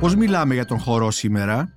Πώς 0.00 0.14
μιλάμε 0.14 0.54
για 0.54 0.64
τον 0.64 0.78
χορό 0.78 1.10
σήμερα, 1.10 1.72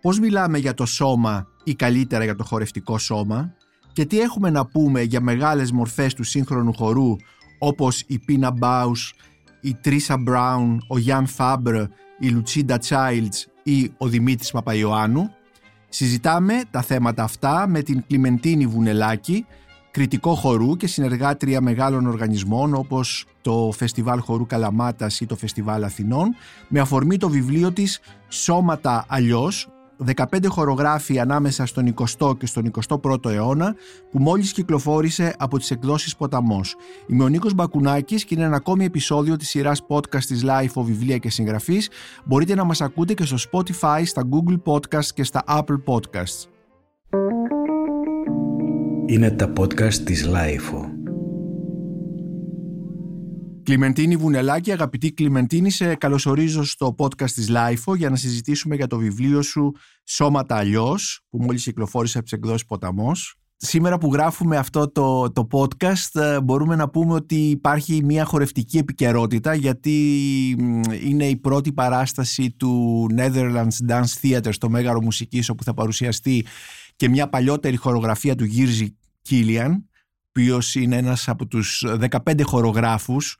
πώς 0.00 0.18
μιλάμε 0.18 0.58
για 0.58 0.74
το 0.74 0.86
σώμα 0.86 1.46
ή 1.64 1.74
καλύτερα 1.74 2.24
για 2.24 2.34
το 2.34 2.44
χορευτικό 2.44 2.98
σώμα; 2.98 3.54
Και 3.92 4.04
τι 4.04 4.20
έχουμε 4.20 4.50
να 4.50 4.66
πούμε 4.66 5.02
για 5.02 5.20
μεγάλες 5.20 5.72
μορφές 5.72 6.14
του 6.14 6.22
σύγχρονου 6.22 6.72
χορού 6.74 7.16
όπως 7.58 8.04
η 8.06 8.18
Πίνα 8.18 8.50
Μπάους, 8.50 9.14
η 9.60 9.74
Τρίσα 9.74 10.18
Μπράουν, 10.18 10.84
ο 10.88 10.98
Γιάν 10.98 11.26
Φάμπρ, 11.26 11.74
η 12.18 12.28
Λουτσίντα 12.28 12.78
Τσάιλτς 12.78 13.48
ή 13.62 13.92
ο 13.98 14.08
Δημήτρης 14.08 14.50
Παπαϊωάννου; 14.50 15.30
Συζητάμε 15.88 16.62
τα 16.70 16.82
θέματα 16.82 17.22
αυτά 17.22 17.66
με 17.68 17.82
την 17.82 18.04
Κλιμεντίνη 18.06 18.66
Βουνελάκη, 18.66 19.46
κριτικό 19.90 20.34
χορού 20.34 20.76
και 20.76 20.86
συνεργάτρια 20.86 21.60
μεγάλων 21.60 22.06
οργανισμών 22.06 22.74
όπως 22.74 23.26
το 23.42 23.72
Φεστιβάλ 23.76 24.20
Χορού 24.20 24.46
Καλαμάτας 24.46 25.20
ή 25.20 25.26
το 25.26 25.36
Φεστιβάλ 25.36 25.84
Αθηνών 25.84 26.34
με 26.68 26.80
αφορμή 26.80 27.16
το 27.16 27.28
βιβλίο 27.28 27.72
της 27.72 28.00
«Σώματα 28.28 29.04
αλλιώς» 29.08 29.68
15 30.14 30.46
χορογράφοι 30.48 31.18
ανάμεσα 31.18 31.66
στον 31.66 31.94
20ο 31.94 32.38
και 32.38 32.46
στον 32.46 32.70
21ο 32.88 33.30
αιώνα 33.30 33.74
που 34.10 34.18
μόλις 34.18 34.52
κυκλοφόρησε 34.52 35.34
από 35.38 35.58
τις 35.58 35.70
εκδόσεις 35.70 36.16
Ποταμός. 36.16 36.74
Είμαι 37.06 37.24
ο 37.24 37.28
Νίκος 37.28 37.54
Μπακουνάκης 37.54 38.24
και 38.24 38.34
είναι 38.34 38.44
ένα 38.44 38.56
ακόμη 38.56 38.84
επεισόδιο 38.84 39.36
της 39.36 39.48
σειράς 39.48 39.86
podcast 39.88 40.24
της 40.24 40.42
Life 40.44 40.82
Βιβλία 40.82 41.18
και 41.18 41.30
Συγγραφής. 41.30 41.88
Μπορείτε 42.24 42.54
να 42.54 42.64
μας 42.64 42.80
ακούτε 42.80 43.14
και 43.14 43.24
στο 43.24 43.36
Spotify, 43.50 44.02
στα 44.04 44.22
Google 44.30 44.72
Podcasts 44.72 45.10
και 45.14 45.24
στα 45.24 45.42
Apple 45.48 45.82
Podcasts. 45.86 46.48
Είναι 49.06 49.30
τα 49.30 49.52
podcast 49.58 49.94
της 49.94 50.28
Life. 50.28 51.01
Κλιμεντίνη 53.62 54.16
Βουνελάκη, 54.16 54.72
αγαπητή 54.72 55.12
Κλιμεντίνη, 55.12 55.70
σε 55.70 55.94
καλωσορίζω 55.94 56.64
στο 56.64 56.94
podcast 56.98 57.30
της 57.30 57.50
LIFO 57.50 57.96
για 57.96 58.10
να 58.10 58.16
συζητήσουμε 58.16 58.74
για 58.74 58.86
το 58.86 58.98
βιβλίο 58.98 59.42
σου 59.42 59.72
«Σώματα 60.04 60.56
αλλιώς, 60.56 61.20
που 61.30 61.38
μόλις 61.38 61.62
κυκλοφόρησε 61.62 62.18
από 62.18 62.26
τις 62.26 62.36
εκδόσεις 62.36 62.64
Ποταμός. 62.64 63.36
Σήμερα 63.56 63.98
που 63.98 64.12
γράφουμε 64.12 64.56
αυτό 64.56 64.90
το, 64.90 65.32
το 65.32 65.46
podcast 65.50 66.20
ε, 66.20 66.40
μπορούμε 66.40 66.76
να 66.76 66.88
πούμε 66.88 67.14
ότι 67.14 67.50
υπάρχει 67.50 68.04
μια 68.04 68.24
χορευτική 68.24 68.78
επικαιρότητα 68.78 69.54
γιατί 69.54 69.90
είναι 71.04 71.26
η 71.28 71.36
πρώτη 71.36 71.72
παράσταση 71.72 72.50
του 72.50 73.06
Netherlands 73.16 73.88
Dance 73.88 74.20
Theatre 74.22 74.52
στο 74.52 74.68
Μέγαρο 74.68 75.02
Μουσικής 75.02 75.48
όπου 75.48 75.64
θα 75.64 75.74
παρουσιαστεί 75.74 76.46
και 76.96 77.08
μια 77.08 77.28
παλιότερη 77.28 77.76
χορογραφία 77.76 78.34
του 78.34 78.44
Γύρζη 78.44 78.96
Κίλιαν 79.22 79.86
ο 80.34 80.58
είναι 80.80 80.96
ένας 80.96 81.28
από 81.28 81.46
τους 81.46 81.84
15 82.24 82.40
χορογράφους 82.42 83.38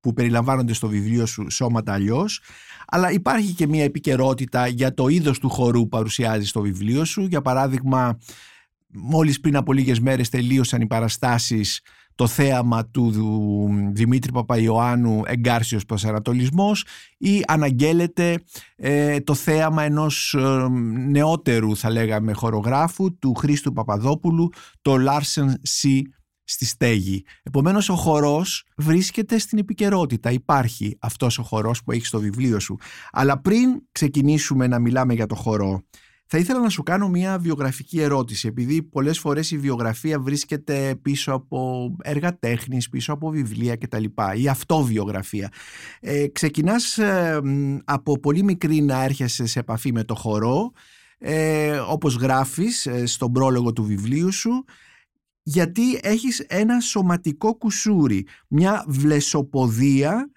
που 0.00 0.12
περιλαμβάνονται 0.12 0.72
στο 0.72 0.88
βιβλίο 0.88 1.26
σου 1.26 1.50
«Σώματα 1.50 1.92
αλλιώς. 1.92 2.40
αλλά 2.86 3.12
υπάρχει 3.12 3.52
και 3.52 3.66
μια 3.66 3.84
επικαιρότητα 3.84 4.66
για 4.66 4.94
το 4.94 5.08
είδος 5.08 5.38
του 5.38 5.48
χορού 5.48 5.80
που 5.80 5.88
παρουσιάζεις 5.88 6.48
στο 6.48 6.60
βιβλίο 6.60 7.04
σου. 7.04 7.22
Για 7.22 7.42
παράδειγμα, 7.42 8.18
μόλις 8.86 9.40
πριν 9.40 9.56
από 9.56 9.72
λίγες 9.72 10.00
μέρες 10.00 10.28
τελείωσαν 10.28 10.80
οι 10.80 10.86
παραστάσεις 10.86 11.80
το 12.18 12.26
θέαμα 12.26 12.86
του 12.86 13.12
Δημήτρη 13.92 14.32
Παπαϊωάννου 14.32 15.22
«Εγκάρσιος 15.24 15.84
Προσανατολισμός» 15.84 16.84
ή 17.18 17.42
αναγγέλλεται 17.46 18.42
ε, 18.76 19.20
το 19.20 19.34
θέαμα 19.34 19.82
ενός 19.82 20.34
ε, 20.34 20.68
νεότερου 21.08 21.76
θα 21.76 21.90
λέγαμε 21.90 22.32
χορογράφου 22.32 23.18
του 23.18 23.34
Χρήστου 23.34 23.72
Παπαδόπουλου 23.72 24.50
το 24.82 24.94
Larsen 24.94 25.48
C 25.48 26.00
στη 26.50 26.66
στέγη. 26.66 27.24
Επομένως 27.42 27.88
ο 27.88 27.94
χορός 27.94 28.64
βρίσκεται 28.76 29.38
στην 29.38 29.58
επικαιρότητα. 29.58 30.30
Υπάρχει 30.30 30.96
αυτός 31.00 31.38
ο 31.38 31.42
χορός 31.42 31.82
που 31.82 31.92
έχει 31.92 32.06
στο 32.06 32.20
βιβλίο 32.20 32.60
σου. 32.60 32.76
Αλλά 33.10 33.40
πριν 33.40 33.80
ξεκινήσουμε 33.92 34.66
να 34.66 34.78
μιλάμε 34.78 35.14
για 35.14 35.26
το 35.26 35.34
χορό, 35.34 35.82
θα 36.30 36.38
ήθελα 36.38 36.60
να 36.60 36.68
σου 36.68 36.82
κάνω 36.82 37.08
μια 37.08 37.38
βιογραφική 37.38 38.00
ερώτηση, 38.00 38.48
επειδή 38.48 38.82
πολλές 38.82 39.18
φορές 39.18 39.50
η 39.50 39.58
βιογραφία 39.58 40.20
βρίσκεται 40.20 40.98
πίσω 41.02 41.32
από 41.32 41.90
έργα 42.02 42.38
τέχνης, 42.38 42.88
πίσω 42.88 43.12
από 43.12 43.30
βιβλία 43.30 43.76
κτλ. 43.76 44.04
ή 44.34 44.48
αυτοβιογραφία. 44.48 45.52
Ε, 46.00 46.26
ξεκινάς 46.28 46.98
ε, 46.98 47.40
από 47.84 48.18
πολύ 48.18 48.42
μικρή 48.42 48.80
να 48.80 49.04
έρχεσαι 49.04 49.46
σε 49.46 49.58
επαφή 49.58 49.92
με 49.92 50.04
το 50.04 50.14
χορό, 50.14 50.72
ε, 51.18 51.76
όπως 51.76 52.14
γράφεις 52.14 52.86
ε, 52.86 53.06
στον 53.06 53.32
πρόλογο 53.32 53.72
του 53.72 53.84
βιβλίου 53.84 54.32
σου, 54.32 54.64
γιατί 55.48 55.98
έχεις 56.02 56.40
ένα 56.40 56.80
σωματικό 56.80 57.54
κουσούρι, 57.56 58.26
μια 58.48 58.84
βλεσοποδία 58.88 60.30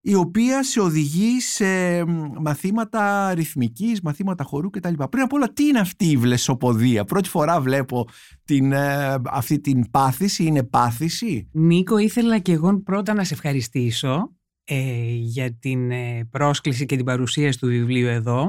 η 0.00 0.14
οποία 0.14 0.62
σε 0.62 0.80
οδηγεί 0.80 1.40
σε 1.40 2.04
μαθήματα 2.40 3.34
ρυθμικής, 3.34 4.00
μαθήματα 4.00 4.44
χορού 4.44 4.70
κτλ. 4.70 5.02
Πριν 5.10 5.22
απ' 5.22 5.32
όλα 5.32 5.52
τι 5.52 5.64
είναι 5.66 5.78
αυτή 5.78 6.10
η 6.10 6.16
βλεσοποδία; 6.16 7.04
Πρώτη 7.04 7.28
φορά 7.28 7.60
βλέπω 7.60 8.08
την, 8.44 8.72
ε, 8.72 9.14
αυτή 9.24 9.60
την 9.60 9.90
πάθηση, 9.90 10.44
είναι 10.44 10.62
πάθηση; 10.62 11.48
Νίκο 11.52 11.98
ήθελα 11.98 12.38
και 12.38 12.52
εγώ 12.52 12.82
πρώτα 12.82 13.14
να 13.14 13.24
σε 13.24 13.34
ευχαριστήσω 13.34 14.36
ε, 14.64 15.14
για 15.14 15.52
την 15.52 15.90
ε, 15.90 16.28
πρόσκληση 16.30 16.86
και 16.86 16.96
την 16.96 17.04
παρουσίαση 17.04 17.58
του 17.58 17.66
βιβλίου 17.66 18.06
εδώ 18.06 18.48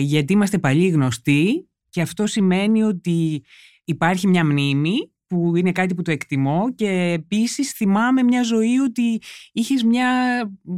γιατί 0.00 0.32
είμαστε 0.32 0.58
παλιοί 0.58 0.90
γνωστοί 0.94 1.68
και 1.88 2.00
αυτό 2.00 2.26
σημαίνει 2.26 2.82
ότι 2.82 3.44
υπάρχει 3.84 4.26
μια 4.26 4.44
μνήμη 4.44 5.12
που 5.26 5.56
είναι 5.56 5.72
κάτι 5.72 5.94
που 5.94 6.02
το 6.02 6.10
εκτιμώ 6.10 6.74
και 6.74 6.88
επίσης 6.88 7.70
θυμάμαι 7.70 8.22
μια 8.22 8.42
ζωή 8.42 8.78
ότι 8.78 9.20
είχες 9.52 9.82
μια 9.82 10.10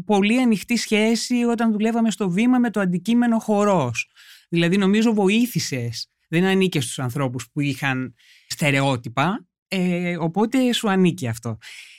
πολύ 0.05 0.41
ανοιχτή 0.41 0.77
σχέση 0.77 1.35
όταν 1.35 1.73
δουλεύαμε 1.73 2.11
στο 2.11 2.31
βήμα 2.31 2.59
με 2.59 2.71
το 2.71 2.81
αντικείμενο 2.81 3.39
χορός. 3.39 4.11
Δηλαδή 4.49 4.77
νομίζω 4.77 5.13
βοήθησες, 5.13 6.11
δεν 6.29 6.45
ανήκες 6.45 6.85
στους 6.85 6.99
ανθρώπους 6.99 7.49
που 7.53 7.61
είχαν 7.61 8.15
στερεότυπα, 8.47 9.47
ε, 9.69 10.17
οπότε 10.17 10.73
σου 10.73 10.91
ανήκει 10.91 11.29
αυτό. 11.29 11.59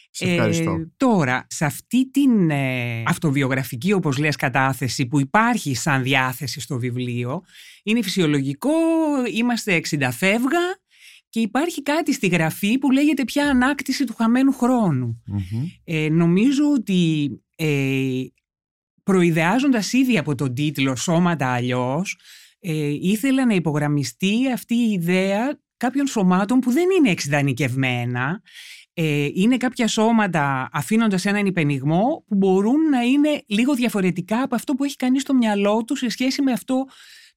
Σε 0.09 0.25
ευχαριστώ. 0.25 0.71
Ε, 0.71 0.91
τώρα, 0.97 1.47
σε 1.49 1.65
αυτή 1.65 2.11
την 2.11 2.49
ε, 2.49 3.03
αυτοβιογραφική, 3.05 3.93
όπως 3.93 4.17
λες, 4.17 4.35
κατάθεση 4.35 5.05
που 5.05 5.19
υπάρχει 5.19 5.75
σαν 5.75 6.03
διάθεση 6.03 6.59
στο 6.59 6.79
βιβλίο, 6.79 7.43
είναι 7.83 8.01
φυσιολογικό, 8.01 8.69
είμαστε 9.33 9.81
60 9.89 10.09
φεύγα, 10.11 10.59
και 11.35 11.41
υπάρχει 11.41 11.83
κάτι 11.83 12.13
στη 12.13 12.27
γραφή 12.27 12.77
που 12.77 12.91
λέγεται 12.91 13.23
πια 13.23 13.49
ανάκτηση 13.49 14.03
του 14.03 14.15
χαμένου 14.15 14.51
Ε, 15.83 16.09
νομίζω 16.09 16.63
ότι 16.75 17.29
ε, 17.55 18.21
προειδεάζοντας 19.03 19.93
ήδη 19.93 20.17
από 20.17 20.35
τον 20.35 20.53
τίτλο 20.53 20.95
«Σώματα 20.95 21.47
αλλιώς», 21.47 22.19
ε, 22.59 22.89
ήθελα 23.01 23.45
να 23.45 23.53
υπογραμμιστεί 23.53 24.51
αυτή 24.53 24.75
η 24.75 24.91
ιδέα 24.91 25.59
κάποιων 25.77 26.07
σωμάτων 26.07 26.59
που 26.59 26.71
δεν 26.71 26.85
είναι 26.97 27.09
εξειδανικευμένα, 27.09 28.41
ε, 28.93 29.27
είναι 29.33 29.57
κάποια 29.57 29.87
σώματα 29.87 30.69
αφήνοντας 30.71 31.25
έναν 31.25 31.45
υπενιγμό 31.45 32.23
που 32.27 32.35
μπορούν 32.35 32.89
να 32.89 33.01
είναι 33.01 33.43
λίγο 33.47 33.73
διαφορετικά 33.73 34.41
από 34.41 34.55
αυτό 34.55 34.73
που 34.73 34.83
έχει 34.83 34.95
κανείς 34.95 35.21
στο 35.21 35.33
μυαλό 35.33 35.83
τους 35.83 35.99
σε 35.99 36.09
σχέση 36.09 36.41
με 36.41 36.51
αυτό 36.51 36.85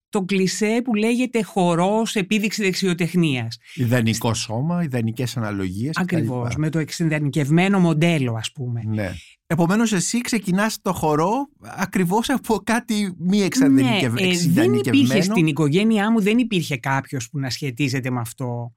το 0.08 0.22
κλισέ 0.22 0.80
που 0.84 0.94
λέγεται 0.94 1.42
χορός 1.42 2.14
επίδειξη 2.14 2.62
δεξιοτεχνίας. 2.62 3.58
Ιδανικό 3.74 4.34
σώμα, 4.34 4.82
ιδανικές 4.82 5.36
αναλογίες. 5.36 5.96
Ακριβώς, 5.96 6.56
με 6.56 6.70
το 6.70 6.78
εξειδανικευμένο 6.78 7.78
μοντέλο 7.78 8.34
ας 8.34 8.52
πούμε. 8.52 8.82
Ναι. 8.86 9.12
Επομένως 9.46 9.92
εσύ 9.92 10.20
ξεκινάς 10.20 10.80
το 10.82 10.92
χορό 10.92 11.48
ακριβώς 11.60 12.30
από 12.30 12.60
κάτι 12.64 13.14
μη 13.18 13.42
εξειδανικευμένο. 13.42 14.28
Ναι, 14.28 14.34
ε, 14.34 14.48
δεν 14.48 14.72
υπήρχε 14.72 15.20
στην 15.20 15.46
οικογένειά 15.46 16.10
μου, 16.10 16.20
δεν 16.20 16.38
υπήρχε 16.38 16.76
κάποιος 16.76 17.28
που 17.28 17.38
να 17.38 17.50
σχετίζεται 17.50 18.10
με 18.10 18.20
αυτό. 18.20 18.74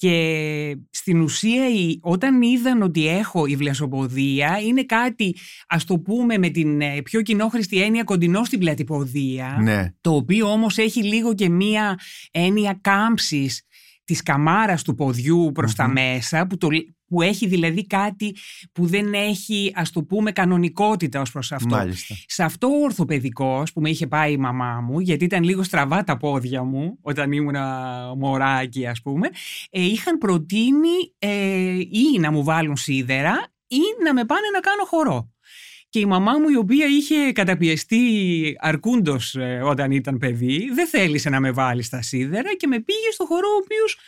Και 0.00 0.76
στην 0.90 1.20
ουσία 1.20 1.64
όταν 2.00 2.42
είδαν 2.42 2.82
ότι 2.82 3.08
έχω 3.08 3.46
η 3.46 3.56
βλασοποδία 3.56 4.58
είναι 4.66 4.84
κάτι 4.84 5.36
ας 5.68 5.84
το 5.84 5.98
πούμε 5.98 6.38
με 6.38 6.48
την 6.48 6.80
ε, 6.80 7.02
πιο 7.02 7.22
κοινόχρηστη 7.22 7.82
έννοια 7.82 8.04
κοντινό 8.04 8.44
στην 8.44 8.58
πλατυποδία 8.58 9.58
ναι. 9.62 9.94
το 10.00 10.14
οποίο 10.14 10.50
όμως 10.50 10.78
έχει 10.78 11.04
λίγο 11.04 11.34
και 11.34 11.48
μία 11.48 11.98
έννοια 12.30 12.78
κάμψης 12.80 13.62
της 14.04 14.22
καμάρας 14.22 14.82
του 14.82 14.94
ποδιού 14.94 15.50
προς 15.54 15.74
τα 15.74 15.88
μέσα 15.88 16.46
που, 16.46 16.56
το, 16.56 16.68
που 17.08 17.22
έχει 17.22 17.46
δηλαδή 17.46 17.86
κάτι 17.86 18.36
που 18.72 18.86
δεν 18.86 19.14
έχει 19.14 19.72
ας 19.74 19.90
το 19.90 20.02
πούμε 20.02 20.32
κανονικότητα 20.32 21.20
ως 21.20 21.32
προς 21.32 21.52
αυτό. 21.52 21.76
Μάλιστα. 21.76 22.14
Σε 22.26 22.42
αυτό 22.42 22.66
ο 22.66 22.82
ορθοπαιδικός 22.82 23.72
που 23.72 23.80
με 23.80 23.90
είχε 23.90 24.06
πάει 24.06 24.32
η 24.32 24.36
μαμά 24.36 24.80
μου 24.80 25.00
γιατί 25.00 25.24
ήταν 25.24 25.42
λίγο 25.42 25.62
στραβά 25.62 26.04
τα 26.04 26.16
πόδια 26.16 26.62
μου 26.62 26.98
όταν 27.00 27.32
ήμουν 27.32 27.56
μωράκι 28.18 28.86
ας 28.86 29.02
πούμε 29.02 29.28
ε, 29.70 29.82
είχαν 29.84 30.18
προτείνει 30.18 31.14
ε, 31.18 31.28
ή 31.78 32.18
να 32.18 32.30
μου 32.32 32.44
βάλουν 32.44 32.76
σίδερα 32.76 33.52
ή 33.66 33.80
να 34.04 34.14
με 34.14 34.24
πάνε 34.24 34.46
να 34.52 34.60
κάνω 34.60 34.84
χορό. 34.84 35.32
Και 35.90 35.98
η 35.98 36.04
μαμά 36.04 36.32
μου 36.38 36.48
η 36.48 36.56
οποία 36.56 36.86
είχε 36.86 37.32
καταπιεστεί 37.32 38.56
αρκούντος 38.58 39.34
ε, 39.34 39.60
όταν 39.64 39.90
ήταν 39.90 40.18
παιδί 40.18 40.70
δεν 40.74 40.86
θέλησε 40.86 41.28
να 41.28 41.40
με 41.40 41.50
βάλει 41.50 41.82
στα 41.82 42.02
σίδερα 42.02 42.54
και 42.56 42.66
με 42.66 42.80
πήγε 42.80 43.10
στο 43.12 43.24
χορό 43.24 43.48
ο 43.48 43.60
οποίος 43.62 43.98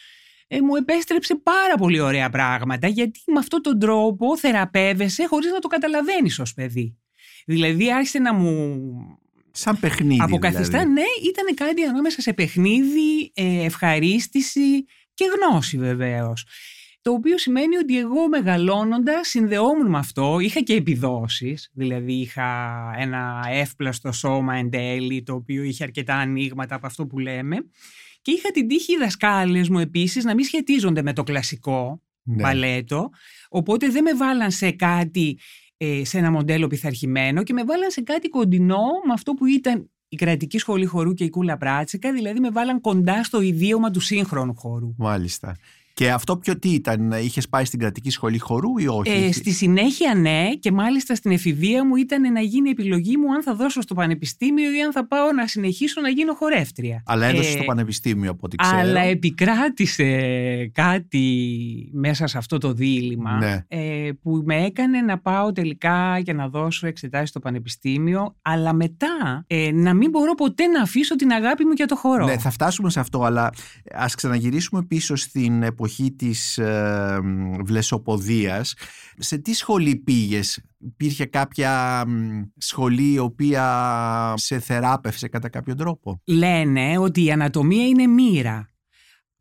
ε, 0.52 0.61
μου 0.61 0.76
επέστρεψε 0.76 1.35
πάρα 1.35 1.76
πολύ 1.79 2.00
ωραία 2.00 2.31
πράγματα 2.31 2.88
γιατί 2.88 3.20
με 3.26 3.38
αυτόν 3.38 3.62
τον 3.62 3.79
τρόπο 3.79 4.38
θεραπεύεσαι 4.38 5.26
χωρίς 5.26 5.50
να 5.50 5.58
το 5.58 5.69
καταλαβαίνεις 5.69 6.38
ως 6.38 6.55
παιδί. 6.55 6.99
Δηλαδή 7.47 7.93
άρχισε 7.93 8.19
να 8.19 8.35
μου 8.35 8.81
Σαν 9.52 9.81
παιχνίδι. 9.81 10.23
Αποκαθιστά, 10.23 10.79
δηλαδή. 10.79 10.93
ναι, 10.93 11.29
ήταν 11.29 11.55
κάτι 11.55 11.82
ανάμεσα 11.82 12.20
σε 12.20 12.32
παιχνίδι, 12.32 13.32
ε, 13.35 13.64
ευχαρίστηση 13.64 14.85
και 15.14 15.25
γνώση 15.37 15.79
βεβαίως. 15.79 16.47
Το 17.02 17.12
οποίο 17.12 17.38
σημαίνει 17.38 17.76
ότι 17.76 17.99
εγώ 17.99 18.29
μεγαλώνοντας 18.29 19.29
συνδεόμουν 19.29 19.88
με 19.88 19.99
αυτό, 19.99 20.38
είχα 20.41 20.61
και 20.61 20.75
επιδόσεις, 20.75 21.70
δηλαδή 21.73 22.12
είχα 22.12 22.81
ένα 22.99 23.44
εύπλαστο 23.50 24.12
σώμα 24.12 24.55
εν 24.55 24.70
τέλει, 24.70 25.23
το 25.23 25.35
οποίο 25.35 25.62
είχε 25.62 25.85
αρκετά 25.85 26.14
ανοίγματα 26.14 26.75
από 26.75 26.87
αυτό 26.87 27.06
που 27.06 27.19
λέμε 27.19 27.56
και 28.22 28.31
είχα 28.31 28.50
την 28.50 28.69
τύχη 28.69 28.93
οι 28.93 28.96
δασκάλες 28.96 29.69
μου 29.69 29.78
επίσης 29.78 30.25
να 30.25 30.34
μην 30.34 30.44
σχετίζονται 30.44 31.02
με 31.02 31.12
το 31.12 31.22
κλασικό 31.22 32.02
Ναι. 32.22 32.43
μπαλέτο, 32.43 33.11
οπότε 33.49 33.88
δεν 33.88 34.02
με 34.02 34.14
βάλαν 34.14 34.50
σε 34.50 34.70
κάτι, 34.70 35.38
ε, 35.76 36.05
σε 36.05 36.19
ένα 36.19 36.31
μοντέλο 36.31 36.67
πειθαρχημένο 36.67 37.43
και 37.43 37.52
με 37.52 37.64
βάλαν 37.64 37.90
σε 37.90 38.00
κάτι 38.00 38.28
κοντινό 38.28 38.84
με 39.06 39.12
αυτό 39.12 39.32
που 39.32 39.46
ήταν 39.46 39.90
η 40.08 40.17
κρατική 40.17 40.58
σχολή 40.58 40.84
χορού 40.84 41.14
και 41.14 41.25
η 41.25 41.31
κούλα 41.31 41.56
πράτσικα, 41.56 42.12
δηλαδή 42.12 42.40
με 42.40 42.50
βάλαν 42.50 42.81
κοντά 42.81 43.25
στο 43.25 43.40
ιδίωμα 43.40 43.90
του 43.90 44.00
σύγχρονου 44.00 44.55
χορού. 44.56 44.94
Μάλιστα. 44.99 45.56
Και 46.00 46.11
αυτό 46.11 46.37
ποιο 46.37 46.58
τι 46.58 46.69
ήταν, 46.69 47.11
είχες 47.11 47.49
πάει 47.49 47.64
στην 47.64 47.79
κρατική 47.79 48.11
σχολή 48.11 48.38
χορού 48.38 48.79
ή 48.79 48.87
όχι; 48.87 49.11
Ε, 49.11 49.32
στη 49.32 49.50
συνέχεια 49.50 50.14
ναι 50.14 50.55
και 50.61 50.73
μάλιστα 50.73 51.14
στην 51.14 51.31
εφηβεία 51.31 51.87
μου 51.87 51.97
ήταν 51.97 52.32
να 52.32 52.41
γίνει 52.41 52.69
η 52.69 52.70
επιλογή 52.70 53.17
μου 53.17 53.32
αν 53.35 53.43
θα 53.43 53.55
δώσω 53.55 53.81
στο 53.81 53.94
πανεπιστήμιο 53.94 54.73
ή 54.73 54.82
αν 54.82 54.93
θα 54.93 55.06
πάω 55.06 55.32
να 55.32 55.47
συνεχίσω 55.47 56.00
να 56.00 56.08
γίνω 56.08 56.35
χορεύτρια. 56.35 57.02
Αλλά 57.06 57.26
έδωσε 57.26 57.49
Ε, 57.49 57.52
στο 57.52 57.64
πανεπιστήμιο 57.64 58.31
από 58.31 58.41
ό,τι 58.43 58.56
ξέρω. 58.56 58.76
Αλλά 58.76 59.00
επικράτησε 59.00 60.06
κάτι 60.75 61.25
μέσα 61.93 62.26
σε 62.26 62.38
αυτό 62.38 62.58
το 62.58 62.73
δίλημα 62.73 63.37
Ναι. 63.38 63.64
ε, 63.69 64.11
που 64.23 64.43
με 64.44 64.64
έκανε 64.64 65.00
να 65.00 65.19
πάω 65.19 65.52
τελικά 65.52 66.20
και 66.25 66.32
να 66.32 66.49
δώσω 66.49 66.87
εξετάσεις 66.87 67.29
στο 67.29 67.41
πανεπιστήμιο 67.41 68.37
αλλά 68.43 68.73
μετά 68.73 69.44
ε, 69.47 69.70
να 69.73 69.94
μην 69.94 70.11
μπορώ 70.11 70.35
ποτέ 70.35 70.67
να 70.67 70.82
αφήσω 70.82 71.17
την 71.17 71.31
αγάπη 71.32 71.64
μου 71.64 71.73
για 71.73 71.87
το 71.87 71.97
χορό. 71.97 72.25
Ναι, 72.25 72.38
θα 72.38 72.50
φτάσουμε 72.50 72.91
σε 72.91 73.00
αυτό, 73.00 73.23
αλλά 73.23 73.50
ας 73.94 74.14
ξαναγυρίσουμε 74.14 74.82
πίσω 74.82 75.17
στην 75.17 75.62
εποχή 75.62 75.88
της 76.16 76.58
ε, 76.58 77.20
μ, 77.22 77.62
βλεσοποδίας. 77.64 78.75
Σε 79.19 79.38
τι 79.38 79.54
σχολή 79.54 79.96
πήγες, 79.96 80.64
υπήρχε 80.78 81.25
κάποια 81.25 82.04
μ, 82.06 82.42
σχολή 82.56 83.12
η 83.12 83.19
οποία 83.19 84.34
σε 84.37 84.58
θεράπευσε 84.58 85.28
κατά 85.28 85.48
κάποιο 85.48 85.75
τρόπο; 85.75 86.20
Λένε 86.25 86.98
ότι 86.98 87.25
η 87.25 87.31
ανατομία 87.31 87.87
είναι 87.87 88.06
μοίρα. 88.06 88.69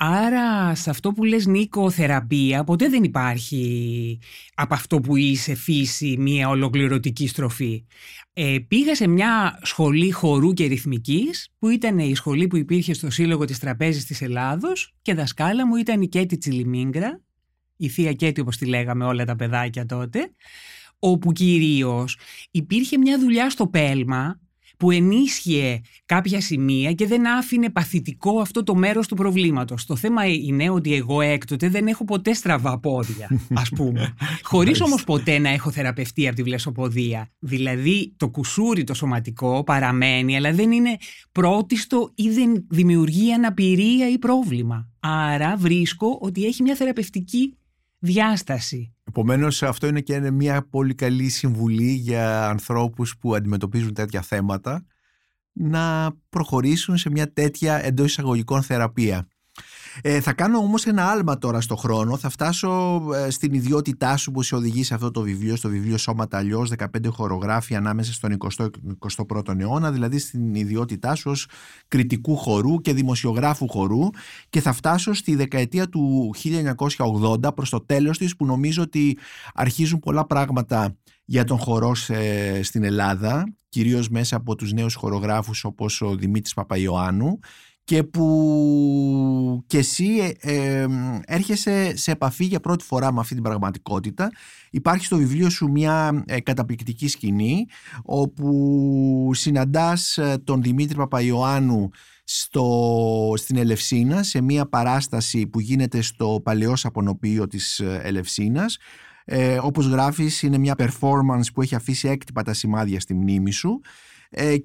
Άρα 0.01 0.75
σε 0.75 0.89
αυτό 0.89 1.11
που 1.11 1.23
λες 1.23 1.45
Νίκο 1.45 1.89
θεραπεία 1.89 2.63
ποτέ 2.63 2.89
δεν 2.89 3.03
υπάρχει 3.03 4.19
από 4.53 4.73
αυτό 4.73 4.99
που 4.99 5.15
είσαι 5.15 5.55
φύση 5.55 6.15
μια 6.19 6.49
ολοκληρωτική 6.49 7.27
στροφή. 7.27 7.85
Ε, 8.33 8.57
πήγα 8.67 8.95
σε 8.95 9.07
μια 9.07 9.59
σχολή 9.61 10.11
χορού 10.11 10.53
και 10.53 10.65
ρυθμικής 10.65 11.49
που 11.59 11.69
ήταν 11.69 11.99
η 11.99 12.15
σχολή 12.15 12.47
που 12.47 12.57
υπήρχε 12.57 12.93
στο 12.93 13.09
Σύλλογο 13.09 13.45
της 13.45 13.59
Τραπέζης 13.59 14.05
της 14.05 14.21
Ελλάδος 14.21 14.93
και 15.01 15.13
δασκάλα 15.13 15.67
μου 15.67 15.75
ήταν 15.75 16.01
η 16.01 16.07
Κέτη 16.07 16.37
Τσιλιμίγκρα, 16.37 17.21
η 17.77 17.89
θεία 17.89 18.13
Κέτη 18.13 18.41
όπως 18.41 18.57
τη 18.57 18.65
λέγαμε 18.65 19.05
όλα 19.05 19.25
τα 19.25 19.35
παιδάκια 19.35 19.85
τότε, 19.85 20.31
όπου 20.99 21.31
κυρίως 21.31 22.17
υπήρχε 22.51 22.97
μια 22.97 23.19
δουλειά 23.19 23.49
στο 23.49 23.67
πέλμα 23.67 24.39
που 24.79 24.91
ενίσχυε 24.91 25.81
κάποια 26.05 26.41
σημεία 26.41 26.93
και 26.93 27.07
δεν 27.07 27.27
άφηνε 27.27 27.69
παθητικό 27.69 28.39
αυτό 28.39 28.63
το 28.63 28.75
μέρος 28.75 29.07
του 29.07 29.15
προβλήματος. 29.15 29.85
Το 29.85 29.95
θέμα 29.95 30.25
είναι 30.25 30.69
ότι 30.69 30.93
εγώ 30.93 31.21
έκτοτε 31.21 31.69
δεν 31.69 31.87
έχω 31.87 32.05
ποτέ 32.05 32.33
στραβά 32.33 32.79
πόδια, 32.79 33.39
ας 33.61 33.69
πούμε. 33.69 34.13
Χωρίς 34.43 34.81
όμως 34.81 35.03
ποτέ 35.03 35.37
να 35.37 35.49
έχω 35.49 35.71
θεραπευτεί 35.71 36.27
από 36.27 36.35
τη 36.35 36.43
βλεσοποδία. 36.43 37.31
Δηλαδή 37.39 38.13
το 38.17 38.29
κουσούρι 38.29 38.83
το 38.83 38.93
σωματικό 38.93 39.63
παραμένει, 39.63 40.35
αλλά 40.35 40.53
δεν 40.53 40.71
είναι 40.71 40.97
πρώτιστο 41.31 42.11
ή 42.15 42.29
δεν 42.29 42.65
δημιουργεί 42.69 43.33
αναπηρία 43.33 44.09
ή 44.09 44.17
πρόβλημα. 44.17 44.89
Άρα 44.99 45.55
βρίσκω 45.57 46.17
ότι 46.21 46.45
έχει 46.45 46.63
μια 46.63 46.75
θεραπευτική 46.75 47.57
διάσταση. 47.99 48.93
Επομένως 49.03 49.63
αυτό 49.63 49.87
είναι 49.87 50.01
και 50.01 50.31
μια 50.31 50.67
πολύ 50.69 50.95
καλή 50.95 51.29
συμβουλή 51.29 51.91
για 51.91 52.47
ανθρώπους 52.47 53.17
που 53.17 53.35
αντιμετωπίζουν 53.35 53.93
τέτοια 53.93 54.21
θέματα 54.21 54.85
να 55.51 56.11
προχωρήσουν 56.29 56.97
σε 56.97 57.09
μια 57.09 57.33
τέτοια 57.33 57.85
εντός 57.85 58.05
εισαγωγικών 58.05 58.61
θεραπεία. 58.61 59.27
Ε, 60.01 60.21
θα 60.21 60.33
κάνω 60.33 60.57
όμως 60.57 60.85
ένα 60.85 61.05
άλμα 61.05 61.37
τώρα 61.37 61.61
στο 61.61 61.75
χρόνο. 61.75 62.17
Θα 62.17 62.29
φτάσω 62.29 63.01
ε, 63.25 63.29
στην 63.29 63.53
ιδιότητά 63.53 64.17
σου 64.17 64.31
που 64.31 64.41
σε 64.41 64.55
οδηγεί 64.55 64.83
σε 64.83 64.93
αυτό 64.93 65.11
το 65.11 65.21
βιβλίο, 65.21 65.55
στο 65.55 65.69
βιβλίο 65.69 65.97
Σώματα 65.97 66.37
αλλιώς 66.37 66.71
15 66.77 66.85
χορογράφοι 67.09 67.75
ανάμεσα 67.75 68.13
στον 68.13 68.37
20 68.57 68.67
21ο 69.07 69.59
αιώνα, 69.59 69.91
δηλαδή 69.91 70.19
στην 70.19 70.55
ιδιότητά 70.55 71.15
σου 71.15 71.31
ως 71.31 71.47
κριτικού 71.87 72.35
χορού 72.37 72.81
και 72.81 72.93
δημοσιογράφου 72.93 73.67
χορού 73.69 74.09
και 74.49 74.61
θα 74.61 74.71
φτάσω 74.73 75.13
στη 75.13 75.35
δεκαετία 75.35 75.89
του 75.89 76.33
1980 77.43 77.55
προς 77.55 77.69
το 77.69 77.85
τέλος 77.85 78.17
της 78.17 78.35
που 78.35 78.45
νομίζω 78.45 78.81
ότι 78.81 79.17
αρχίζουν 79.53 79.99
πολλά 79.99 80.25
πράγματα 80.25 80.95
για 81.25 81.43
τον 81.43 81.57
χορό 81.57 81.95
σε- 81.95 82.63
στην 82.63 82.83
Ελλάδα 82.83 83.53
κυρίως 83.69 84.09
μέσα 84.09 84.35
από 84.35 84.55
τους 84.55 84.73
νέους 84.73 84.93
χορογράφους 84.95 85.63
όπως 85.63 86.01
ο 86.01 86.15
Δημήτρης 86.15 86.53
Παπαϊωάννου 86.53 87.39
και 87.89 88.03
που 88.03 89.63
και 89.67 89.77
εσύ 89.77 90.35
ε, 90.39 90.53
ε, 90.53 90.87
έρχεσαι 91.25 91.97
σε 91.97 92.11
επαφή 92.11 92.45
για 92.45 92.59
πρώτη 92.59 92.83
φορά 92.83 93.13
με 93.13 93.19
αυτή 93.19 93.33
την 93.33 93.43
πραγματικότητα. 93.43 94.31
Υπάρχει 94.69 95.05
στο 95.05 95.17
βιβλίο 95.17 95.49
σου 95.49 95.67
μια 95.67 96.23
ε, 96.27 96.39
καταπληκτική 96.41 97.07
σκηνή 97.07 97.65
όπου 98.03 99.31
συναντάς 99.33 100.17
ε, 100.17 100.41
τον 100.43 100.61
Δημήτρη 100.61 100.95
Παπαϊωάννου 100.95 101.89
στο, 102.23 103.33
στην 103.35 103.57
Ελευσίνα 103.57 104.23
σε 104.23 104.41
μια 104.41 104.65
παράσταση 104.65 105.47
που 105.47 105.59
γίνεται 105.59 106.01
στο 106.01 106.41
παλαιό 106.43 106.75
σαπονοποιείο 106.75 107.47
της 107.47 107.79
ε, 107.79 108.01
Ελευσίνας 108.03 108.77
ε, 109.25 109.59
όπως 109.61 109.85
γράφεις 109.85 110.41
είναι 110.41 110.57
μια 110.57 110.75
performance 110.77 111.53
που 111.53 111.61
έχει 111.61 111.75
αφήσει 111.75 112.07
έκτυπα 112.07 112.43
τα 112.43 112.53
σημάδια 112.53 112.99
στη 112.99 113.13
μνήμη 113.13 113.51
σου 113.51 113.81
ε, 113.81 113.87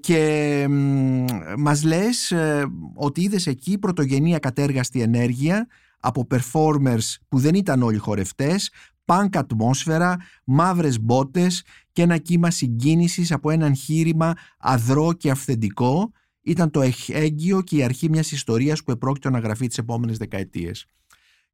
και 0.00 0.66
μ, 0.68 1.24
μας 1.58 1.84
λες 1.84 2.30
ε, 2.30 2.66
ότι 2.94 3.22
είδες 3.22 3.46
εκεί 3.46 3.78
πρωτογενή 3.78 4.34
ακατέργαστη 4.34 5.00
ενέργεια 5.00 5.66
από 5.98 6.26
performers 6.30 7.14
που 7.28 7.38
δεν 7.38 7.54
ήταν 7.54 7.82
όλοι 7.82 7.98
χορευτές, 7.98 8.70
πανκ 9.04 9.36
ατμόσφαιρα, 9.36 10.16
μαύρες 10.44 11.00
μπότες 11.00 11.62
και 11.92 12.02
ένα 12.02 12.18
κύμα 12.18 12.50
συγκίνησης 12.50 13.32
από 13.32 13.50
ένα 13.50 13.66
εγχείρημα 13.66 14.34
αδρό 14.58 15.12
και 15.12 15.30
αυθεντικό 15.30 16.12
ήταν 16.42 16.70
το 16.70 16.80
εχέγγυο 16.80 17.62
και 17.62 17.76
η 17.76 17.82
αρχή 17.82 18.08
μιας 18.08 18.32
ιστορίας 18.32 18.82
που 18.82 18.90
επρόκειτο 18.90 19.30
να 19.30 19.38
γραφεί 19.38 19.66
τις 19.66 19.78
επόμενες 19.78 20.18
δεκαετίες. 20.18 20.86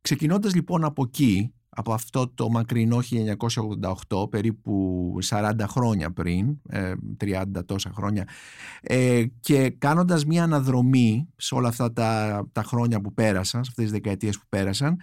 Ξεκινώντας 0.01 0.55
λοιπόν 0.55 0.85
από 0.85 1.03
εκεί, 1.03 1.53
από 1.71 1.93
αυτό 1.93 2.29
το 2.29 2.51
μακρινό 2.51 2.99
1988, 4.09 4.31
περίπου 4.31 5.15
40 5.25 5.53
χρόνια 5.69 6.13
πριν, 6.13 6.61
ε, 6.69 6.93
30 7.17 7.65
τόσα 7.65 7.91
χρόνια, 7.95 8.29
ε, 8.81 9.25
και 9.41 9.71
κάνοντας 9.71 10.25
μια 10.25 10.43
αναδρομή 10.43 11.29
σε 11.37 11.55
όλα 11.55 11.69
αυτά 11.69 11.93
τα, 11.93 12.43
τα 12.53 12.63
χρόνια 12.63 13.01
που 13.01 13.15
πέρασαν, 13.15 13.65
σε 13.65 13.71
αυτές 13.71 13.85
τις 13.85 13.93
δεκαετίες 13.93 14.39
που 14.39 14.45
πέρασαν, 14.49 14.97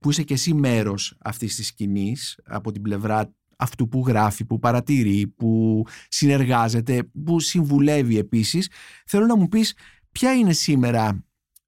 που 0.00 0.10
είσαι 0.10 0.22
και 0.22 0.34
εσύ 0.34 0.54
μέρος 0.54 1.16
αυτής 1.22 1.56
της 1.56 1.66
σκηνής, 1.66 2.40
από 2.44 2.72
την 2.72 2.82
πλευρά 2.82 3.32
αυτού 3.56 3.88
που 3.88 4.04
γράφει, 4.06 4.44
που 4.44 4.58
παρατηρεί, 4.58 5.26
που 5.26 5.82
συνεργάζεται, 6.08 7.10
που 7.24 7.40
συμβουλεύει 7.40 8.18
επίσης, 8.18 8.70
θέλω 9.06 9.26
να 9.26 9.36
μου 9.36 9.48
πεις 9.48 9.76
ποια 10.12 10.32
είναι 10.34 10.52
σήμερα 10.52 11.24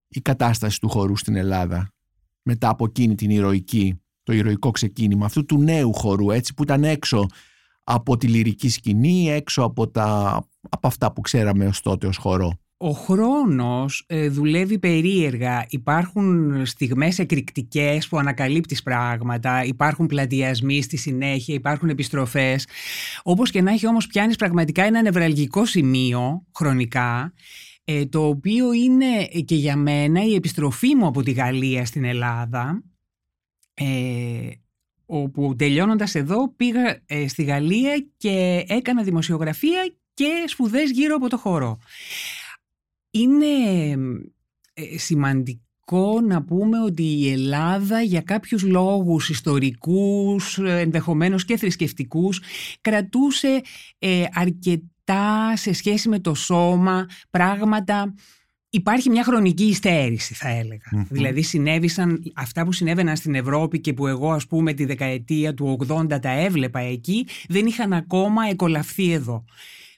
η 0.08 0.20
κατάσταση 0.20 0.80
του 0.80 0.88
χορού 0.88 1.16
στην 1.16 1.36
Ελλάδα 1.36 1.88
μετά 2.42 2.68
από 2.68 2.84
εκείνη 2.84 3.14
την 3.14 3.30
ηρωική, 3.30 4.03
το 4.24 4.32
ηρωικό 4.32 4.70
ξεκίνημα 4.70 5.26
αυτού 5.26 5.44
του 5.44 5.58
νέου 5.58 5.92
χορού 5.92 6.30
έτσι 6.30 6.54
που 6.54 6.62
ήταν 6.62 6.84
έξω 6.84 7.26
από 7.84 8.16
τη 8.16 8.26
λυρική 8.26 8.68
σκηνή, 8.68 9.30
έξω 9.30 9.62
από, 9.62 9.88
τα, 9.88 10.40
από 10.70 10.86
αυτά 10.86 11.12
που 11.12 11.20
ξέραμε 11.20 11.66
ως 11.66 11.80
τότε 11.80 12.06
ως 12.06 12.16
χορό. 12.16 12.58
Ο 12.76 12.90
χρόνος 12.90 14.04
ε, 14.06 14.28
δουλεύει 14.28 14.78
περίεργα. 14.78 15.66
Υπάρχουν 15.68 16.60
στιγμές 16.66 17.18
εκρηκτικές 17.18 18.08
που 18.08 18.18
ανακαλύπτεις 18.18 18.82
πράγματα, 18.82 19.64
υπάρχουν 19.64 20.06
πλατιασμοί 20.06 20.82
στη 20.82 20.96
συνέχεια, 20.96 21.54
υπάρχουν 21.54 21.88
επιστροφές. 21.88 22.66
Όπως 23.22 23.50
και 23.50 23.62
να 23.62 23.72
έχει 23.72 23.86
όμως 23.86 24.06
πιάνεις 24.06 24.36
πραγματικά 24.36 24.82
ένα 24.82 25.02
νευραλγικό 25.02 25.66
σημείο 25.66 26.46
χρονικά, 26.54 27.32
ε, 27.84 28.06
το 28.06 28.26
οποίο 28.26 28.72
είναι 28.72 29.28
ε, 29.32 29.40
και 29.40 29.54
για 29.54 29.76
μένα 29.76 30.24
η 30.24 30.34
επιστροφή 30.34 30.94
μου 30.94 31.06
από 31.06 31.22
τη 31.22 31.32
Γαλλία 31.32 31.84
στην 31.84 32.04
Ελλάδα, 32.04 32.82
ε, 33.74 34.50
όπου 35.06 35.54
τελειώνοντας 35.58 36.14
εδώ 36.14 36.48
πήγα 36.48 37.02
ε, 37.06 37.28
στη 37.28 37.42
Γαλλία 37.42 38.06
και 38.16 38.64
έκανα 38.68 39.02
δημοσιογραφία 39.02 39.94
και 40.14 40.44
σπουδές 40.46 40.90
γύρω 40.90 41.14
από 41.14 41.28
το 41.28 41.36
χώρο. 41.36 41.78
Είναι 43.10 43.46
ε, 44.74 44.98
σημαντικό 44.98 46.20
να 46.26 46.42
πούμε 46.42 46.80
ότι 46.80 47.02
η 47.02 47.30
Ελλάδα 47.30 48.02
για 48.02 48.20
κάποιους 48.20 48.62
λόγους 48.62 49.28
ιστορικούς, 49.28 50.58
ε, 50.58 50.80
ενδεχομένως 50.80 51.44
και 51.44 51.56
θρησκευτικούς, 51.56 52.40
κρατούσε 52.80 53.60
ε, 53.98 54.24
αρκετή 54.32 54.88
αυτά 55.06 55.56
σε 55.56 55.72
σχέση 55.72 56.08
με 56.08 56.18
το 56.18 56.34
σώμα, 56.34 57.06
πράγματα 57.30 58.14
Υπάρχει 58.74 59.10
μια 59.10 59.24
χρονική 59.24 59.64
υστέρηση 59.64 60.34
θα 60.34 60.48
ελεγα 60.48 61.06
Δηλαδή 61.08 61.42
συνέβησαν 61.42 62.32
αυτά 62.34 62.64
που 62.64 62.72
συνέβαιναν 62.72 63.16
στην 63.16 63.34
Ευρώπη 63.34 63.80
και 63.80 63.92
που 63.92 64.06
εγώ 64.06 64.32
ας 64.32 64.46
πούμε 64.46 64.72
τη 64.72 64.84
δεκαετία 64.84 65.54
του 65.54 65.78
80 65.88 66.20
τα 66.20 66.30
έβλεπα 66.30 66.78
εκεί 66.78 67.26
δεν 67.48 67.66
είχαν 67.66 67.92
ακόμα 67.92 68.48
εκολαφθεί 68.48 69.12
εδώ. 69.12 69.44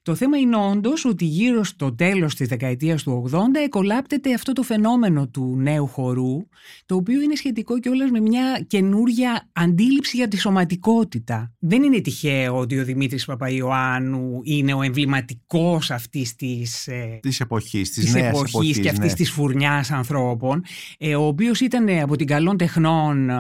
Το 0.07 0.15
θέμα 0.15 0.39
είναι 0.39 0.57
όντως 0.57 1.05
ότι 1.05 1.25
γύρω 1.25 1.65
στο 1.65 1.95
τέλος 1.95 2.35
της 2.35 2.49
δεκαετίας 2.49 3.03
του 3.03 3.29
80 3.33 3.37
εκολάπτεται 3.65 4.35
αυτό 4.35 4.53
το 4.53 4.63
φαινόμενο 4.63 5.29
του 5.29 5.57
νέου 5.59 5.87
χορού, 5.87 6.49
το 6.87 6.95
οποίο 6.95 7.21
είναι 7.21 7.35
σχετικό 7.35 7.79
κιόλας 7.81 8.11
με 8.11 8.21
μια 8.21 8.65
καινούρια 8.67 9.49
αντίληψη 9.53 10.17
για 10.17 10.29
τη 10.29 10.37
σωματικότητα. 10.37 11.53
Δεν 11.59 11.83
είναι 11.83 12.01
τυχαίο 12.01 12.59
ότι 12.59 12.79
ο 12.79 12.85
Δημήτρης 12.85 13.25
Παπαϊωάννου 13.25 14.41
είναι 14.43 14.75
ο 14.75 14.83
εμβληματικός 14.83 15.91
αυτής 15.91 16.35
της, 16.37 16.87
ε, 16.87 17.19
της 17.23 17.41
εποχής, 17.41 17.91
της, 17.91 18.05
της 18.05 18.15
νέας 18.15 18.29
εποχής, 18.29 18.55
εποχής, 18.55 18.79
και 18.79 18.89
αυτής 18.89 19.11
ναι. 19.11 19.17
της 19.17 19.31
φουρνιάς 19.31 19.91
ανθρώπων, 19.91 20.65
ε, 20.99 21.17
ο 21.17 21.27
οποίος 21.27 21.61
ήταν 21.61 21.89
από 21.89 22.17
την 22.17 22.27
καλών 22.27 22.57
τεχνών, 22.57 23.31
ε, 23.31 23.35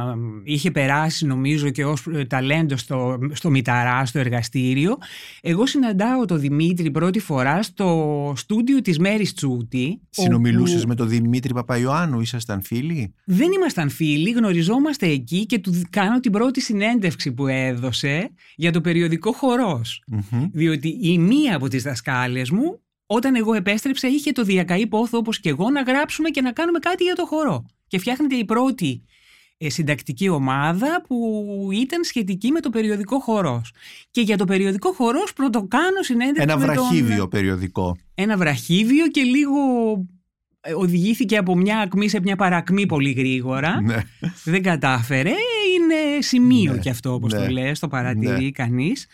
είχε 0.45 0.71
περάσει 0.71 1.27
νομίζω 1.27 1.71
και 1.71 1.85
ως 1.85 2.07
ε, 2.13 2.25
ταλέντος 2.25 2.81
στο, 2.81 3.19
στο 3.33 3.51
Μηταρά, 3.51 4.07
στο 4.07 4.19
εργαστήριο. 4.19 4.97
Εγώ 5.41 5.67
συναντάω 5.67 6.25
το 6.25 6.35
Δημήτρη 6.37 6.55
πρώτη 6.93 7.19
φορά 7.19 7.63
στο 7.63 8.33
στούντιο 8.37 8.81
της 8.81 8.99
Μέρης 8.99 9.35
Τσούτη. 9.35 10.01
Συνομιλούσες 10.11 10.79
όπου 10.79 10.89
με 10.89 10.95
τον 10.95 11.09
Δημήτρη 11.09 11.55
Παπαϊωάννου, 11.55 12.21
ήσασταν 12.21 12.63
φίλοι; 12.63 13.15
Δεν 13.25 13.53
ήμασταν 13.53 13.89
φίλοι, 13.89 14.31
γνωριζόμαστε 14.31 15.07
εκεί 15.07 15.47
και 15.47 15.59
του 15.59 15.83
κάνω 15.91 16.21
την 16.21 16.33
πρώτη 16.33 16.61
συνέντευξη 16.61 17.33
που 17.33 17.47
έδωσε 17.47 18.31
για 18.57 18.73
το 18.73 18.81
περιοδικό 18.81 19.33
χορός. 19.33 20.03
Μμμ. 20.07 20.49
Διότι 20.53 20.99
η 21.03 21.19
μία 21.19 21.57
από 21.57 21.69
τις 21.69 21.83
δασκάλες 21.83 22.51
μου, 22.51 22.81
όταν 23.07 23.35
εγώ 23.35 23.55
επέστρεψα, 23.55 24.09
είχε 24.09 24.33
το 24.33 24.43
διακαή 24.43 24.87
πόθο 24.87 25.19
όπως 25.19 25.41
και 25.41 25.49
εγώ 25.49 25.71
να 25.71 25.83
γράψουμε 25.83 26.29
και 26.29 26.41
να 26.41 26.53
κάνουμε 26.53 26.79
κάτι 26.79 27.05
για 27.05 27.15
το 27.15 27.27
χορό. 27.27 27.67
Και 27.87 27.99
φτιάχνεται 27.99 28.35
η 28.35 28.45
πρώτη 28.45 29.03
ε, 29.11 29.16
συντακτική 29.59 30.29
ομάδα 30.29 31.03
που 31.09 31.45
ήταν 31.73 32.05
σχετική 32.05 32.51
με 32.51 32.61
το 32.61 32.71
περιοδικό 32.71 33.19
χορός. 33.19 33.73
Και 34.11 34.21
για 34.21 34.37
το 34.37 34.45
περιοδικό 34.45 34.93
χορός 34.93 35.33
πρωτοκάνω 35.33 36.03
συνέντευξη 36.03 36.43
Ένα 36.43 36.57
με 36.57 36.67
τον- 36.67 36.75
βραχίδιο 36.75 37.29
περιοδικό. 37.29 37.97
ένα 38.15 38.37
βραχίδιο 38.37 39.07
και 39.09 39.23
λίγο 39.23 39.59
ε, 40.61 40.73
οδηγήθηκε 40.75 41.37
από 41.37 41.57
μια 41.57 41.79
ακμή 41.79 42.09
σε 42.09 42.21
μια 42.21 42.37
παρακμή 42.37 42.87
πολύ 42.87 43.11
γρήγορα. 43.13 43.81
Ναι. 43.81 43.97
Δεν 44.45 44.63
κατάφερε. 44.63 45.31
Είναι 45.31 46.21
σημείο 46.23 46.73
Ναι, 46.73 46.79
κι 46.79 46.91
αυτό 46.91 47.15
όπως 47.15 47.33
ναι, 47.33 47.39
το 47.39 47.51
λες, 47.51 47.79
το 47.79 47.89
παρατηρεί 47.89 48.45
ναι. 48.45 48.51
κανείς. 48.51 49.07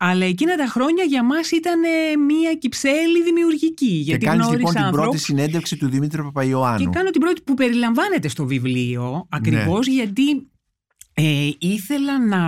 Αλλά 0.00 0.24
εκείνα 0.24 0.56
τα 0.56 0.66
χρόνια 0.66 1.04
για 1.04 1.24
μας 1.24 1.50
ήταν 1.50 1.82
ε, 1.82 2.16
μια 2.16 2.54
κυψέλη 2.54 3.22
δημιουργική. 3.24 3.86
Και 3.86 4.02
Γιατί 4.02 4.24
κάνεις 4.24 4.48
λοιπόν 4.48 4.58
γνώρισα 4.60 4.80
την 4.82 4.90
πρώτη 4.90 4.98
ανθρώπους 4.98 5.20
συνέντευξη 5.22 5.76
του 5.76 5.88
Δημήτρη 5.88 6.22
Παπαϊωάννου. 6.22 6.78
και 6.78 6.98
κάνω 6.98 7.10
την 7.10 7.20
πρώτη 7.20 7.40
που 7.44 7.54
περιλαμβάνεται 7.54 8.28
στο 8.28 8.46
βιβλίο 8.46 9.26
ακριβώς 9.30 9.86
Ναι. 9.86 9.94
γιατί 9.94 10.50
ε, 11.14 11.50
ήθελα 11.58 12.26
να 12.26 12.42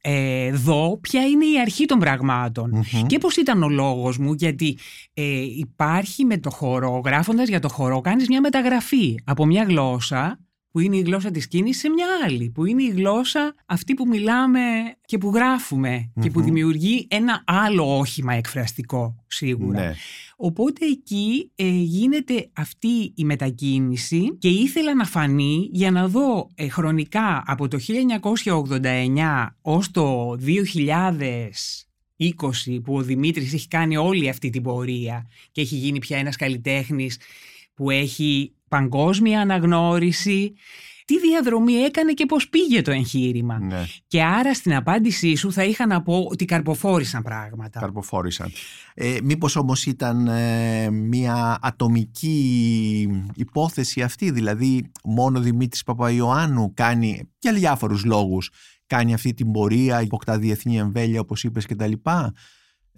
ε, 0.00 0.52
δω 0.52 0.98
ποια 1.00 1.22
είναι 1.26 1.44
η 1.44 1.60
αρχή 1.60 1.84
των 1.84 1.98
πραγμάτων 1.98 2.70
Μμμ. 2.70 3.06
και 3.06 3.18
πώς 3.18 3.36
ήταν 3.36 3.62
ο 3.62 3.68
λόγος 3.68 4.18
μου 4.18 4.32
γιατί 4.32 4.78
ε, 5.14 5.42
υπάρχει 5.42 6.24
με 6.24 6.38
το 6.38 6.50
χορό, 6.50 7.00
γράφοντας 7.04 7.48
για 7.48 7.60
το 7.60 7.68
χορό 7.68 8.00
κάνεις 8.00 8.28
μια 8.28 8.40
μεταγραφή 8.40 9.14
από 9.24 9.46
μια 9.46 9.62
γλώσσα 9.62 10.38
που 10.76 10.82
είναι 10.82 10.96
η 10.96 11.00
γλώσσα 11.00 11.30
της 11.30 11.48
κίνησης 11.48 11.80
σε 11.80 11.88
μια 11.88 12.06
άλλη, 12.24 12.50
που 12.50 12.64
είναι 12.64 12.82
η 12.82 12.88
γλώσσα 12.88 13.54
αυτή 13.66 13.94
που 13.94 14.06
μιλάμε 14.06 14.60
και 15.04 15.18
που 15.18 15.30
γράφουμε 15.34 16.12
και 16.20 16.30
που 16.30 16.38
Μμμ. 16.38 16.44
δημιουργεί 16.44 17.06
ένα 17.10 17.42
άλλο 17.46 17.98
όχημα 17.98 18.34
εκφραστικό 18.34 19.24
σίγουρα. 19.26 19.80
Ναι. 19.80 19.94
Οπότε 20.36 20.86
εκεί 20.86 21.50
ε, 21.54 21.68
γίνεται 21.68 22.50
αυτή 22.52 23.12
η 23.14 23.24
μετακίνηση 23.24 24.36
και 24.38 24.48
ήθελα 24.48 24.94
να 24.94 25.04
φανεί 25.04 25.68
για 25.72 25.90
να 25.90 26.08
δω 26.08 26.50
ε, 26.54 26.68
χρονικά 26.68 27.42
από 27.46 27.68
το 27.68 27.78
1989 28.44 29.46
ως 29.60 29.90
το 29.90 30.30
2020 30.30 30.38
που 32.84 32.96
ο 32.96 33.02
Δημήτρης 33.02 33.52
έχει 33.52 33.68
κάνει 33.68 33.96
όλη 33.96 34.28
αυτή 34.28 34.50
την 34.50 34.62
πορεία 34.62 35.26
και 35.52 35.60
έχει 35.60 35.76
γίνει 35.76 35.98
πια 35.98 36.18
ένας 36.18 36.36
καλλιτέχνης 36.36 37.18
που 37.74 37.90
έχει 37.90 38.55
παγκόσμια 38.68 39.40
αναγνώριση 39.40 40.54
τι 41.04 41.20
διαδρομή 41.20 41.72
έκανε 41.72 42.12
και 42.12 42.26
πώς 42.26 42.48
πήγε 42.48 42.82
το 42.82 42.90
εγχείρημα. 42.90 43.58
ναι. 43.58 43.84
Και 44.06 44.22
άρα 44.22 44.54
στην 44.54 44.74
απάντησή 44.74 45.34
σου 45.34 45.52
θα 45.52 45.64
είχα 45.64 45.86
να 45.86 46.02
πω 46.02 46.26
ότι 46.30 46.44
καρποφόρησαν 46.44 47.22
πράγματα. 47.22 47.80
Καρποφόρησαν. 47.80 48.52
Ε, 48.94 49.18
μήπως 49.22 49.56
όμως 49.56 49.86
ήταν 49.86 50.26
ε, 50.26 50.90
μια 50.90 51.58
ατομική 51.62 53.08
υπόθεση 53.34 54.02
αυτή, 54.02 54.30
δηλαδή 54.30 54.90
μόνο 55.04 55.38
ο 55.38 55.42
Δημήτρης 55.42 55.82
Παπαϊωάννου 55.82 56.72
κάνει 56.74 57.30
για 57.38 57.52
διάφορους 57.52 58.04
λόγους 58.04 58.50
κάνει 58.86 59.14
αυτή 59.14 59.34
την 59.34 59.50
πορεία, 59.50 60.02
υποκτά 60.02 60.38
διεθνή 60.38 60.78
εμβέλεια 60.78 61.20
όπως 61.20 61.44
είπες 61.44 61.66
και 61.66 61.74
τα 61.74 61.86
λοιπά. 61.86 62.32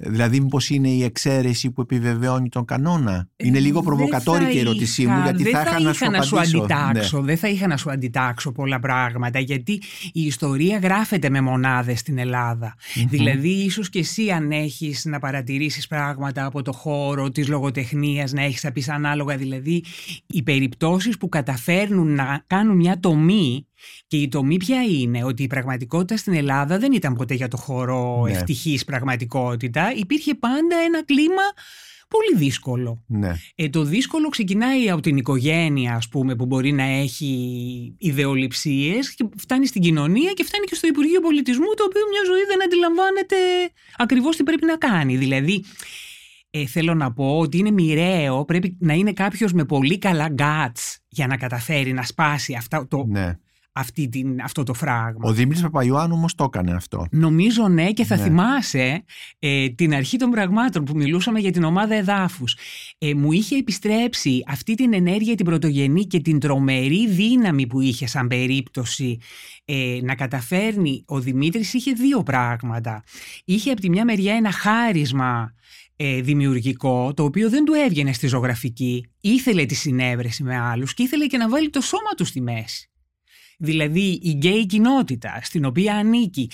Ε, 0.00 0.10
Δηλαδή 0.10 0.40
μήπως 0.40 0.70
είναι 0.70 0.88
η 0.88 1.02
εξαίρεση 1.02 1.70
που 1.70 1.80
επιβεβαιώνει 1.80 2.48
τον 2.48 2.64
κανόνα; 2.64 3.28
Είναι 3.36 3.58
λίγο 3.58 3.78
Ε, 3.78 3.82
Δεν 3.82 3.82
προβοκατόρικη 3.82 4.50
η 4.50 4.54
θα 4.54 4.60
ερώτησή 4.60 5.02
είχα- 5.02 5.12
μου 5.12 5.22
γιατί 5.22 5.42
δεν 5.42 5.52
θα 5.52 5.60
είχα 5.60 5.80
να 5.80 5.92
σου 5.92 6.04
είχα 6.04 6.10
να 6.16 6.22
σου 6.22 6.34
απαντήσω. 6.36 6.58
αντιτάξω. 6.58 7.18
Ναι. 7.18 7.24
Δεν 7.24 7.36
θα 7.36 7.48
είχα 7.48 7.66
να 7.66 7.76
σου 7.76 7.90
αντιτάξω 7.90 8.52
πολλά 8.52 8.80
πράγματα 8.80 9.38
γιατί 9.38 9.72
η 10.12 10.20
ιστορία 10.22 10.78
γράφεται 10.78 11.30
με 11.30 11.40
μονάδες 11.40 11.98
στην 11.98 12.18
Ελλάδα. 12.18 12.74
Δηλαδή 13.08 13.48
ίσως 13.48 13.88
και 13.90 13.98
εσύ 13.98 14.30
αν 14.30 14.50
έχεις 14.50 15.04
να 15.04 15.18
παρατηρήσεις 15.18 15.86
πράγματα 15.86 16.44
από 16.44 16.62
το 16.62 16.72
χώρο 16.72 17.30
της 17.30 17.48
λογοτεχνίας 17.48 18.32
να 18.32 18.42
έχεις 18.42 18.62
να 18.64 18.72
πεις 18.72 18.88
ανάλογα 18.88 19.36
δηλαδή 19.36 19.84
οι 20.26 20.42
περιπτώσεις 20.42 21.16
που 21.18 21.28
καταφέρνουν 21.28 22.14
να 22.14 22.42
κάνουν 22.46 22.76
μια 22.76 23.00
τομή 23.00 23.66
και 24.06 24.16
η 24.16 24.28
τομή 24.28 24.56
ποια 24.56 24.82
είναι, 24.82 25.24
ότι 25.24 25.42
η 25.42 25.46
πραγματικότητα 25.46 26.16
στην 26.16 26.34
Ελλάδα 26.34 26.78
δεν 26.78 26.92
ήταν 26.92 27.14
ποτέ 27.14 27.34
για 27.34 27.48
το 27.48 27.56
χώρο 27.56 28.22
Ναι. 28.24 28.30
ευτυχής 28.32 28.84
πραγματικότητα. 28.84 29.92
Υπήρχε 29.96 30.34
πάντα 30.34 30.76
ένα 30.86 31.04
κλίμα 31.04 31.42
πολύ 32.08 32.44
δύσκολο. 32.44 33.04
Ναι. 33.06 33.32
Ε, 33.54 33.68
το 33.68 33.82
δύσκολο 33.82 34.28
ξεκινάει 34.28 34.90
από 34.90 35.02
την 35.02 35.16
οικογένεια, 35.16 35.94
ας 35.94 36.08
πούμε, 36.08 36.36
που 36.36 36.46
μπορεί 36.46 36.72
να 36.72 36.82
έχει 36.82 37.94
ιδεολειψίες 37.98 39.14
και 39.14 39.28
φτάνει 39.36 39.66
στην 39.66 39.82
κοινωνία 39.82 40.32
και 40.32 40.44
φτάνει 40.44 40.64
και 40.64 40.74
στο 40.74 40.86
Υπουργείο 40.86 41.20
Πολιτισμού, 41.20 41.66
το 41.76 41.84
οποίο 41.84 42.02
μια 42.10 42.20
ζωή 42.26 42.44
δεν 42.48 42.62
αντιλαμβάνεται 42.62 43.36
ακριβώς 43.96 44.36
τι 44.36 44.42
πρέπει 44.42 44.66
να 44.66 44.76
κάνει. 44.76 45.16
Δηλαδή, 45.16 45.64
ε, 46.50 46.66
θέλω 46.66 46.94
να 46.94 47.12
πω 47.12 47.38
ότι 47.38 47.58
είναι 47.58 47.70
μοιραίο, 47.70 48.44
πρέπει 48.44 48.76
να 48.80 48.92
είναι 48.92 49.12
κάποιος 49.12 49.52
με 49.52 49.64
πολύ 49.64 49.98
καλά 49.98 50.34
guts 50.38 50.96
για 51.08 51.26
να 51.26 51.36
καταφέρει 51.36 51.92
να 51.92 52.02
σπάσει 52.02 52.54
αυτά, 52.54 52.86
το, 52.88 53.04
ναι. 53.08 53.38
Αυτή 53.72 54.08
την, 54.08 54.40
αυτό 54.42 54.62
το 54.62 54.74
φράγμα. 54.74 55.28
Ο 55.28 55.32
Δημήτρης 55.32 55.62
Παπαϊωάννου 55.62 56.14
όμως 56.16 56.34
το 56.34 56.44
έκανε 56.44 56.72
αυτό. 56.72 57.06
Νομίζω 57.10 57.68
ναι 57.68 57.90
και 57.92 58.04
θα 58.04 58.16
Ναι. 58.16 58.22
θυμάσαι 58.22 59.04
ε, 59.38 59.68
την 59.68 59.94
αρχή 59.94 60.16
των 60.16 60.30
πραγμάτων 60.30 60.84
που 60.84 60.96
μιλούσαμε 60.96 61.38
για 61.38 61.50
την 61.50 61.64
ομάδα 61.64 61.94
εδάφους. 61.94 62.56
Ε, 62.98 63.14
μου 63.14 63.32
είχε 63.32 63.56
επιστρέψει 63.56 64.42
αυτή 64.46 64.74
την 64.74 64.94
ενέργεια 64.94 65.34
την 65.34 65.44
πρωτογενή 65.44 66.06
και 66.06 66.20
την 66.20 66.38
τρομερή 66.38 67.08
δύναμη 67.08 67.66
που 67.66 67.80
είχε 67.80 68.06
σαν 68.06 68.26
περίπτωση 68.26 69.18
ε, 69.64 69.98
να 70.02 70.14
καταφέρνει. 70.14 71.02
Ο 71.06 71.20
Δημήτρης 71.20 71.74
είχε 71.74 71.92
δύο 71.92 72.22
πράγματα. 72.22 73.02
Είχε 73.44 73.70
από 73.70 73.80
τη 73.80 73.88
μια 73.90 74.04
μεριά 74.04 74.34
ένα 74.34 74.52
χάρισμα 74.52 75.54
ε, 75.96 76.20
δημιουργικό, 76.20 77.14
το 77.14 77.24
οποίο 77.24 77.50
δεν 77.50 77.64
του 77.64 77.72
έβγαινε 77.72 78.12
στη 78.12 78.26
ζωγραφική. 78.26 79.06
Ήθελε 79.20 79.64
τη 79.64 79.74
συνέβρεση 79.74 80.42
με 80.42 80.58
άλλους 80.58 80.94
και 80.94 81.02
ήθελε 81.02 81.26
και 81.26 81.36
να 81.36 81.48
βάλει 81.48 81.70
το 81.70 81.80
σώμα 81.80 82.10
του 82.16 82.24
στη 82.24 82.40
μέση. 82.40 82.90
Δηλαδή 83.60 84.20
η 84.22 84.30
γκέι 84.30 84.66
κοινότητα 84.66 85.38
στην 85.42 85.64
οποία 85.64 85.94
ανήκει 85.94 86.50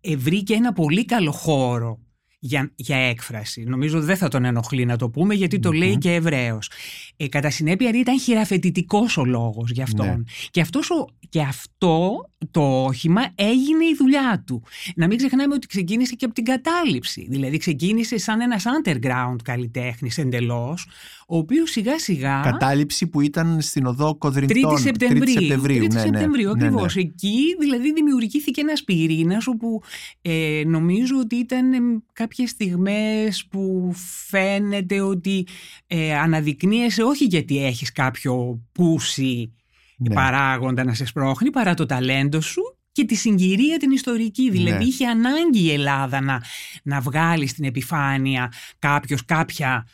ε, 0.00 0.16
βρήκε 0.16 0.54
ένα 0.54 0.72
πολύ 0.72 1.04
καλό 1.04 1.32
χώρο 1.32 1.98
για, 2.42 2.72
για 2.74 2.96
έκφραση. 2.96 3.62
Νομίζω 3.62 4.00
δεν 4.00 4.16
θα 4.16 4.28
τον 4.28 4.44
ενοχλεί 4.44 4.84
να 4.84 4.96
το 4.96 5.10
πούμε 5.10 5.34
γιατί 5.34 5.58
το 5.58 5.70
Μμμ. 5.70 5.78
λέει 5.78 5.98
και 5.98 6.14
Εβραίος. 6.14 6.70
Ε, 7.16 7.28
κατά 7.28 7.50
συνέπεια 7.50 7.90
ήταν 7.94 8.20
χειραφετητικός 8.20 9.16
ο 9.16 9.24
λόγος 9.24 9.70
για 9.70 9.82
αυτόν. 9.82 10.06
Ναι. 10.06 10.16
Και, 10.50 10.60
αυτός 10.60 10.90
ο, 10.90 11.06
και 11.28 11.40
αυτό 11.40 12.30
το 12.50 12.84
όχημα 12.84 13.22
έγινε 13.34 13.84
η 13.84 13.94
δουλειά 13.98 14.42
του. 14.46 14.62
Να 14.96 15.06
μην 15.06 15.16
ξεχνάμε 15.16 15.54
ότι 15.54 15.66
ξεκίνησε 15.66 16.14
και 16.14 16.24
από 16.24 16.34
την 16.34 16.44
κατάληψη. 16.44 17.26
Δηλαδή 17.30 17.56
ξεκίνησε 17.56 18.18
σαν 18.18 18.40
ένας 18.40 18.64
underground 18.64 19.36
καλλιτέχνης 19.44 20.18
εντελώς, 20.18 20.88
ο 21.32 21.36
οποίος 21.36 21.70
σιγά 21.70 21.98
σιγά... 21.98 22.40
Κατάληψη 22.44 23.06
που 23.06 23.20
ήταν 23.20 23.60
στην 23.60 23.86
οδό 23.86 24.14
Κοδρυντών. 24.14 24.74
3η 24.74 24.80
Σεπτεμβρίου. 24.80 25.34
3η 25.34 25.40
Σεπτεμβρίου, 25.40 25.84
3η 25.84 25.88
ναι, 25.88 25.94
ναι. 25.94 26.00
Σεπτεμβρίου, 26.00 26.48
Ναι, 26.48 26.60
ναι. 26.60 26.66
ακριβώς. 26.66 26.96
Εκεί 26.96 27.38
δηλαδή 27.60 27.92
δημιουργήθηκε 27.92 28.60
ένας 28.60 28.84
πυρήνας 28.84 29.46
όπου 29.46 29.82
ε, 30.22 30.62
νομίζω 30.66 31.14
ότι 31.20 31.36
ήταν 31.36 31.72
ε, 31.72 31.78
κάποιες 32.12 32.50
στιγμές 32.50 33.46
που 33.50 33.92
φαίνεται 34.26 35.00
ότι 35.00 35.46
ε, 35.86 36.18
αναδεικνύεσαι 36.18 37.02
όχι 37.02 37.24
γιατί 37.24 37.64
έχεις 37.64 37.92
κάποιο 37.92 38.60
πούσι 38.72 39.52
Ναι. 39.96 40.14
παράγοντα 40.14 40.84
να 40.84 40.94
σε 40.94 41.04
σπρώχνει 41.04 41.50
παρά 41.50 41.74
το 41.74 41.86
ταλέντο 41.86 42.40
σου 42.40 42.62
και 42.92 43.04
τη 43.04 43.14
συγκυρία 43.14 43.76
την 43.76 43.90
ιστορική. 43.90 44.50
Δηλαδή 44.50 44.78
Ναι. 44.78 44.84
είχε 44.84 45.06
ανάγκη 45.06 45.60
η 45.60 45.72
Ελλάδα 45.72 46.20
να, 46.20 46.42
να 46.82 47.00
βγάλει 47.00 47.46
στην 47.46 47.64
επιφάνεια 47.64 48.52
κάποιος 48.78 49.24
κάποια 49.24 49.86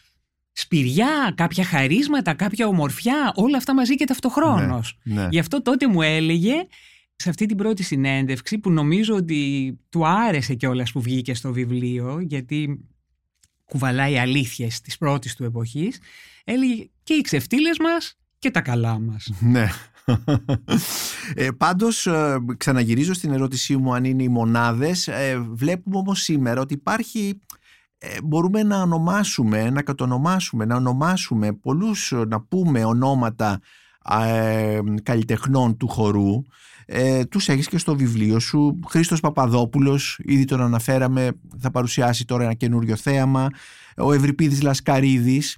σπηριά, 0.58 1.32
κάποια 1.36 1.64
χαρίσματα, 1.64 2.34
κάποια 2.34 2.66
ομορφιά, 2.66 3.32
όλα 3.34 3.56
αυτά 3.56 3.74
μαζί 3.74 3.94
και 3.94 4.04
ταυτοχρόνως. 4.04 4.98
Ναι. 5.02 5.28
Γι' 5.30 5.38
αυτό 5.38 5.62
τότε 5.62 5.88
μου 5.88 6.02
έλεγε 6.02 6.54
σε 7.16 7.28
αυτή 7.28 7.46
την 7.46 7.56
πρώτη 7.56 7.82
συνέντευξη 7.82 8.58
που 8.58 8.70
νομίζω 8.70 9.14
ότι 9.14 9.72
του 9.88 10.06
άρεσε 10.06 10.54
κιόλας 10.54 10.92
που 10.92 11.00
βγήκε 11.00 11.34
στο 11.34 11.52
βιβλίο 11.52 12.20
γιατί 12.20 12.80
κουβαλάει 13.64 14.18
αλήθειες 14.18 14.80
της 14.80 14.98
πρώτης 14.98 15.34
του 15.34 15.44
εποχής 15.44 16.00
έλεγε 16.44 16.88
και 17.02 17.14
οι 17.14 17.20
ξεφτύλες 17.20 17.78
μας 17.78 18.18
και 18.38 18.50
τα 18.50 18.60
καλά 18.60 18.98
μας. 18.98 19.30
Ναι. 19.40 19.68
Ε, 21.34 21.50
πάντως 21.50 22.06
ε, 22.06 22.36
ξαναγυρίζω 22.56 23.12
στην 23.12 23.32
ερώτησή 23.32 23.76
μου 23.76 23.94
αν 23.94 24.04
είναι 24.04 24.22
οι 24.22 24.28
μονάδες 24.28 25.08
ε, 25.08 25.46
βλέπουμε 25.50 25.96
όμως 25.96 26.22
σήμερα 26.22 26.60
ότι 26.60 26.74
υπάρχει 26.74 27.40
ε, 27.98 28.22
μπορούμε 28.24 28.62
να 28.62 28.82
ονομάσουμε, 28.82 29.70
να 29.70 29.82
κατονομάσουμε, 29.82 30.64
να 30.64 30.76
ονομάσουμε 30.76 31.52
πολλούς, 31.52 32.12
ε, 32.12 32.24
να 32.28 32.40
πούμε 32.40 32.84
ονόματα 32.84 33.60
ε, 34.10 34.80
καλλιτεχνών 35.02 35.76
του 35.76 35.88
χορού. 35.88 36.42
Ε, 36.86 37.24
τους 37.24 37.48
έχεις 37.48 37.68
και 37.68 37.78
στο 37.78 37.96
βιβλίο 37.96 38.38
σου. 38.38 38.80
Χρήστος 38.88 39.20
Παπαδόπουλος, 39.20 40.18
ήδη 40.22 40.44
τον 40.44 40.60
αναφέραμε 40.60 41.30
θα 41.58 41.70
παρουσιάσει 41.70 42.24
τώρα 42.24 42.44
ένα 42.44 42.54
καινούριο 42.54 42.96
θέαμα. 42.96 43.48
Ο 43.96 44.12
Ευρυπίδης 44.12 44.62
Λασκαρίδης 44.62 45.56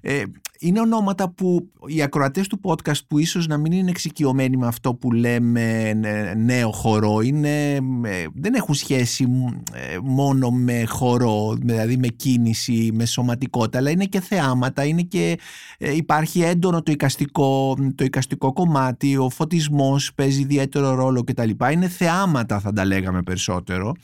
ε, 0.00 0.22
είναι 0.58 0.80
ονόματα 0.80 1.30
που 1.30 1.70
οι 1.86 2.02
ακροατές 2.02 2.46
του 2.46 2.60
podcast 2.62 3.06
που 3.08 3.18
ίσως 3.18 3.46
να 3.46 3.58
μην 3.58 3.72
είναι 3.72 3.90
εξοικειωμένοι 3.90 4.56
με 4.56 4.66
αυτό 4.66 4.94
που 4.94 5.12
λέμε 5.12 5.88
ε, 6.02 6.34
νέο 6.34 6.72
χορό 6.72 7.20
είναι, 7.20 7.72
ε, 7.74 8.26
δεν 8.34 8.54
έχουν 8.54 8.74
σχέση 8.74 9.28
ε, 9.72 9.98
μόνο 10.02 10.50
με 10.50 10.84
χορό 10.84 11.56
δηλαδή 11.60 11.96
με 11.96 12.08
κίνηση, 12.08 12.90
με 12.94 13.04
σωματικότητα 13.04 13.78
αλλά 13.78 13.90
είναι 13.90 14.04
και 14.04 14.20
θεάματα, 14.20 14.84
είναι 14.84 15.02
και 15.02 15.38
ε, 15.78 15.94
υπάρχει 15.94 16.42
έντονο 16.42 16.82
το 16.82 16.92
εικαστικό, 16.92 17.76
το 17.94 18.04
εικαστικό 18.04 18.52
κομμάτι, 18.52 19.16
ο 19.16 19.30
φωτισμός 19.30 20.14
παίζει 20.14 20.40
ιδιαίτερο 20.40 20.94
ρόλο 20.94 21.24
κτλ. 21.24 21.50
Είναι 21.72 21.88
θεάματα 21.88 22.60
θα 22.60 22.72
τα 22.72 22.84
λέγαμε 22.84 23.22
περισσότερο 23.22 23.94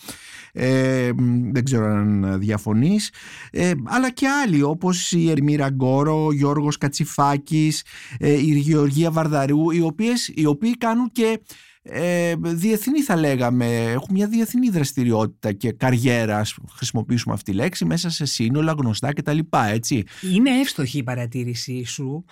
ε, 0.52 1.10
δεν 1.52 1.64
ξέρω 1.64 1.86
αν 1.86 2.38
διαφωνείς 2.38 3.12
ε, 3.50 3.72
αλλά 3.84 4.10
και 4.10 4.26
άλλοι 4.28 4.62
όπως 4.62 5.12
η 5.12 5.30
Ερμήρα 5.50 5.68
Γκόρο, 5.68 6.24
ο 6.24 6.32
Γιώργος 6.32 6.78
Κατσιφάκης 6.78 7.84
ε, 8.18 8.32
η 8.32 8.58
Γεωργία 8.58 9.10
Βαρδαρού 9.10 9.70
οι, 9.70 9.80
οποίες, 9.80 10.32
οι 10.34 10.46
οποίοι 10.46 10.76
κάνουν 10.76 11.12
και 11.12 11.40
ε, 11.82 12.34
διεθνή 12.38 13.02
θα 13.02 13.16
λέγαμε 13.16 13.82
έχουν 13.82 14.08
μια 14.10 14.26
διεθνή 14.26 14.68
δραστηριότητα 14.70 15.52
και 15.52 15.72
καριέρα 15.72 16.38
ας 16.38 16.56
χρησιμοποιήσουμε 16.72 17.34
αυτή 17.34 17.50
τη 17.50 17.56
λέξη 17.56 17.84
μέσα 17.84 18.10
σε 18.10 18.24
σύνολα 18.24 18.72
γνωστά 18.72 19.12
κτλ 19.12 19.38
έτσι. 19.72 20.04
Είναι 20.32 20.60
εύστοχη 20.60 20.98
η 20.98 21.02
παρατήρησή 21.02 21.84
σου. 21.84 22.24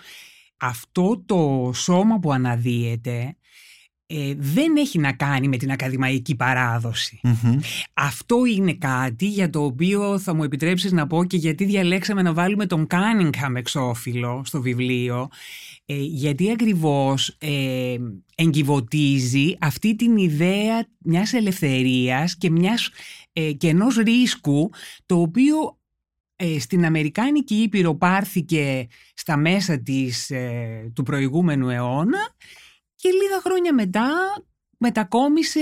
Αυτό 0.56 1.22
το 1.26 1.70
σώμα 1.75 2.18
που 2.18 2.32
αναδύεται 2.32 3.37
ε, 4.10 4.34
δεν 4.38 4.76
έχει 4.76 4.98
να 4.98 5.12
κάνει 5.12 5.48
με 5.48 5.56
την 5.56 5.70
ακαδημαϊκή 5.70 6.34
παράδοση. 6.34 7.20
Μμμ. 7.22 7.58
Αυτό 7.94 8.44
είναι 8.44 8.74
κάτι 8.74 9.26
για 9.26 9.50
το 9.50 9.64
οποίο 9.64 10.18
θα 10.18 10.34
μου 10.34 10.42
επιτρέψεις 10.42 10.92
να 10.92 11.06
πω 11.06 11.24
και 11.24 11.36
γιατί 11.36 11.64
διαλέξαμε 11.64 12.22
να 12.22 12.32
βάλουμε 12.32 12.66
τον 12.66 12.86
Κάνιγχαμ 12.86 13.56
εξώφυλλο 13.56 14.42
στο 14.44 14.60
βιβλίο 14.60 15.28
ε, 15.86 15.94
γιατί 15.96 16.50
ακριβώς 16.50 17.36
ε, 17.38 17.96
εγκυβωτίζει 18.34 19.56
αυτή 19.60 19.96
την 19.96 20.16
ιδέα 20.16 20.86
μιας 20.98 21.32
ελευθερίας 21.32 22.36
και, 22.36 22.50
μιας, 22.50 22.90
ε, 23.32 23.52
και 23.52 23.68
ενός 23.68 23.96
ρίσκου 23.96 24.70
το 25.06 25.20
οποίο 25.20 25.78
ε, 26.36 26.58
στην 26.58 26.84
Αμερικάνικη 26.84 27.54
Ήπειρο 27.54 27.94
πάρθηκε 27.94 28.87
στα 29.14 29.37
μέσα 29.37 29.78
της, 29.78 30.30
ε, 30.30 30.92
του 30.94 31.02
προηγούμενου 31.02 31.68
αιώνα 31.68 32.18
και 33.00 33.08
λίγα 33.08 33.40
χρόνια 33.44 33.74
μετά 33.74 34.11
μετακόμισε 34.78 35.61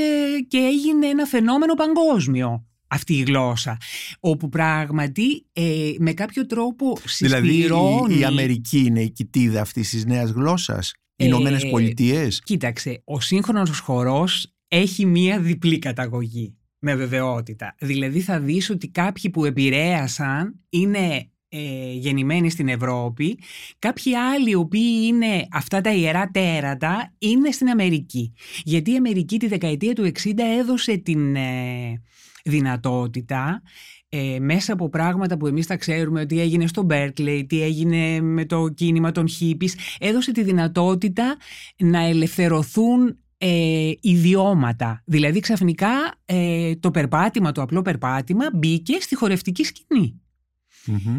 και 0.48 0.58
έγινε 0.58 1.06
ένα 1.06 1.24
φαινόμενο 1.24 1.74
παγκόσμιο 1.74 2.66
αυτή 2.88 3.14
η 3.14 3.22
γλώσσα 3.22 3.76
όπου 4.20 4.48
πράγματι 4.48 5.46
ε, 5.52 5.92
με 5.98 6.12
κάποιο 6.12 6.46
τρόπο 6.46 6.98
Δηλαδή 7.18 7.52
συσπηρώνει... 7.52 8.14
η, 8.14 8.18
η 8.18 8.24
Αμερική 8.24 8.78
είναι 8.78 9.02
η 9.02 9.10
κοιτίδα 9.10 9.60
αυτής 9.60 9.90
της 9.90 10.04
νέας 10.04 10.30
γλώσσας; 10.30 10.92
Οι 11.16 11.24
Ε, 11.24 11.26
Ηνωμένες 11.26 11.68
Πολιτείες; 11.68 12.40
Κοίταξε, 12.44 13.02
ο 13.04 13.20
σύγχρονος 13.20 13.78
χορός 13.78 14.54
έχει 14.68 15.06
μία 15.06 15.40
διπλή 15.40 15.78
καταγωγή 15.78 16.56
με 16.78 16.94
βεβαιότητα. 16.94 17.74
Δηλαδή 17.78 18.20
θα 18.20 18.40
δεις 18.40 18.70
ότι 18.70 18.88
κάποιοι 18.88 19.30
που 19.30 19.44
επηρέασαν 19.44 20.60
είναι 20.68 21.30
ε, 21.48 21.92
γεννημένοι 21.92 22.50
στην 22.50 22.68
Ευρώπη, 22.68 23.38
κάποιοι 23.78 24.14
άλλοι 24.14 24.50
οι 24.50 24.54
οποίοι 24.54 25.04
είναι 25.06 25.46
αυτά 25.50 25.80
τα 25.80 25.92
ιερά 25.92 26.30
τέρατα 26.30 27.14
είναι 27.18 27.50
στην 27.50 27.68
Αμερική. 27.68 28.32
Γιατί 28.64 28.92
η 28.92 28.96
Αμερική 28.96 29.38
τη 29.38 29.46
δεκαετία 29.46 29.92
του 29.92 30.12
60 30.22 30.30
έδωσε 30.58 30.96
την 30.96 31.36
ε, 31.36 32.02
δυνατότητα 32.44 33.62
ε, 34.08 34.38
μέσα 34.40 34.72
από 34.72 34.88
πράγματα 34.88 35.36
που 35.36 35.46
εμείς 35.46 35.66
τα 35.66 35.76
ξέρουμε 35.76 36.20
ότι 36.20 36.40
έγινε 36.40 36.66
στο 36.66 36.86
Berkeley, 36.90 37.44
τι 37.46 37.62
έγινε 37.62 38.20
με 38.20 38.44
το 38.44 38.68
κίνημα 38.68 39.12
των 39.12 39.26
hippies, 39.28 39.72
έδωσε 39.98 40.32
τη 40.32 40.42
δυνατότητα 40.42 41.36
να 41.76 42.00
ελευθερωθούν 42.00 43.18
ε, 43.38 43.92
ιδιώματα. 44.00 45.02
Δηλαδή 45.04 45.40
ξαφνικά 45.40 45.88
ε, 46.24 46.74
το 46.76 46.90
περπάτημα, 46.90 47.52
το 47.52 47.62
απλό 47.62 47.82
περπάτημα 47.82 48.44
μπήκε 48.54 49.00
στη 49.00 49.16
χορευτική 49.16 49.64
σκηνή. 49.64 50.20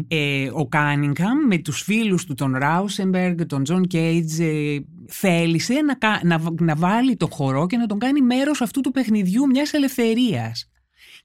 Ε, 0.08 0.50
ο 0.52 0.68
Κάνιγχαμ 0.68 1.38
με 1.48 1.58
τους 1.58 1.82
φίλους 1.82 2.24
του 2.24 2.34
τον 2.34 2.56
Ράουσεμπεργκ, 2.56 3.42
τον 3.42 3.62
Τζον 3.64 3.86
Κέιτζ 3.86 4.38
ε, 4.38 4.84
θέλησε 5.06 5.74
να, 5.74 5.94
κα- 5.94 6.20
να, 6.24 6.42
να 6.60 6.76
βάλει 6.76 7.16
το 7.16 7.28
χορό 7.30 7.66
και 7.66 7.76
να 7.76 7.86
τον 7.86 7.98
κάνει 7.98 8.20
μέρος 8.20 8.60
αυτού 8.60 8.80
του 8.80 8.90
παιχνιδιού 8.90 9.46
μιας 9.46 9.72
ελευθερίας. 9.72 10.70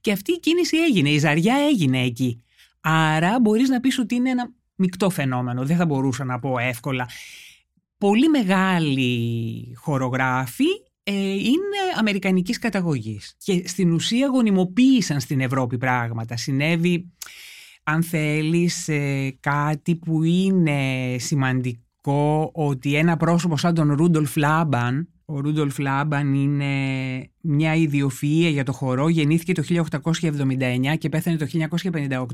Και 0.00 0.12
αυτή 0.12 0.32
η 0.32 0.38
κίνηση 0.40 0.76
έγινε, 0.76 1.10
η 1.10 1.18
ζαριά 1.18 1.54
έγινε 1.70 2.02
εκεί. 2.02 2.42
Άρα 2.80 3.40
μπορείς 3.40 3.68
να 3.68 3.80
πεις 3.80 3.98
ότι 3.98 4.14
είναι 4.14 4.30
ένα 4.30 4.52
μεικτό 4.74 5.10
φαινόμενο, 5.10 5.64
δεν 5.64 5.76
θα 5.76 5.86
μπορούσα 5.86 6.24
να 6.24 6.38
πω 6.38 6.58
εύκολα. 6.58 7.08
Πολύ 7.98 8.28
μεγάλοι 8.28 9.74
χορογράφοι 9.76 10.64
ε, 11.02 11.32
είναι 11.32 11.76
αμερικανικής 11.98 12.58
καταγωγής 12.58 13.34
και 13.38 13.62
στην 13.66 13.92
ουσία 13.92 14.26
γονιμοποίησαν 14.26 15.20
στην 15.20 15.40
Ευρώπη 15.40 15.78
πράγματα. 15.78 16.36
Συνέβη 16.36 17.12
αν 17.84 18.02
θέλεις 18.02 18.88
ε, 18.88 19.36
κάτι 19.40 19.96
που 19.96 20.22
είναι 20.22 20.78
σημαντικό 21.18 22.50
ότι 22.54 22.94
ένα 22.94 23.16
πρόσωπο 23.16 23.56
σαν 23.56 23.74
τον 23.74 23.92
Ρούντολφ 23.92 24.36
Λάμπαν 24.36 25.08
ο 25.24 25.40
Ρούντολφ 25.40 25.78
Λάμπαν 25.78 26.34
είναι 26.34 26.74
μια 27.40 27.74
ιδιοφυΐα 27.76 28.50
για 28.52 28.64
το 28.64 28.72
χορό, 28.72 29.08
γεννήθηκε 29.08 29.52
το 29.52 29.62
1879 29.68 30.98
και 30.98 31.08
πέθανε 31.08 31.36
το 31.36 31.46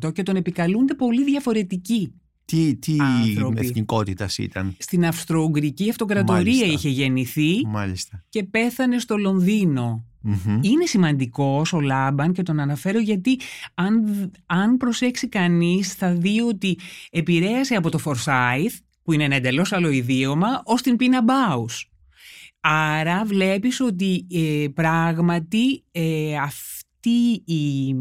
1958 0.04 0.12
και 0.12 0.22
τον 0.22 0.36
επικαλούνται 0.36 0.94
πολύ 0.94 1.24
διαφορετικοί. 1.24 2.12
Τι, 2.44 2.76
τι 2.76 2.96
Άνθρωποι. 3.00 3.66
εθνικότητας 3.66 4.38
ήταν; 4.38 4.74
Στην 4.78 5.06
Αυστρο-Ουγγρική 5.06 5.90
Αυτοκρατορία 5.90 6.42
Μάλιστα. 6.42 6.66
είχε 6.66 6.88
γεννηθεί 6.88 7.66
Μάλιστα. 7.66 8.24
και 8.28 8.44
πέθανε 8.44 8.98
στο 8.98 9.16
Λονδίνο. 9.16 10.04
Μμμ. 10.22 10.58
Είναι 10.62 10.86
σημαντικός 10.86 11.72
ο 11.72 11.80
Λάμπαν 11.80 12.32
και 12.32 12.42
τον 12.42 12.60
αναφέρω 12.60 13.00
γιατί 13.00 13.38
αν, 13.74 14.04
αν 14.46 14.76
προσέξει 14.76 15.28
κανείς 15.28 15.94
θα 15.94 16.12
δει 16.14 16.40
ότι 16.40 16.78
επηρέασε 17.10 17.74
από 17.74 17.90
το 17.90 17.98
Forsyth 18.04 18.78
που 19.02 19.12
είναι 19.12 19.24
ένα 19.24 19.34
εντελώς 19.34 19.72
άλλο 19.72 19.90
ιδίωμα 19.90 20.62
ως 20.64 20.82
την 20.82 20.96
Πίνα 20.96 21.22
Μπάους. 21.22 21.90
Άρα 22.60 23.24
βλέπεις 23.24 23.80
ότι 23.80 24.26
ε, 24.32 24.66
πράγματι 24.74 25.84
ε, 25.92 26.36
αυτή 26.36 27.42
η 27.44 27.94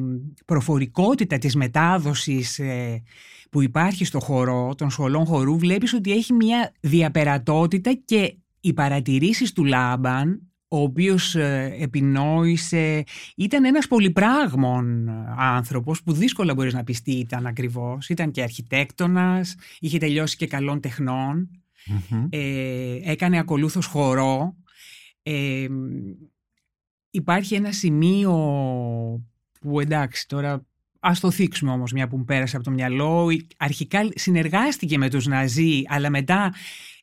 προφορικότητα 0.45 1.37
της 1.37 1.55
μετάδοσης 1.55 2.59
ε, 2.59 3.03
που 3.51 3.61
υπάρχει 3.61 4.05
στο 4.05 4.19
χορό, 4.19 4.75
των 4.75 4.89
σχολών 4.89 5.25
χορού, 5.25 5.57
βλέπεις 5.57 5.93
ότι 5.93 6.11
έχει 6.11 6.33
μια 6.33 6.73
διαπερατότητα 6.79 7.93
και 8.05 8.37
οι 8.59 8.73
παρατηρήσεις 8.73 9.53
του 9.53 9.65
Λάμπαν 9.65 10.48
ο 10.71 10.81
οποίος 10.81 11.35
ε, 11.35 11.75
επινόησε, 11.79 13.03
ήταν 13.35 13.65
ένας 13.65 13.87
πολυπράγμων 13.87 15.07
ε, 15.07 15.11
άνθρωπος 15.37 16.03
που 16.03 16.13
δύσκολα 16.13 16.53
μπορείς 16.53 16.73
να 16.73 16.83
πεις 16.83 17.01
τι 17.01 17.11
ήταν 17.11 17.45
ακριβώς. 17.45 18.09
Ήταν 18.09 18.31
και 18.31 18.41
αρχιτέκτονας, 18.41 19.55
είχε 19.79 19.97
τελειώσει 19.97 20.37
και 20.37 20.47
καλών 20.47 20.79
τεχνών, 20.79 21.49
Μμμ. 21.85 22.27
ε, 22.29 22.99
έκανε 23.03 23.39
ακολούθως 23.39 23.85
χορό. 23.85 24.55
Ε, 25.23 25.67
υπάρχει 27.09 27.55
ένα 27.55 27.71
σημείο 27.71 28.33
που 29.59 29.79
εντάξει 29.79 30.27
τώρα 30.27 30.65
ας 30.99 31.19
το 31.19 31.31
θίξουμε 31.31 31.71
όμως 31.71 31.91
μια 31.91 32.07
που 32.07 32.17
μου 32.17 32.25
πέρασε 32.25 32.55
από 32.55 32.65
το 32.65 32.71
μυαλό. 32.71 33.27
Αρχικά 33.57 34.09
συνεργάστηκε 34.15 34.97
με 34.97 35.09
τους 35.09 35.25
Ναζί 35.27 35.81
αλλά 35.87 36.09
μετά 36.09 36.53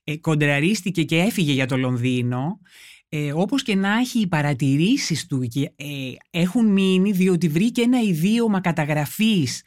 ε, 0.05 0.17
κοντραρίστηκε 0.17 1.03
και 1.03 1.19
έφυγε 1.19 1.53
για 1.53 1.67
το 1.67 1.77
Λονδίνο 1.77 2.61
ε, 3.09 3.33
όπως 3.33 3.63
και 3.63 3.75
να 3.75 3.99
έχει 3.99 4.21
οι 4.21 4.27
παρατηρήσεις 4.27 5.27
του 5.27 5.43
ε, 5.77 5.87
έχουν 6.31 6.67
μείνει 6.67 7.13
διότι 7.13 7.49
βρήκε 7.49 7.83
ένα 7.83 8.01
ιδίωμα 8.01 8.61
καταγραφής 8.61 9.63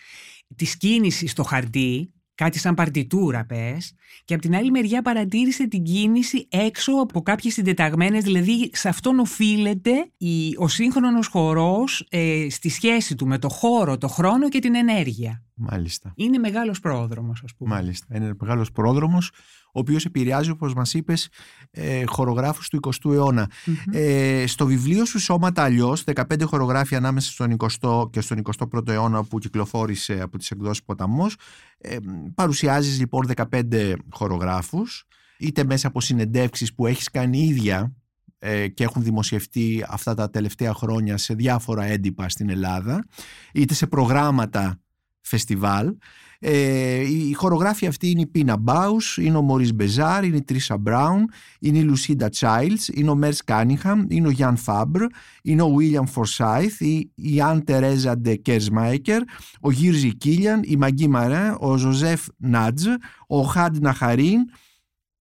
της 0.55 0.77
κίνησης 0.77 1.31
στο 1.31 1.43
χαρτί 1.43 2.13
κάτι 2.39 2.59
σαν 2.59 2.73
παρτιτούρα 2.73 3.45
πες, 3.45 3.93
και 4.25 4.33
από 4.33 4.43
την 4.43 4.55
άλλη 4.55 4.71
μεριά 4.71 5.01
παρατήρησε 5.01 5.67
την 5.67 5.83
κίνηση 5.83 6.47
έξω 6.51 6.91
από 6.91 7.21
κάποιες 7.21 7.53
συντεταγμένες, 7.53 8.23
δηλαδή 8.23 8.69
σε 8.73 8.89
αυτόν 8.89 9.19
οφείλεται 9.19 10.11
η, 10.17 10.55
ο 10.57 10.67
σύγχρονος 10.67 11.27
χορός 11.27 12.07
ε, 12.09 12.47
στη 12.49 12.69
σχέση 12.69 13.15
του 13.15 13.27
με 13.27 13.37
το 13.37 13.49
χώρο, 13.49 13.97
το 13.97 14.07
χρόνο 14.07 14.49
και 14.49 14.59
την 14.59 14.75
ενέργεια. 14.75 15.43
Μάλιστα. 15.53 16.13
Είναι 16.15 16.37
μεγάλος 16.37 16.79
πρόδρομος 16.79 17.41
ας 17.43 17.55
πούμε. 17.55 17.75
Μάλιστα, 17.75 18.15
είναι 18.15 18.33
μεγάλος 18.39 18.71
πρόδρομος 18.71 19.31
ο 19.79 19.81
οποίος 19.81 20.05
επηρεάζει, 20.05 20.49
όπως 20.49 20.73
μας 20.73 20.93
είπες, 20.93 21.29
ε, 21.71 22.03
χορογράφους 22.05 22.69
του 22.69 22.79
20ου 22.81 23.13
αιωνα 23.13 23.49
Ε, 23.91 24.43
στο 24.47 24.65
βιβλίο 24.65 25.05
σου 25.05 25.19
«Σώματα 25.19 25.63
αλλιώς, 25.63 26.03
15 26.03 26.43
χορογράφοι 26.45 26.95
ανάμεσα 26.95 27.31
στον 27.31 27.51
20ο 27.51 28.09
και 28.11 28.21
στον 28.21 28.37
21ο 28.37 28.87
αιώνα 28.87 29.23
που 29.23 29.39
κυκλοφόρησε 29.39 30.21
από 30.21 30.37
τις 30.37 30.51
εκδόσεις 30.51 30.83
Ποταμός, 30.83 31.35
ε, 31.77 31.97
παρουσιάζεις 32.35 32.99
λοιπόν 32.99 33.27
15 33.27 33.95
χορογράφους, 34.09 35.05
είτε 35.39 35.63
μέσα 35.63 35.87
από 35.87 36.01
συνεντεύξεις 36.01 36.73
που 36.73 36.85
έχεις 36.85 37.09
κάνει 37.09 37.39
ίδια 37.39 37.93
ε, 38.39 38.67
και 38.67 38.83
έχουν 38.83 39.03
δημοσιευτεί 39.03 39.85
αυτά 39.87 40.13
τα 40.13 40.29
τελευταία 40.29 40.73
χρόνια 40.73 41.17
σε 41.17 41.33
διάφορα 41.33 41.83
έντυπα 41.83 42.29
στην 42.29 42.49
Ελλάδα, 42.49 43.05
είτε 43.53 43.73
σε 43.73 43.87
προγράμματα 43.87 44.79
φεστιβάλ. 45.21 45.95
Ε, 46.41 46.99
οι 47.07 47.33
χορογράφοι 47.33 47.87
αυτοί 47.87 48.09
είναι 48.09 48.21
η 48.21 48.27
Πίνα 48.27 48.57
Μπάους, 48.57 49.17
είναι 49.17 49.37
ο 49.37 49.41
Μωρίς 49.41 49.73
Μπεζάρ, 49.73 50.23
είναι 50.23 50.37
η 50.37 50.43
Τρίσα 50.43 50.77
Μπράουν, 50.77 51.31
είναι 51.59 51.77
η 51.77 51.81
Λουσίντα 51.81 52.29
Τσάιλτς, 52.29 52.87
είναι 52.87 53.09
ο 53.09 53.15
Μερς 53.15 53.43
Κάνιγχαμ, 53.43 54.05
είναι 54.07 54.27
ο 54.27 54.29
Γιαν 54.29 54.55
Φαμπρ, 54.55 55.01
είναι 55.43 55.61
ο 55.61 55.69
Βίλιαμ 55.69 56.05
Φορσάιθ, 56.05 56.81
η 57.15 57.41
Αν 57.41 57.63
Τερέζα 57.63 58.17
Ντε 58.17 58.35
Κέρσμαϊκερ, 58.35 59.21
ο 59.61 59.71
Γύρζι 59.71 60.15
Κίλιαν, 60.15 60.61
η 60.63 60.75
Μαγκί 60.75 61.07
Μαρέν, 61.07 61.55
ο 61.59 61.77
Ζοζέφ 61.77 62.25
Νάτζ, 62.37 62.87
ο 63.27 63.41
Οχάντ 63.41 63.77
Ναχαρίν, 63.77 64.39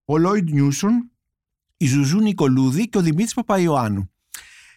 ο 0.05 0.17
Λόιντ 0.17 0.49
Νιούσον, 0.49 1.11
η 1.77 1.85
Ζουζού 1.85 2.19
Νικολούδη 2.19 2.89
και 2.89 2.97
ο 2.97 3.01
Δημήτρης 3.01 3.33
Παπαϊωάννου. 3.33 4.11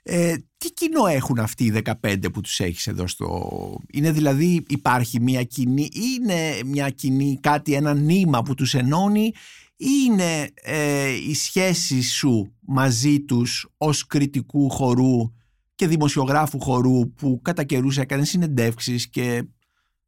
Ε, 0.02 0.34
τι 0.58 0.72
κοινό 0.72 1.06
έχουν 1.06 1.38
αυτοί 1.38 1.64
οι 1.64 1.82
15 2.02 2.32
που 2.32 2.40
τους 2.40 2.60
έχεις 2.60 2.86
εδώ 2.86 3.06
στο... 3.06 3.50
Είναι 3.92 4.12
δηλαδή 4.12 4.64
υπάρχει 4.68 5.20
μια 5.20 5.42
κοινή, 5.42 5.88
είναι 5.92 6.60
μια 6.66 6.90
κοινή 6.90 7.38
κάτι, 7.40 7.74
ένα 7.74 7.94
νήμα 7.94 8.42
που 8.42 8.54
τους 8.54 8.74
ενώνει 8.74 9.32
ή 9.76 9.88
είναι 10.06 10.50
ε, 10.54 11.10
η 11.10 11.34
σχέση 11.34 12.02
σου 12.02 12.54
μαζί 12.60 13.20
τους 13.20 13.68
ως 13.76 14.06
κριτικού 14.06 14.70
χορού 14.70 15.32
και 15.74 15.86
δημοσιογράφου 15.86 16.60
χορού 16.60 17.12
που 17.12 17.40
κατά 17.42 17.64
καιρούς 17.64 17.98
έκανες 17.98 18.28
συνεντεύξεις 18.28 19.08
και 19.08 19.44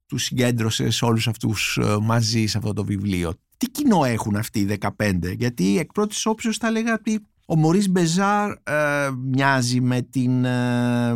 τους 0.06 0.22
συγκέντρωσες 0.22 1.02
όλους 1.02 1.28
αυτούς 1.28 1.78
ε, 1.82 1.96
μαζί 2.00 2.46
σε 2.46 2.58
αυτό 2.58 2.72
το 2.72 2.84
βιβλίο. 2.84 3.32
Τι 3.56 3.70
κοινό 3.70 4.04
έχουν 4.04 4.36
αυτοί 4.36 4.60
οι 4.60 4.78
15 4.98 5.36
γιατί 5.36 5.78
εκ 5.78 5.92
πρώτης 5.92 6.26
όψεως 6.26 6.56
θα 6.56 6.66
έλεγα 6.66 6.94
ότι 6.94 7.26
ο 7.46 7.56
Μωρίς 7.56 7.88
Μπεζάρ 7.88 8.50
ε, 8.50 9.10
μοιάζει 9.30 9.80
με 9.80 10.02
την 10.02 10.44
ε, 10.44 11.08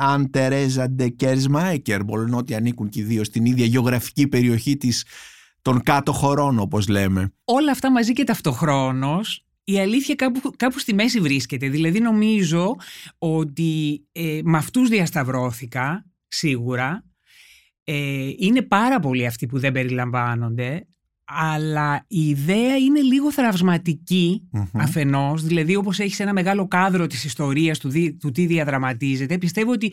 Αν 0.00 0.30
Τερέζα 0.30 0.90
Ντε 0.90 1.08
Κέρσμαϊκερ 1.08 2.04
μόνο 2.04 2.36
ότι 2.36 2.54
ανήκουν 2.54 2.88
και 2.88 3.00
οι 3.00 3.02
δύο 3.02 3.24
στην 3.24 3.44
ίδια 3.44 3.64
γεωγραφική 3.64 4.28
περιοχή 4.28 4.76
της 4.76 5.06
των 5.62 5.82
κάτω 5.82 6.12
χωρών 6.12 6.58
όπως 6.58 6.88
λέμε. 6.88 7.32
Όλα 7.44 7.70
αυτά 7.70 7.90
μαζί 7.90 8.12
και 8.12 8.24
ταυτοχρόνως 8.24 9.46
η 9.64 9.80
αλήθεια 9.80 10.14
κάπου, 10.14 10.52
κάπου 10.56 10.78
στη 10.78 10.94
μέση 10.94 11.20
βρίσκεται. 11.20 11.68
Δηλαδή 11.68 12.00
νομίζω 12.00 12.76
ότι 13.18 14.02
ε, 14.12 14.40
με 14.44 14.56
αυτούς 14.56 14.88
διασταυρώθηκα 14.88 16.06
σίγουρα. 16.28 17.04
Ε, 17.84 18.30
είναι 18.36 18.62
πάρα 18.62 19.00
πολλοί 19.00 19.26
αυτοί 19.26 19.46
που 19.46 19.58
δεν 19.58 19.72
περιλαμβάνονται 19.72 20.86
αλλά 21.24 22.04
η 22.08 22.28
ιδέα 22.28 22.76
είναι 22.76 23.00
λίγο 23.00 23.30
αφενός, 24.72 25.42
δηλαδή 25.42 25.76
όπως 25.76 25.98
έχεις 25.98 26.20
ένα 26.20 26.32
μεγάλο 26.32 26.68
κάδρο 26.68 27.06
της 27.06 27.24
ιστορίας 27.24 27.78
του, 27.78 27.90
του 28.20 28.30
τι 28.30 28.46
διαδραματίζεται, 28.46 29.38
πιστεύω 29.38 29.72
ότι 29.72 29.92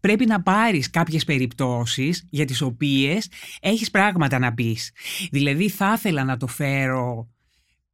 πρέπει 0.00 0.26
να 0.26 0.42
πάρεις 0.42 0.90
κάποιες 0.90 1.24
περιπτώσεις 1.24 2.26
για 2.30 2.44
τις 2.44 2.60
οποίες 2.60 3.28
έχεις 3.60 3.90
πράγματα 3.90 4.38
να 4.38 4.54
πεις. 4.54 4.90
Δηλαδή 5.30 5.68
θα 5.68 5.92
ήθελα 5.96 6.24
να 6.24 6.36
το 6.36 6.46
φέρω 6.46 7.28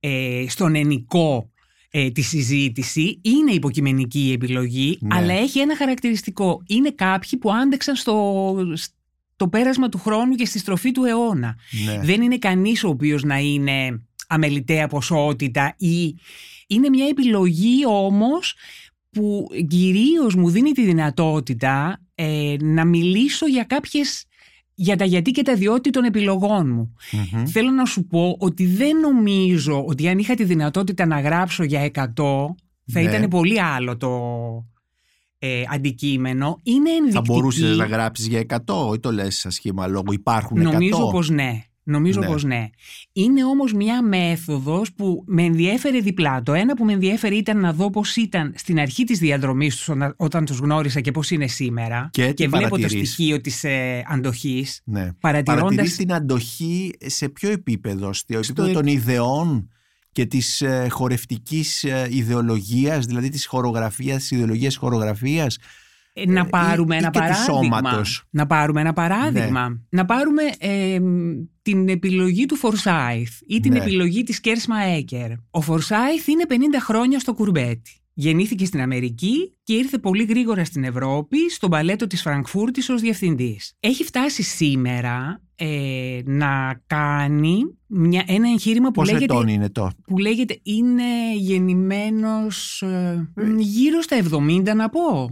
ε, 0.01 0.45
στον 0.49 0.75
ενικό 0.75 1.51
ε, 1.91 2.11
τη 2.11 2.23
συζήτηση, 2.23 3.21
είναι 3.23 3.53
υποκειμενική 3.53 4.21
η 4.21 4.33
επιλογή, 4.33 4.99
ναι. 5.01 5.17
αλλά 5.17 5.33
έχει 5.33 5.59
ένα 5.59 5.77
χαρακτηριστικό. 5.77 6.63
Είναι 6.67 6.91
κάποιοι 6.91 7.39
που 7.39 7.53
άντεξαν 7.53 7.97
στο, 7.97 8.55
το 9.39 9.49
πέρασμα 9.49 9.89
του 9.89 9.99
χρόνου 9.99 10.35
και 10.35 10.47
στη 10.47 10.59
στροφή 10.59 10.93
του 10.93 11.05
αιώνα. 11.05 11.57
Ναι. 11.85 12.01
Δεν 12.03 12.23
είναι 12.23 12.39
κανείς 12.39 12.85
ο 12.85 12.89
οποίος 12.89 13.23
να 13.23 13.39
είναι 13.39 14.03
αμεληταία 14.27 14.89
ποσότητα 14.89 15.75
ή 15.79 16.15
είναι 16.67 16.89
μια 16.89 17.07
επιλογή 17.07 17.87
όμως 17.87 18.55
που 19.11 19.47
κυρίως 19.69 20.35
μου 20.35 20.51
δίνει 20.51 20.73
τη 20.73 20.85
δυνατότητα 20.85 22.01
ε, 22.15 22.55
να 22.61 22.85
μιλήσω 22.85 23.47
για 23.47 23.65
κάποιες 23.65 24.25
για 24.75 24.97
τα 24.97 25.05
γιατί 25.05 25.31
και 25.31 25.43
τα 25.43 25.55
διότι 25.55 25.91
των 25.91 26.05
επιλογών 26.05 26.69
μου. 26.69 26.95
Θέλω 27.47 27.71
να 27.71 27.85
σου 27.85 28.07
πω 28.07 28.37
ότι 28.39 28.67
δεν 28.67 28.97
νομίζω 28.97 29.85
ότι 29.85 30.09
αν 30.09 30.19
είχα 30.19 30.35
τη 30.35 30.45
δυνατότητα 30.45 31.07
να 31.07 31.21
γράψω 31.21 31.65
για 31.65 31.91
100 31.95 32.01
θα 32.93 33.01
ναι. 33.01 33.01
ήταν 33.01 33.29
πολύ 33.29 33.61
άλλο 33.61 33.97
το, 33.97 34.09
ε, 35.39 35.63
αντικείμενο 35.73 36.61
είναι 36.63 36.91
ενδεικτική. 36.91 37.27
Θα 37.27 37.33
μπορούσες 37.33 37.77
να 37.77 37.87
γράψεις 37.87 38.27
για 38.27 38.45
100 38.67 38.95
ή 38.95 38.99
το 39.01 39.13
λες 39.13 39.39
σαν 39.39 39.51
σχήμα 39.51 39.87
λόγω 39.87 40.13
υπάρχουν 40.13 40.61
100. 40.61 40.63
Νομίζω 40.63 41.11
πως 41.11 41.31
ναι. 41.31 41.63
Νομίζω 41.89 42.21
ναι. 42.21 42.27
πως 42.27 42.45
ναι. 42.45 42.69
Είναι 43.13 43.45
όμως 43.45 43.73
μια 43.73 44.03
μέθοδος 44.03 44.93
που 44.93 45.25
με 45.27 45.43
ενδιέφερε 45.43 46.01
διπλά. 46.01 46.43
Το 46.43 46.53
ένα 46.53 46.75
που 46.75 46.85
με 46.85 46.93
ενδιέφερε 46.93 47.35
ήταν 47.35 47.61
να 47.61 47.73
δω 47.73 47.91
πώς 47.91 48.17
ήταν 48.17 48.53
στην 48.57 48.81
αρχή 48.81 49.05
της 49.05 49.19
διαδρομής 49.19 49.77
τους 49.77 49.91
όταν 50.17 50.45
τους 50.45 50.59
γνώρισα 50.59 51.01
και 51.01 51.11
πώς 51.11 51.31
είναι 51.31 51.47
σήμερα. 51.47 52.09
Και, 52.13 52.33
και 52.33 52.49
βλέπω 52.49 52.79
το 52.79 52.89
στοιχείο 52.89 53.41
της 53.41 53.65
ε, 53.65 54.05
αντοχής. 54.09 54.81
Ναι. 54.85 55.13
Παρατηρώντας... 55.21 55.95
την 55.95 56.13
αντοχή 56.13 56.93
σε 57.07 57.29
ποιο 57.29 57.51
επίπεδο, 57.51 58.13
στο 58.13 58.39
επίπεδο 58.39 58.73
των 58.73 58.87
ιδεών 58.87 59.71
και 60.19 60.27
της 60.27 60.63
ε, 60.63 60.87
χορευτικής 60.91 61.85
ε, 61.85 62.09
ιδεολογίας, 62.11 63.07
δηλαδή 63.07 63.29
της 63.29 63.47
χορογραφίας, 63.47 64.17
της 64.17 64.31
ιδεολογίας 64.31 64.77
χορογραφίας. 64.77 65.59
Ε, 66.13 66.31
να 66.31 66.47
πάρουμε 66.47 66.97
ένα 66.97 67.11
παράδειγμα. 67.11 67.81
Να 68.31 68.47
πάρουμε 68.47 68.81
ένα 68.81 68.93
παράδειγμα. 68.93 69.69
Ναι. 69.69 69.77
Να 69.89 70.05
πάρουμε 70.05 70.43
την 71.63 71.89
επιλογή 71.89 72.47
του 72.47 72.57
Φορσάιθ 72.57 73.33
ή 73.47 73.61
την 73.61 73.73
ναι. 73.73 73.79
επιλογή 73.79 74.23
της 74.23 74.41
Κέρσμα 74.41 74.79
Έκερ. 74.79 75.31
Ο 75.51 75.61
Φορσάιθ 75.61 76.27
είναι 76.27 76.45
50 76.49 76.53
χρόνια 76.81 77.19
στο 77.19 77.35
κουρμπέτι. 77.35 77.91
Γεννήθηκε 78.15 78.65
στην 78.65 78.81
Αμερική 78.81 79.59
και 79.63 79.75
ήρθε 79.75 79.99
πολύ 79.99 80.25
γρήγορα 80.25 80.65
στην 80.65 80.85
Ευρώπη, 80.85 81.51
στο 81.51 81.69
μπαλέτο 81.69 82.07
της 82.07 82.23
Φραγκφούρτης 82.23 82.89
ως 82.89 83.01
διευθυντής. 83.01 83.73
Έχει 83.81 84.05
φτάσει 84.05 84.43
σήμερα 84.43 85.43
ε, 85.61 86.21
να 86.25 86.83
κάνει 86.87 87.79
μια, 87.87 88.25
ένα 88.27 88.49
εγχείρημα 88.49 88.91
που 88.91 89.03
λέγεται, 89.03 89.51
είναι 89.51 89.71
το; 89.71 89.91
που 90.07 90.19
λέγεται 90.19 90.59
είναι 90.63 91.37
γεννημένος 91.37 92.83
ε, 92.83 93.29
γύρω 93.59 94.01
στα 94.01 94.17
70 94.31 94.75
να 94.77 94.89
πω. 94.89 95.31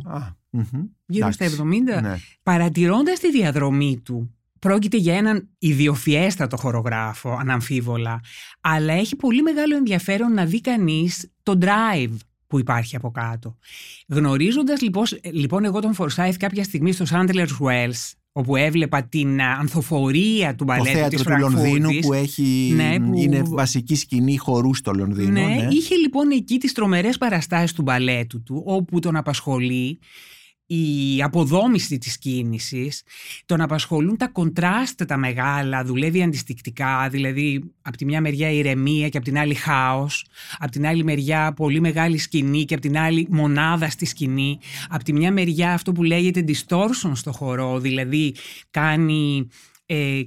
Γύρω 1.07 1.31
στα 1.31 1.47
70. 1.47 2.03
Ναι. 2.03 2.17
Παρατηρώντας 2.43 3.19
τη 3.19 3.31
διαδρομή 3.31 4.01
του 4.05 4.37
Πρόκειται 4.59 4.97
για 4.97 5.17
έναν 5.17 5.49
ιδιοφιέστατο 5.59 6.57
χορογράφο, 6.57 7.37
αναμφίβολα, 7.41 8.21
αλλά 8.61 8.93
έχει 8.93 9.17
πολύ 9.17 9.43
μεγάλο 9.43 9.77
ενδιαφέρον 9.77 10.33
να 10.33 10.45
δει 10.45 10.61
κανείς 10.61 11.33
το 11.43 11.59
drive 11.61 12.17
που 12.47 12.59
υπάρχει 12.59 12.97
από 12.97 13.11
κάτω. 13.11 13.57
Γνωρίζοντας 14.09 14.81
λοιπόν, 14.81 15.05
λοιπόν 15.23 15.65
εγώ 15.65 15.81
τον 15.81 15.95
Φορσάιθ 15.95 16.37
κάποια 16.37 16.65
στιγμή 16.65 16.93
στο 16.93 17.05
Sandler's 17.11 17.57
Wells, 17.61 18.13
όπου 18.39 18.57
έβλεπα 18.57 19.03
την 19.03 19.43
ανθοφορία 19.43 20.55
του 20.55 20.65
μπαλέτου 20.65 21.09
της 21.09 21.23
του 21.23 21.39
Λονδίνου 21.39 21.89
που, 22.01 22.13
έχει, 22.13 22.73
ναι, 22.77 23.01
που 23.01 23.19
είναι 23.19 23.43
βασική 23.47 23.95
σκηνή 23.95 24.37
χορού 24.37 24.75
στο 24.75 24.93
Λονδίνο. 24.93 25.31
Ναι, 25.31 25.41
ναι, 25.41 25.69
είχε 25.71 25.95
λοιπόν 25.95 26.31
εκεί 26.31 26.59
τις 26.59 26.73
τρομερές 26.73 27.19
παραστάσεις 27.19 27.73
του 27.73 27.83
μπαλέτου 27.83 28.43
του, 28.43 28.63
όπου 28.67 28.99
τον 28.99 29.17
απασχολεί 29.17 29.99
η 30.67 31.23
αποδόμηση 31.23 31.99
της 31.99 32.19
κίνησης, 32.19 33.03
τον 33.47 33.61
απασχολούν 33.61 34.17
τα 34.17 34.29
κοντράστα 34.29 35.05
τα 35.05 35.17
μεγάλα, 35.17 35.85
δουλεύει 35.85 36.23
αντιστικτικά, 36.23 37.09
δηλαδή 37.09 37.73
από 37.83 37.97
τη 37.97 38.05
μια 38.05 38.21
μεριά 38.21 38.51
ηρεμία 38.51 39.09
και 39.09 39.17
από 39.17 39.27
την 39.27 39.39
άλλη 39.39 39.55
χάος, 39.55 40.27
από 40.59 40.71
την 40.71 40.87
άλλη 40.87 41.05
μεριά 41.05 41.53
πολύ 41.53 41.81
μεγάλη 41.81 42.19
σκηνή 42.19 42.65
και 42.65 42.75
από 42.75 42.83
την 42.83 42.99
άλλη 42.99 43.27
μονάδα 43.31 43.91
στη 43.91 44.07
σκηνή, 44.07 44.59
από 44.89 45.05
τη 45.05 45.13
μια 45.13 45.33
μεριά 45.33 45.73
αυτό 45.73 45.93
που 45.93 46.03
λέγεται 46.03 46.45
distortion 46.49 47.11
στο 47.13 47.33
χορό, 47.33 47.79
δηλαδή 47.79 48.35
κάνει... 48.71 49.49
Ε, 49.87 50.23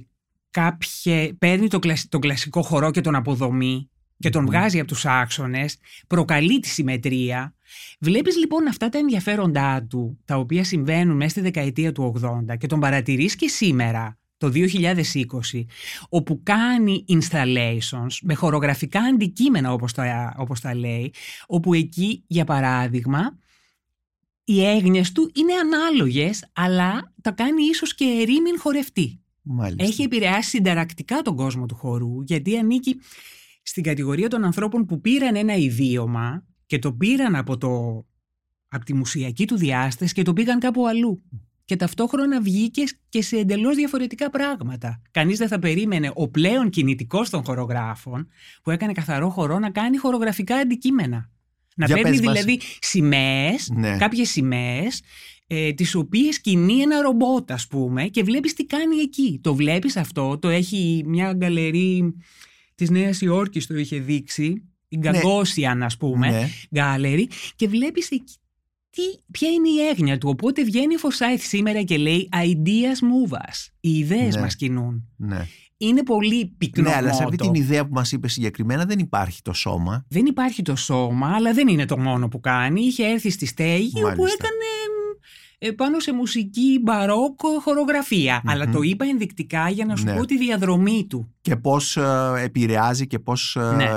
παίρνει 1.38 1.68
το, 1.68 1.78
τον 2.08 2.20
κλασικό 2.20 2.62
χορό 2.62 2.90
και 2.90 3.00
τον 3.00 3.14
αποδομεί 3.14 3.90
και 4.20 4.30
τον 4.30 4.46
βγάζει 4.46 4.78
από 4.78 4.88
τους 4.88 5.06
άξονες, 5.06 5.76
προκαλεί 6.06 6.60
τη 6.60 6.68
συμμετρία. 6.68 7.54
Βλέπεις 8.00 8.36
λοιπόν 8.36 8.66
αυτά 8.66 8.88
τα 8.88 8.98
ενδιαφέροντά 8.98 9.86
του, 9.88 10.18
τα 10.24 10.36
οποία 10.36 10.64
συμβαίνουν 10.64 11.16
μέσα 11.16 11.30
στη 11.30 11.40
δεκαετία 11.40 11.92
του 11.92 12.14
80 12.50 12.56
και 12.58 12.66
τον 12.66 12.80
παρατηρείς 12.80 13.36
και 13.36 13.48
σήμερα, 13.48 14.18
το 14.36 14.50
2020, 14.54 15.64
όπου 16.08 16.40
κάνει 16.42 17.04
installations 17.08 18.12
με 18.22 18.34
χορογραφικά 18.34 19.00
αντικείμενα 19.00 19.72
όπως 19.72 19.92
τα, 19.92 20.34
όπως 20.38 20.60
τα 20.60 20.74
λέει, 20.74 21.12
όπου 21.46 21.74
εκεί, 21.74 22.22
για 22.26 22.44
παράδειγμα, 22.44 23.38
οι 24.44 24.64
έγνοιες 24.64 25.12
του 25.12 25.30
είναι 25.34 25.52
ανάλογες, 25.54 26.50
αλλά 26.52 27.12
τα 27.22 27.30
κάνει 27.30 27.62
ίσως 27.62 27.94
και 27.94 28.04
ερήμην 28.04 28.58
χορευτή. 28.58 29.20
Μάλιστα. 29.42 29.84
Έχει 29.84 30.02
επηρεάσει 30.02 30.48
συνταρακτικά 30.48 31.22
τον 31.22 31.36
κόσμο 31.36 31.66
του 31.66 31.74
χορού, 31.74 32.22
γιατί 32.22 32.56
ανήκει 32.56 32.96
στην 33.70 33.82
κατηγορία 33.82 34.28
των 34.28 34.44
ανθρώπων 34.44 34.86
που 34.86 35.00
πήραν 35.00 35.36
ένα 35.36 35.54
ιδίωμα 35.54 36.44
και 36.66 36.78
το 36.78 36.92
πήραν 36.92 37.34
από, 37.34 37.56
το, 37.56 38.04
από 38.68 38.84
τη 38.84 38.94
μουσιακή 38.94 39.46
του 39.46 39.56
διάσταση 39.56 40.14
και 40.14 40.22
το 40.22 40.32
πήγαν 40.32 40.58
κάπου 40.58 40.86
αλλού. 40.86 41.22
Και 41.64 41.76
ταυτόχρονα 41.76 42.40
βγήκε 42.40 42.82
και 43.08 43.22
σε 43.22 43.36
εντελώς 43.36 43.76
διαφορετικά 43.76 44.30
πράγματα. 44.30 45.02
Κανείς 45.10 45.38
δεν 45.38 45.48
θα 45.48 45.58
περίμενε 45.58 46.10
ο 46.14 46.28
πλέον 46.28 46.70
κινητικός 46.70 47.30
των 47.30 47.44
χορογράφων, 47.44 48.28
που 48.62 48.70
έκανε 48.70 48.92
καθαρό 48.92 49.28
χορό, 49.30 49.58
να 49.58 49.70
κάνει 49.70 49.96
χορογραφικά 49.96 50.56
αντικείμενα. 50.56 51.30
Να 51.76 51.86
Για 51.86 51.94
παίρνει 51.94 52.10
πες 52.10 52.20
μας. 52.20 52.32
δηλαδή 52.34 52.60
σημαίες, 52.80 53.70
Ναι. 53.74 53.96
κάποιες 53.96 54.30
σημαίες, 54.30 55.02
ε, 55.46 55.72
τις 55.72 55.94
οποίες 55.94 56.40
κινεί 56.40 56.80
ένα 56.80 57.00
ρομπότ 57.00 57.50
ας 57.50 57.66
πούμε 57.66 58.04
και 58.06 58.22
βλέπεις 58.22 58.54
τι 58.54 58.64
κάνει 58.64 58.96
εκεί. 58.96 59.40
Το 59.42 59.54
βλέπεις 59.54 59.96
αυτό, 59.96 60.38
το 60.38 60.48
έχει 60.48 61.02
μια 61.06 61.32
γκαλερί 61.32 62.14
της 62.80 62.90
Νέας 62.90 63.20
Υόρκης 63.20 63.66
το 63.66 63.76
είχε 63.76 63.98
δείξει, 63.98 64.62
η 64.88 64.96
Γκαγκόσιαν 64.96 65.82
ας 65.82 65.96
πούμε, 65.96 66.30
Ναι. 66.30 66.48
γκάλερι 66.74 67.28
και 67.56 67.68
βλέπεις 67.68 68.10
εκεί 68.10 68.34
τι, 68.90 69.02
ποια 69.30 69.48
είναι 69.48 69.68
η 69.68 69.88
έγνοια 69.90 70.18
του. 70.18 70.28
Οπότε 70.28 70.64
βγαίνει 70.64 70.94
η 70.94 70.98
Forsyth 71.02 71.38
σήμερα 71.38 71.82
και 71.82 71.96
λέει 71.96 72.28
«Ideas 72.32 72.98
move 72.98 73.32
us». 73.32 73.66
Οι 73.80 73.98
ιδέες 73.98 74.34
Ναι. 74.34 74.40
μας 74.40 74.56
κινούν. 74.56 75.08
Ναι. 75.16 75.46
Είναι 75.76 76.02
πολύ 76.02 76.54
πυκνό 76.58 76.88
ναι, 76.88 76.94
αλλά 76.96 77.12
σε 77.12 77.22
αυτή 77.22 77.36
μότο. 77.38 77.50
την 77.52 77.62
ιδέα 77.62 77.86
που 77.86 77.92
μας 77.92 78.12
είπες 78.12 78.32
συγκεκριμένα 78.32 78.84
δεν 78.84 78.98
υπάρχει 78.98 79.42
το 79.42 79.52
σώμα. 79.52 80.04
Δεν 80.08 80.26
υπάρχει 80.26 80.62
το 80.62 80.76
σώμα, 80.76 81.34
αλλά 81.34 81.52
δεν 81.52 81.68
είναι 81.68 81.84
το 81.84 81.98
μόνο 81.98 82.28
που 82.28 82.40
κάνει. 82.40 82.80
Είχε 82.80 83.04
έρθει 83.06 83.30
στη 83.30 83.46
στέγη 83.46 83.92
όπου 83.96 84.02
Μάλιστα. 84.06 84.24
έκανε 84.38 84.64
ε, 84.79 84.79
πάνω 85.76 85.98
σε 86.00 86.12
μουσική 86.14 86.80
μπαρόκο 86.82 87.48
χορογραφία. 87.60 88.42
Αλλά 88.46 88.68
το 88.70 88.80
είπα 88.82 89.04
ενδεικτικά 89.04 89.68
για 89.70 89.84
να 89.84 89.96
σου 89.96 90.04
Ναι. 90.04 90.16
πω 90.16 90.24
τη 90.24 90.38
διαδρομή 90.38 91.06
του. 91.08 91.34
Και 91.40 91.56
πώς 91.56 91.96
ε, 91.96 92.32
επηρεάζει 92.44 93.06
και 93.06 93.18
πώς 93.18 93.56
ε, 93.56 93.74
Ναι. 93.76 93.88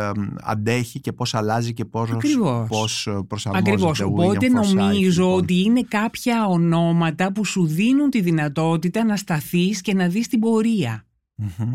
αντέχει 0.44 1.00
και 1.00 1.12
πώς 1.12 1.34
αλλάζει 1.34 1.74
και 1.74 1.86
πώς, 1.86 2.12
Ακριβώς. 2.12 2.68
πώς 2.68 3.08
ε, 3.08 3.20
προσαρμόζεται 3.28 3.72
Ακριβώς. 3.72 4.00
ο 4.00 4.06
Οπότε 4.06 4.38
William 4.52 4.60
Forsythe, 4.60 4.74
νομίζω 4.74 5.24
λοιπόν. 5.24 5.38
ότι 5.40 5.62
είναι 5.62 5.82
κάποια 5.82 6.46
ονόματα 6.46 7.32
που 7.32 7.46
σου 7.46 7.66
δίνουν 7.66 8.10
τη 8.10 8.22
δυνατότητα 8.22 9.04
να 9.04 9.16
σταθείς 9.16 9.82
και 9.82 9.94
να 9.94 10.08
δεις 10.08 10.28
την 10.28 10.40
πορεία. 10.40 11.06
Μμμ. 11.36 11.74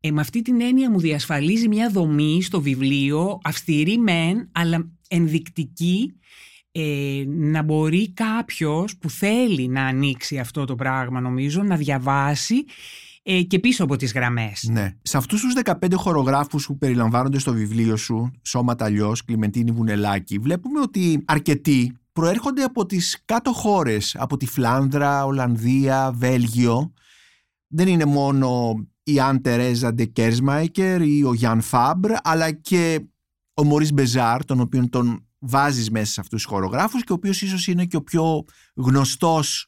Ε, 0.00 0.10
με 0.10 0.20
αυτή 0.20 0.42
την 0.42 0.60
έννοια 0.60 0.90
μου 0.90 1.00
διασφαλίζει 1.00 1.68
μια 1.68 1.90
δομή 1.90 2.42
στο 2.42 2.60
βιβλίο, 2.60 3.38
αυστηρή 3.44 3.98
μεν, 3.98 4.48
αλλά 4.52 4.90
ενδεικτική, 5.08 6.12
ε, 6.76 7.24
να 7.26 7.62
μπορεί 7.62 8.12
κάποιος 8.12 8.96
που 8.96 9.10
θέλει 9.10 9.68
να 9.68 9.84
ανοίξει 9.84 10.38
αυτό 10.38 10.64
το 10.64 10.74
πράγμα 10.74 11.20
νομίζω, 11.20 11.62
να 11.62 11.76
διαβάσει 11.76 12.64
ε, 13.22 13.42
και 13.42 13.58
πίσω 13.58 13.84
από 13.84 13.96
τις 13.96 14.12
γραμμές. 14.12 14.68
Ναι. 14.70 14.96
Σε 15.02 15.16
αυτούς 15.16 15.40
τους 15.40 15.54
15 15.64 15.92
χορογράφους 15.94 16.66
που 16.66 16.78
περιλαμβάνονται 16.78 17.38
στο 17.38 17.52
βιβλίο 17.52 17.96
σου, 17.96 18.30
Σώματα 18.42 18.84
αλλιώς, 18.84 19.24
Κλιμεντίνη 19.24 19.70
Βουνελάκη, 19.70 20.38
βλέπουμε 20.38 20.80
ότι 20.80 21.22
αρκετοί 21.24 21.96
προέρχονται 22.12 22.62
από 22.62 22.86
τις 22.86 23.22
κάτω 23.24 23.52
χώρες, 23.52 24.16
από 24.18 24.36
τη 24.36 24.46
Φλάνδρα, 24.46 25.24
Ολλανδία, 25.24 26.12
Βέλγιο. 26.14 26.92
Δεν 27.66 27.88
είναι 27.88 28.04
μόνο 28.04 28.74
η 29.02 29.20
Αν 29.20 29.42
Τερέζα 29.42 29.94
Ντε 29.94 30.04
Κέρσμαϊκερ 30.04 31.02
ή 31.02 31.24
ο 31.24 31.34
Γιάν 31.34 31.60
Φάμπρ, 31.60 32.12
αλλά 32.22 32.50
και 32.50 33.00
ο 33.54 33.64
Μωρίς 33.64 33.92
Μπεζάρ, 33.92 34.44
τον 34.44 34.60
οποίο 34.60 34.88
τον 34.88 35.26
βάζεις 35.46 35.90
μέσα 35.90 36.12
σε 36.12 36.20
αυτούς 36.20 36.42
τους 36.42 36.52
χορογράφους 36.52 37.04
και 37.04 37.12
ο 37.12 37.14
οποίος 37.14 37.42
ίσως 37.42 37.66
είναι 37.66 37.84
και 37.84 37.96
ο 37.96 38.02
πιο 38.02 38.44
γνωστός 38.74 39.66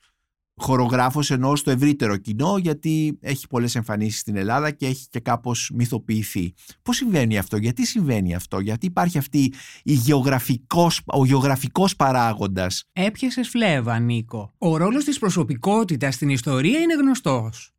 χορογράφος 0.57 1.31
ενώ 1.31 1.57
στο 1.57 1.71
ευρύτερο 1.71 2.17
κοινό 2.17 2.57
γιατί 2.57 3.19
έχει 3.21 3.47
πολλές 3.47 3.75
εμφανίσεις 3.75 4.21
στην 4.21 4.37
Ελλάδα 4.37 4.71
και 4.71 4.87
έχει 4.87 5.07
και 5.09 5.21
κάπως 5.21 5.71
μυθοποιηθεί. 5.75 6.55
Πώς 6.83 6.97
συμβαίνει 6.97 7.39
αυτό, 7.39 7.57
γιατί 7.57 7.87
συμβαίνει 7.87 8.35
αυτό, 8.35 8.61
γιατί 8.61 8.87
υπάρχει 8.87 9.19
αυτή 9.19 9.53
η 9.83 9.93
γεωγραφικός, 9.93 11.01
ο 11.07 11.25
γεωγραφικός 11.25 11.97
παράγοντας; 11.97 12.85
Έπιασες 12.93 13.49
φλέβα, 13.49 13.99
Νίκο. 13.99 14.55
Ο 14.59 14.77
ρόλος 14.77 15.05
της 15.05 15.19
προσωπικότητας 15.19 16.15
στην 16.15 16.29
ιστορία 16.29 16.79
είναι 16.79 16.95
γνωστός. 16.95 17.71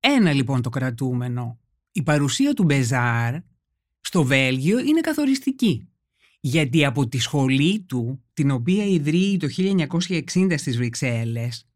Ένα 0.00 0.32
λοιπόν 0.32 0.62
το 0.62 0.68
κρατούμενο. 0.68 1.58
Η 1.92 2.02
παρουσία 2.02 2.54
του 2.54 2.64
Μπεζάρ 2.64 3.34
στο 4.00 4.24
Βέλγιο 4.24 4.78
είναι 4.78 5.00
καθοριστική. 5.00 5.88
Γιατί 6.48 6.84
από 6.84 7.08
τη 7.08 7.18
σχολή 7.18 7.84
του, 7.88 8.24
την 8.34 8.50
οποία 8.50 8.84
ιδρύει 8.84 9.36
το 9.36 9.46
1960 10.34 10.54
στις 10.56 10.76
Βρυξέλλες, 10.76 11.66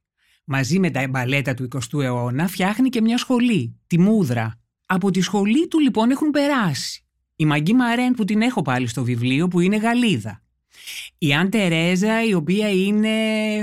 μαζί 0.45 0.79
με 0.79 0.91
τα 0.91 1.09
μπαλέτα 1.09 1.55
του 1.55 1.69
20ου 1.73 2.03
αιώνα, 2.03 2.49
φτιάχνει 2.49 2.89
και 2.89 3.01
μια 3.01 3.19
σχολή, 3.19 3.77
τη 3.87 3.99
Μούδρα. 3.99 4.61
Από 4.87 5.11
τη 5.11 5.21
σχολή 5.21 5.69
του 5.69 5.79
λοιπόν 5.79 6.11
έχουν 6.11 6.31
περάσει. 6.31 7.05
Η 7.37 7.45
Μαγκή 7.45 7.73
Μαρέν 7.73 8.13
που 8.13 8.25
την 8.25 8.43
έχω 8.43 8.63
πάλι 8.63 8.87
στο 8.87 9.05
βιβλίο 9.05 9.49
που 9.49 9.61
είναι 9.61 9.77
Γαλλίδα. 9.77 10.43
Η 11.19 11.35
Αν 11.35 11.51
Τερέζα 11.51 12.25
η 12.25 12.35
οποία 12.35 12.71
είναι 12.71 13.11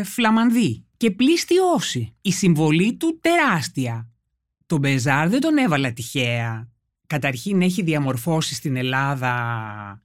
Φλαμανδή. 0.03 0.85
Και 0.97 1.11
πλήστη 1.11 1.55
όση. 1.75 2.15
Η 2.21 2.31
συμβολή 2.31 2.93
του 2.93 3.19
τεράστια. 3.21 4.09
Τον 4.65 4.79
Μπεζάρ 4.79 5.29
δεν 5.29 5.39
τον 5.39 5.57
έβαλα 5.57 5.93
τυχαία. 5.93 6.69
Καταρχήν 7.07 7.61
έχει 7.61 7.81
διαμορφώσει 7.81 8.55
στην 8.55 8.75
Ελλάδα 8.75 10.01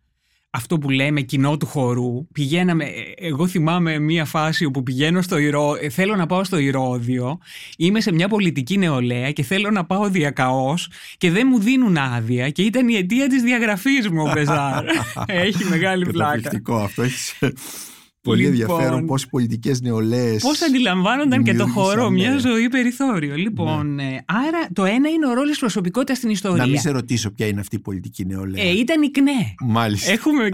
αυτό 0.54 0.78
που 0.78 0.90
λέμε 0.90 1.20
κοινό 1.20 1.56
του 1.56 1.66
χορού. 1.66 2.26
Πηγαίναμε, 2.32 2.84
ε, 2.84 3.26
εγώ 3.26 3.46
θυμάμαι 3.46 3.98
μία 3.98 4.24
φάση 4.24 4.64
όπου 4.64 4.82
πηγαίνω 4.82 5.22
στο 5.22 5.38
Ηρώ, 5.38 5.76
ε, 5.80 5.88
θέλω 5.88 6.16
να 6.16 6.26
πάω 6.26 6.44
στο 6.44 6.58
Ηρώδιο, 6.58 7.38
είμαι 7.78 8.00
σε 8.00 8.12
μια 8.12 8.28
πολιτική 8.28 8.78
νεολαία 8.78 9.30
και 9.30 9.42
θέλω 9.42 9.70
να 9.70 9.84
πάω 9.84 10.08
διακαώς 10.08 10.88
και 11.16 11.30
δεν 11.30 11.46
μου 11.50 11.58
δίνουν 11.58 11.96
άδεια 11.96 12.50
και 12.50 12.62
ήταν 12.62 12.88
η 12.88 12.94
αιτία 12.96 13.28
της 13.28 13.42
διαγραφής 13.42 14.08
μου 14.08 14.22
ο 14.22 14.32
Μπεζάρ. 14.32 14.84
Έχει 15.46 15.64
μεγάλη 15.64 16.06
πλάκα. 16.06 16.30
Καταπληκτικό 16.30 16.76
αυτό. 16.76 17.02
Έχεις 17.02 17.34
πολύ 18.22 18.42
Λοιπόν. 18.42 18.60
ενδιαφέρον 18.60 19.06
πώς 19.06 19.22
οι 19.22 19.28
πολιτικές 19.28 19.80
νεολαίες... 19.80 20.42
Πώς 20.42 20.62
αντιλαμβάνονταν 20.62 21.42
και 21.42 21.54
το 21.54 21.64
δημιούργησαν, 21.64 21.82
χορό, 21.82 22.10
μια 22.10 22.30
ναι. 22.30 22.38
ζωή 22.38 22.68
περιθώριο. 22.68 23.36
Λοιπόν, 23.36 23.98
ε, 23.98 24.24
άρα 24.26 24.68
το 24.72 24.84
ένα 24.84 25.08
είναι 25.08 25.26
ο 25.26 25.32
ρόλος 25.32 25.58
προσωπικότητας 25.58 26.16
στην 26.16 26.30
ιστορία. 26.30 26.62
Να 26.62 26.66
μην 26.66 26.80
σε 26.80 26.90
ρωτήσω 26.90 27.30
ποια 27.30 27.46
είναι 27.46 27.60
αυτή 27.60 27.76
η 27.76 27.78
πολιτική 27.78 28.24
νεολαία. 28.24 28.64
ε, 28.64 28.70
ήταν 28.70 29.02
η 29.02 29.10
ΚΝΕ. 29.10 29.54
Μάλιστα. 29.60 30.12
Έχουμε... 30.12 30.48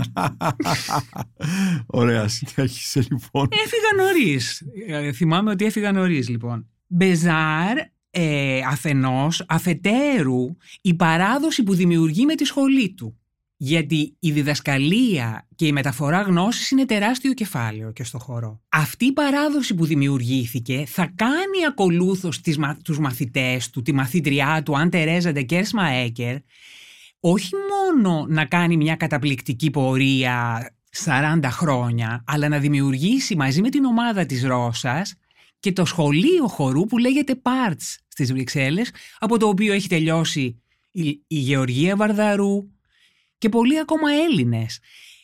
Ωραία, 1.87 2.29
συνέχισε 2.29 3.07
λοιπόν. 3.11 3.49
έφυγα 3.51 4.05
νωρίς. 4.05 4.63
θυμάμαι 5.15 5.51
ότι 5.51 5.65
έφυγα 5.65 5.93
νωρίς, 5.93 6.29
λοιπόν. 6.29 6.67
Μπεζάρ, 6.87 7.77
ε, 8.11 8.61
αφενός, 8.71 9.45
αφετέρου, 9.49 10.57
η 10.81 10.95
παράδοση 10.95 11.63
που 11.63 11.75
δημιουργεί 11.75 12.25
με 12.25 12.35
τη 12.35 12.45
σχολή 12.45 12.95
του. 12.95 13.19
Γιατί 13.61 14.17
η 14.19 14.31
διδασκαλία 14.31 15.47
και 15.55 15.67
η 15.67 15.73
μεταφορά 15.73 16.21
γνώσης 16.23 16.71
είναι 16.71 16.85
τεράστιο 16.85 17.33
κεφάλαιο 17.35 17.93
και 17.93 18.05
στο 18.05 18.19
χώρο. 18.19 18.61
Αυτή 18.69 19.05
η 19.05 19.13
παράδοση 19.13 19.75
που 19.75 19.85
δημιουργήθηκε 19.85 20.85
θα 20.87 21.13
κάνει 21.15 21.67
ακολούθως 21.69 22.41
τις, 22.41 22.59
μα- 22.59 22.79
τους 22.85 22.99
μαθητές 22.99 23.71
του, 23.71 23.83
τη 23.83 23.93
μαθήτριά 23.93 24.63
του, 24.65 24.79
Αν 24.79 24.91
Τερέζα 24.91 25.33
Ντεκέρσμα 25.33 25.89
Έκερ, 25.89 26.37
όχι 27.21 27.51
μόνο 27.71 28.27
να 28.29 28.45
κάνει 28.45 28.77
μια 28.77 28.97
καταπληκτική 28.97 29.71
πορεία 29.71 30.69
40 31.05 31.41
χρόνια, 31.45 32.25
αλλά 32.27 32.49
να 32.49 32.59
δημιουργήσει 32.59 33.37
μαζί 33.37 33.61
με 33.61 33.69
την 33.69 33.85
ομάδα 33.85 34.27
της 34.27 34.43
Ρώσας 34.45 35.15
και 35.61 35.73
το 35.73 35.85
σχολείο 35.85 36.47
χορού 36.49 36.87
που 36.87 36.99
λέγεται 36.99 37.41
Parts 37.43 37.97
στις 38.09 38.33
Βρυξέλλες, 38.33 38.91
από 39.19 39.39
το 39.39 39.49
οποίο 39.49 39.73
έχει 39.73 39.89
τελειώσει 39.89 40.63
η, 40.91 41.09
η 41.27 41.39
Γεωργία 41.39 41.97
Βαρδαρού 41.97 42.78
και 43.39 43.49
πολλοί 43.49 43.79
ακόμα 43.79 44.09
Έλληνες. 44.29 44.79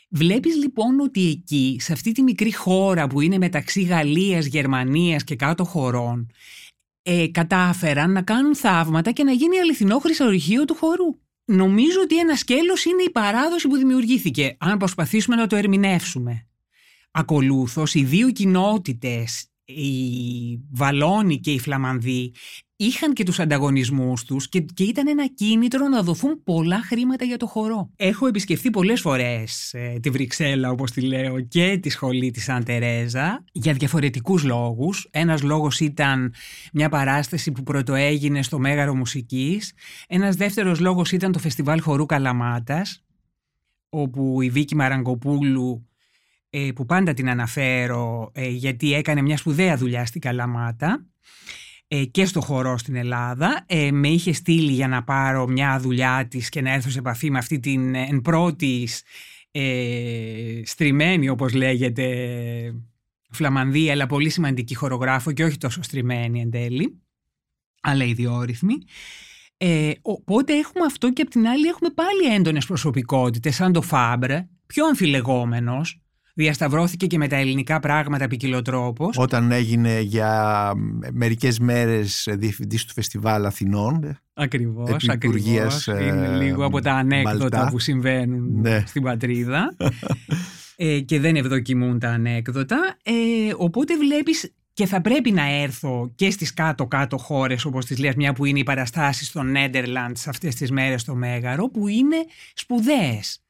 Βλέπεις 0.09 0.57
λοιπόν 0.57 1.01
ότι 1.01 1.29
εκεί, 1.29 1.77
σε 1.81 1.93
αυτή 1.93 2.13
τη 2.13 2.23
μικρή 2.23 2.55
χώρα 2.55 3.07
που 3.07 3.21
είναι 3.21 3.39
μεταξύ 3.39 3.83
Γαλλίας, 3.83 4.47
Γερμανίας 4.47 5.25
και 5.25 5.37
κάτω 5.37 5.65
χωρών, 5.65 6.31
ε, 7.03 7.29
κατάφεραν 7.29 8.13
να 8.13 8.23
κάνουν 8.23 8.57
θαύματα 8.57 9.11
και 9.11 9.25
να 9.25 9.33
γίνει 9.33 9.59
αληθινό 9.59 9.99
χρυσορυχείο 9.99 10.65
του 10.65 10.75
χορού. 10.75 11.19
Νομίζω 11.45 12.01
ότι 12.03 12.19
ένα 12.19 12.37
σκέλος 12.37 12.85
είναι 12.85 13.03
η 13.03 13.11
παράδοση 13.11 13.69
που 13.69 13.77
δημιουργήθηκε, 13.77 14.57
αν 14.59 14.79
προσπαθήσουμε 14.79 15.37
να 15.37 15.47
το 15.47 15.57
ερμηνεύσουμε. 15.57 16.47
Ακολούθως, 17.11 17.95
οι 17.95 18.05
δύο 18.05 18.31
κοινότητες, 18.31 19.49
η 19.65 19.85
Βαλόνη 20.73 21.41
και 21.41 21.51
η 21.51 21.59
Φλαμανδή, 21.59 22.33
είχαν 22.77 23.13
και 23.13 23.25
τους 23.25 23.41
ανταγωνισμούς 23.41 24.25
τους 24.25 24.49
και, 24.49 24.61
και 24.61 24.85
ήταν 24.85 25.09
ένα 25.09 25.27
κίνητρο 25.27 25.89
να 25.89 26.03
δοθούν 26.03 26.43
πολλά 26.45 26.83
χρήματα 26.83 27.25
για 27.25 27.37
το 27.37 27.47
χορό. 27.47 27.91
Έχω 27.97 28.27
επισκεφθεί 28.27 28.71
πολλές 28.71 29.01
φορές 29.01 29.75
ε, 29.75 29.99
τη 30.03 30.11
Βρυξέλλα 30.11 30.71
όπως 30.71 30.91
τη 30.91 31.01
λέω 31.01 31.41
και 31.41 31.79
τη 31.83 31.91
σχολή 31.91 32.31
της 32.31 32.49
Αν 32.49 32.65
Τερέζα 32.65 33.45
για 33.53 33.73
διαφορετικούς 33.73 34.45
λόγους. 34.45 35.09
Ένας 35.11 35.43
λόγος 35.43 35.81
ήταν 35.81 36.35
μια 36.73 36.89
παράσταση 36.89 37.53
που 37.53 37.63
πρωτοέγινε 37.63 38.43
στο 38.43 38.59
Μέγαρο 38.59 38.95
Μουσικής. 38.95 39.73
Ένας 40.09 40.37
δεύτερος 40.37 40.81
λόγος 40.81 41.13
ήταν 41.13 41.33
το 41.33 41.39
Φεστιβάλ 41.39 41.81
Χορού 41.81 42.07
Καλαμάτας 42.07 43.05
όπου 43.89 44.43
η 44.43 44.51
Βίκη 44.51 44.77
Μαραγκοπούλου 44.77 45.89
ε, 46.51 46.71
που 46.75 46.87
πάντα 46.87 47.15
την 47.15 47.31
αναφέρω 47.31 48.31
ε, 48.35 48.49
γιατί 48.49 48.95
έκανε 48.95 49.23
μια 49.23 49.37
σπουδαία 49.37 49.77
δουλειά 49.77 50.07
στην 50.07 50.21
Καλαμάτα 50.21 50.89
ε, 50.91 51.64
και 52.11 52.25
στο 52.25 52.41
χορό 52.41 52.79
στην 52.79 52.95
Ελλάδα. 52.95 53.65
Ε, 53.67 53.91
με 53.91 54.09
είχε 54.09 54.33
στείλει 54.33 54.73
για 54.73 54.89
να 54.89 55.05
πάρω 55.05 55.47
μια 55.47 55.79
δουλειά 55.81 56.27
της 56.29 56.49
και 56.49 56.61
να 56.61 56.73
έρθω 56.73 56.91
σε 56.91 56.99
επαφή 56.99 57.31
με 57.31 57.39
αυτή 57.39 57.61
την 57.61 57.95
εν 57.95 58.21
πρώτης 58.21 59.03
ε, 59.51 60.61
στριμμένη 60.65 61.29
όπως 61.29 61.53
λέγεται 61.53 62.05
φλαμανδία 63.31 63.93
αλλά 63.93 64.07
πολύ 64.07 64.29
σημαντική 64.29 64.75
χορογράφο 64.75 65.33
και 65.33 65.45
όχι 65.45 65.57
τόσο 65.57 65.83
στριμμένη 65.83 66.41
εν 66.41 66.51
τέλει 66.51 67.03
αλλά 67.81 68.05
ιδιόρυθμη. 68.05 68.75
Ε, 69.57 69.93
οπότε 70.03 70.53
έχουμε 70.53 70.85
αυτό 70.85 71.13
και 71.13 71.23
απ' 71.23 71.31
την 71.31 71.47
άλλη 71.47 71.67
έχουμε 71.67 71.91
πάλι 71.91 72.35
έντονες 72.35 72.67
προσωπικότητες 72.67 73.55
σαν 73.55 73.73
το 73.73 73.83
Φάμπρε, 73.83 74.49
πιο 74.67 74.87
αμφιλεγόμενος, 74.87 76.04
διασταυρώθηκε 76.35 77.07
και 77.07 77.19
με 77.19 77.29
τα 77.29 77.37
ελληνικά 77.37 77.81
πράγματα 77.81 78.27
ποικιλοτρόπως. 78.27 79.17
Όταν 79.19 79.53
έγινε 79.53 80.01
για 80.01 80.73
μερικές 81.13 81.59
μέρες 81.59 82.29
διευθυντής 82.31 82.85
του 82.85 82.93
Φεστιβάλ 82.93 83.47
Αθηνών. 83.47 84.19
Ακριβώς. 84.35 85.09
Ακριβώς. 85.09 85.87
Είναι 85.87 86.27
ε, 86.27 86.37
λίγο 86.37 86.65
από 86.65 86.81
τα 86.81 86.93
ανέκδοτα 86.93 87.69
που 87.71 87.79
συμβαίνουν 87.79 88.61
ναι. 88.61 88.83
στην 88.87 89.03
πατρίδα. 89.03 89.77
ε, 90.77 91.01
και 91.01 91.21
δεν 91.21 91.37
ευδοκιμούν 91.37 91.99
τα 91.99 92.09
ανέκδοτα. 92.09 92.97
Ε, 93.03 93.13
οπότε 93.57 93.97
βλέπεις 93.97 94.53
και 94.73 94.87
θα 94.87 95.01
πρέπει 95.01 95.31
να 95.31 95.51
έρθω 95.51 96.13
και 96.15 96.31
στις 96.31 96.55
κάτω-κάτω 96.55 97.19
χώρες 97.19 97.65
όπως 97.65 97.85
τις 97.85 97.99
λες 97.99 98.15
μια 98.15 98.33
που 98.33 98.45
είναι 98.45 98.59
οι 98.59 98.63
παραστάσεις 98.63 99.27
στο 99.27 99.43
Νέντερλαντς 99.43 100.29
αυτές 100.29 100.55
τις 100.55 100.71
μέρες 100.71 101.01
στο 101.01 101.15
Μέγαρο 101.15 101.69
που 101.69 101.89
είναι 101.89 102.17
σπουδαίες 102.55 103.44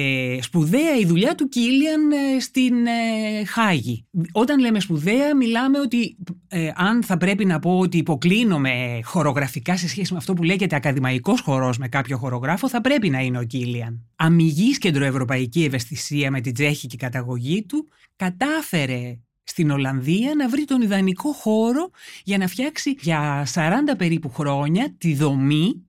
ε, 0.00 0.38
σπουδαία 0.42 0.96
η 1.00 1.04
δουλειά 1.04 1.34
του 1.34 1.48
Κίλιαν 1.48 2.10
ε, 2.10 2.40
στην 2.40 2.86
ε, 2.86 3.44
Χάγη. 3.44 4.06
Όταν 4.32 4.60
λέμε 4.60 4.80
σπουδαία 4.80 5.36
μιλάμε 5.36 5.80
ότι 5.80 6.16
ε, 6.48 6.70
αν 6.74 7.02
θα 7.02 7.16
πρέπει 7.16 7.44
να 7.44 7.58
πω 7.58 7.78
ότι 7.78 7.96
υποκλίνομαι 7.96 9.00
χορογραφικά 9.04 9.76
σε 9.76 9.88
σχέση 9.88 10.12
με 10.12 10.18
αυτό 10.18 10.32
που 10.34 10.42
λέγεται 10.42 10.76
ακαδημαϊκός 10.76 11.40
χορός 11.40 11.78
με 11.78 11.88
κάποιο 11.88 12.16
χορογράφο 12.16 12.68
θα 12.68 12.80
πρέπει 12.80 13.10
να 13.10 13.20
είναι 13.20 13.38
ο 13.38 13.44
Κίλιαν. 13.44 14.06
Αμυγής 14.16 14.78
κεντροευρωπαϊκή 14.78 15.64
ευαισθησία 15.64 16.30
με 16.30 16.40
την 16.40 16.54
τσέχικη 16.54 16.96
καταγωγή 16.96 17.64
του 17.64 17.88
κατάφερε 18.16 19.18
στην 19.42 19.70
Ολλανδία 19.70 20.34
να 20.34 20.48
βρει 20.48 20.64
τον 20.64 20.80
ιδανικό 20.82 21.32
χώρο 21.32 21.90
για 22.24 22.38
να 22.38 22.46
φτιάξει 22.46 22.96
για 23.00 23.46
40 23.54 23.70
περίπου 23.98 24.30
χρόνια 24.30 24.94
τη 24.98 25.14
δομή 25.14 25.87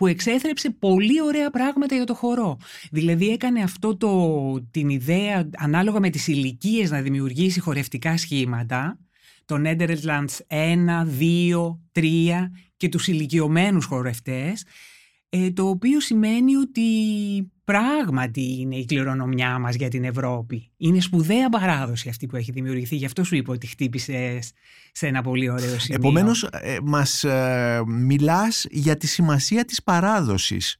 που 0.00 0.06
εξέθρεψε 0.06 0.70
πολύ 0.70 1.22
ωραία 1.22 1.50
πράγματα 1.50 1.94
για 1.94 2.04
το 2.04 2.14
χορό. 2.14 2.58
Δηλαδή 2.90 3.28
έκανε 3.28 3.62
αυτό 3.62 3.96
το, 3.96 4.68
την 4.70 4.88
ιδέα 4.88 5.48
ανάλογα 5.56 6.00
με 6.00 6.10
τις 6.10 6.28
ηλικίες 6.28 6.90
να 6.90 7.00
δημιουργήσει 7.00 7.60
χορευτικά 7.60 8.16
σχήματα, 8.16 8.98
το 9.44 9.56
Netherlands 9.64 10.36
1, 10.48 11.06
2, 11.20 11.78
3 11.92 12.50
και 12.76 12.88
τους 12.88 13.08
ηλικιωμένους 13.08 13.84
χορευτές, 13.84 14.64
ε, 15.30 15.50
το 15.50 15.68
οποίο 15.68 16.00
σημαίνει 16.00 16.56
ότι 16.56 16.82
πράγματι 17.64 18.60
είναι 18.60 18.76
η 18.76 18.84
κληρονομιά 18.84 19.58
μας 19.58 19.74
για 19.74 19.88
την 19.88 20.04
Ευρώπη. 20.04 20.70
Είναι 20.76 21.00
σπουδαία 21.00 21.48
παράδοση 21.48 22.08
αυτή 22.08 22.26
που 22.26 22.36
έχει 22.36 22.52
δημιουργηθεί. 22.52 22.96
Γι' 22.96 23.04
αυτό 23.04 23.24
σου 23.24 23.36
είπα 23.36 23.52
ότι 23.52 23.66
χτύπησε 23.66 24.38
σε 24.92 25.06
ένα 25.06 25.22
πολύ 25.22 25.50
ωραίο 25.50 25.78
σημείο. 25.78 25.98
Επομένως, 26.00 26.42
ε, 26.42 26.78
μας 26.82 27.24
ε, 27.24 27.82
μιλάς 27.86 28.66
για 28.70 28.96
τη 28.96 29.06
σημασία 29.06 29.64
της 29.64 29.82
παράδοσης. 29.82 30.76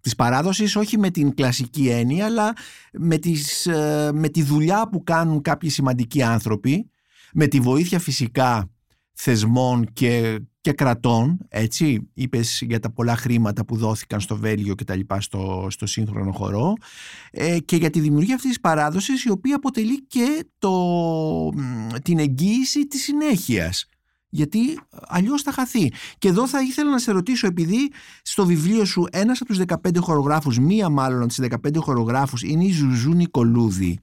Της 0.00 0.14
παράδοσης 0.14 0.76
όχι 0.76 0.98
με 0.98 1.10
την 1.10 1.34
κλασική 1.34 1.88
έννοια, 1.88 2.24
αλλά 2.24 2.52
με, 2.92 3.18
τις, 3.18 3.66
ε, 3.66 4.10
με 4.14 4.28
τη 4.28 4.42
δουλειά 4.42 4.88
που 4.88 5.02
κάνουν 5.02 5.42
κάποιοι 5.42 5.68
σημαντικοί 5.68 6.22
άνθρωποι, 6.22 6.90
με 7.32 7.46
τη 7.46 7.60
βοήθεια 7.60 7.98
φυσικά 7.98 8.70
θεσμών 9.12 9.92
και 9.92 10.40
και 10.62 10.72
κρατών, 10.72 11.38
έτσι, 11.48 12.10
είπες 12.14 12.62
για 12.66 12.80
τα 12.80 12.90
πολλά 12.90 13.16
χρήματα 13.16 13.64
που 13.64 13.76
δόθηκαν 13.76 14.20
στο 14.20 14.36
Βέλγιο 14.36 14.74
και 14.74 14.84
τα 14.84 14.96
λοιπά 14.96 15.20
στο, 15.20 15.66
στο 15.70 15.86
σύγχρονο 15.86 16.32
χορό 16.32 16.72
ε, 17.30 17.58
και 17.58 17.76
για 17.76 17.90
τη 17.90 18.00
δημιουργία 18.00 18.34
αυτής 18.34 18.50
της 18.50 18.60
παράδοσης 18.60 19.24
η 19.24 19.30
οποία 19.30 19.56
αποτελεί 19.56 20.06
και 20.06 20.44
το, 20.58 20.72
την 22.02 22.18
εγγύηση 22.18 22.86
της 22.86 23.02
συνέχειας 23.02 23.86
γιατί 24.28 24.58
αλλιώς 24.90 25.42
θα 25.42 25.52
χαθεί. 25.52 25.92
Και 26.18 26.28
εδώ 26.28 26.48
θα 26.48 26.62
ήθελα 26.62 26.90
να 26.90 26.98
σε 26.98 27.12
ρωτήσω, 27.12 27.46
επειδή 27.46 27.92
στο 28.22 28.46
βιβλίο 28.46 28.84
σου 28.84 29.06
ένας 29.12 29.40
από 29.40 29.52
τους 29.52 29.62
15 29.66 29.96
χορογράφους, 30.00 30.58
μία 30.58 30.88
μάλλον 30.88 31.18
από 31.18 31.28
τις 31.28 31.40
15 31.40 31.76
χορογράφους 31.76 32.42
είναι 32.42 32.64
η 32.64 32.70
Ζουζού 32.70 33.14
Νικολούδη. 33.14 33.98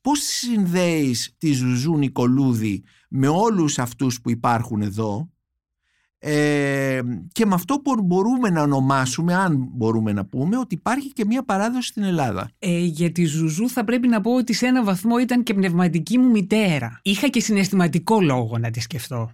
Πώς 0.00 0.18
συνδέεις 0.20 1.34
τη 1.38 1.52
Ζουζού 1.52 1.96
Νικολούδη 1.96 2.82
με 3.08 3.28
όλους 3.28 3.78
αυτούς 3.78 4.20
που 4.20 4.30
υπάρχουν 4.30 4.82
εδώ; 4.82 5.28
Ε, 6.26 7.00
και 7.32 7.46
με 7.46 7.54
αυτό 7.54 7.80
που 7.80 8.02
μπορούμε 8.02 8.50
να 8.50 8.62
ονομάσουμε, 8.62 9.34
αν 9.34 9.68
μπορούμε 9.70 10.12
να 10.12 10.24
πούμε, 10.24 10.58
ότι 10.58 10.74
υπάρχει 10.74 11.12
και 11.12 11.24
μια 11.24 11.44
παράδοση 11.44 11.88
στην 11.88 12.02
Ελλάδα. 12.02 12.50
Ε, 12.58 12.78
για 12.78 13.12
τη 13.12 13.24
Ζουζού 13.24 13.68
θα 13.68 13.84
πρέπει 13.84 14.08
να 14.08 14.20
πω 14.20 14.34
ότι 14.34 14.52
σε 14.52 14.66
ένα 14.66 14.84
βαθμό 14.84 15.18
ήταν 15.18 15.42
και 15.42 15.54
πνευματική 15.54 16.18
μου 16.18 16.30
μητέρα. 16.30 17.00
Είχα 17.02 17.28
και 17.28 17.40
συναισθηματικό 17.40 18.20
λόγο 18.20 18.58
να 18.58 18.70
τη 18.70 18.80
σκεφτώ. 18.80 19.30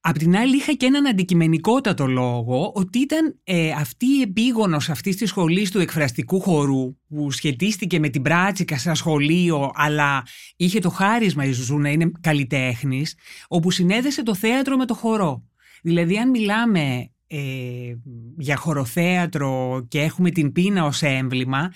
Απ' 0.00 0.18
την 0.18 0.36
άλλη 0.36 0.56
είχα 0.56 0.72
και 0.72 0.86
έναν 0.86 1.06
αντικειμενικότατο 1.06 2.06
λόγο 2.06 2.72
ότι 2.74 2.98
ήταν 2.98 3.40
ε, 3.44 3.70
αυτή 3.70 4.06
η 4.06 4.20
επίγονος 4.20 4.88
αυτής 4.90 5.16
της 5.16 5.28
σχολής 5.28 5.70
του 5.70 5.80
εκφραστικού 5.80 6.40
χορού 6.40 6.96
που 7.08 7.30
σχετίστηκε 7.30 7.98
με 7.98 8.08
την 8.08 8.22
Πράτσικα 8.22 8.78
σαν 8.78 8.96
σχολείο 8.96 9.70
αλλά 9.74 10.22
είχε 10.56 10.78
το 10.78 10.90
χάρισμα 10.90 11.44
η 11.44 11.52
Ζουζού 11.52 11.78
να 11.78 11.88
είναι 11.88 12.10
καλλιτέχνης 12.20 13.14
όπου 13.48 13.70
συνέδεσε 13.70 14.22
το 14.22 14.34
θέατρο 14.34 14.76
με 14.76 14.84
το 14.84 14.94
χορό. 14.94 15.47
Δηλαδή 15.82 16.18
αν 16.18 16.30
μιλάμε 16.30 17.10
ε, 17.26 17.94
για 18.38 18.56
χοροθέατρο 18.56 19.84
και 19.88 20.00
έχουμε 20.00 20.30
την 20.30 20.52
πείνα 20.52 20.84
ως 20.84 21.02
έμβλημα, 21.02 21.72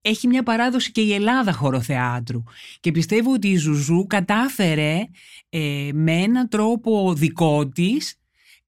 έχει 0.00 0.26
μια 0.26 0.42
παράδοση 0.42 0.92
και 0.92 1.00
η 1.00 1.12
Ελλάδα 1.12 1.52
χοροθεάτρου. 1.52 2.42
Και 2.80 2.92
πιστεύω 2.92 3.32
ότι 3.32 3.48
η 3.48 3.56
Ζουζού 3.56 4.06
κατάφερε 4.06 5.04
ε, 5.48 5.90
με 5.92 6.12
έναν 6.12 6.48
τρόπο 6.48 7.14
δικό 7.14 7.68
της 7.68 8.16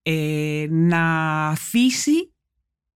ε, 0.03 0.67
να 0.71 1.03
αφήσει 1.49 2.33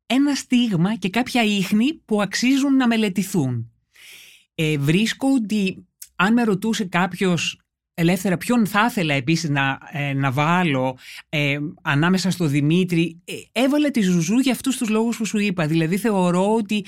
ένα 0.07 0.35
στίγμα 0.35 0.97
και 0.97 1.11
κάποια 1.11 1.43
ίχνη 1.43 1.95
που 1.95 2.23
αξίζουν 2.23 2.77
να 2.77 2.87
μελετηθούν. 2.87 3.73
Ε, 4.55 4.79
βρίσκω 4.79 5.29
ότι 5.35 5.87
αν 6.17 6.33
με 6.33 6.43
ρωτούσε 6.43 6.85
κάποιος 6.85 7.64
ελεύθερα 7.95 8.37
ποιον 8.37 8.67
θα 8.67 8.87
ήθελα 8.89 9.15
επίσης 9.15 9.51
να, 9.51 9.79
ε, 9.93 10.13
να 10.13 10.31
βάλω 10.31 10.99
ε, 11.29 11.59
ανάμεσα 11.83 12.31
στο 12.31 12.47
Δημήτρη 12.47 13.21
ε, 13.25 13.33
έβαλε 13.61 13.91
τη 13.91 14.01
Ζουζού 14.01 14.39
για 14.39 14.53
αυτούς 14.53 14.77
τους 14.77 14.89
λόγους 14.89 15.17
που 15.17 15.25
σου 15.25 15.39
είπα 15.39 15.67
δηλαδή 15.67 15.97
θεωρώ 15.97 16.55
ότι 16.55 16.85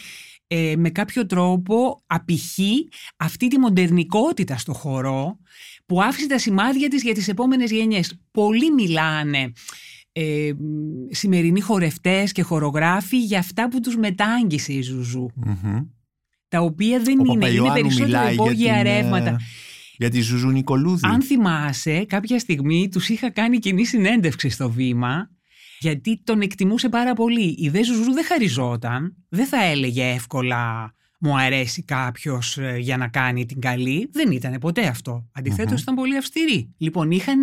με 0.77 0.90
κάποιο 0.90 1.27
τρόπο 1.27 2.03
απηχεί 2.07 2.88
αυτή 3.16 3.49
τη 3.49 3.59
μοντερνικότητα 3.59 4.57
στο 4.57 4.73
χορό 4.73 5.38
που 5.87 6.03
άφησε 6.03 6.27
τα 6.27 6.38
σημάδια 6.38 6.88
της 6.88 7.03
για 7.03 7.14
τις 7.14 7.29
επόμενες 7.29 7.71
γενιές. 7.71 8.21
Πολλοί 8.31 8.73
μιλάνε 8.73 9.53
ε, 10.19 10.53
σημερινοί 11.11 11.61
χορευτές 11.61 12.33
και 12.33 12.42
χορογράφοι 12.42 13.19
για 13.19 13.38
αυτά 13.38 13.69
που 13.69 13.81
τους 13.81 13.97
μετάγγισε 13.97 14.73
η 14.73 14.83
ζουζου 14.83 15.27
Τα 16.49 16.61
οποία 16.61 16.99
δεν 17.01 17.19
Ο 17.19 17.23
είναι, 17.33 17.49
είναι 17.49 17.73
περισσότερο 17.73 18.29
υπόγεια 18.29 18.83
ρεύματα. 18.83 19.37
Για 19.97 20.11
τη 20.11 20.21
Ζουζού 20.21 20.49
Νικολούδη. 20.49 21.07
Αν 21.07 21.23
θυμάσαι, 21.23 22.05
κάποια 22.05 22.38
στιγμή 22.38 22.88
τους 22.88 23.09
είχα 23.09 23.31
κάνει 23.31 23.59
κοινή 23.59 23.85
συνέντευξη 23.85 24.49
στο 24.49 24.71
βήμα, 24.71 25.31
γιατί 25.79 26.21
τον 26.25 26.40
εκτιμούσε 26.40 26.88
πάρα 26.88 27.15
πολύ. 27.15 27.55
Η 27.59 27.69
δε 27.69 27.85
Ζουζού 27.85 28.13
δεν 28.13 28.25
χαριζόταν, 28.25 29.17
δεν 29.29 29.47
θα 29.47 29.65
έλεγε 29.65 30.05
εύκολα 30.05 30.94
μου 31.19 31.38
αρέσει 31.38 31.83
κάποιος 31.83 32.59
ε, 32.59 32.77
για 32.79 32.97
να 32.97 33.09
κάνει 33.09 33.47
την 33.47 33.61
καλή. 33.61 34.11
Δεν 34.13 34.31
ήταν 34.31 34.59
ποτέ 34.61 34.87
αυτό. 34.87 35.29
ήταν 35.81 35.94
πολύ 35.94 36.17
αυστηρή. 36.17 36.75
Λοιπόν, 36.79 37.11
είχαν 37.11 37.40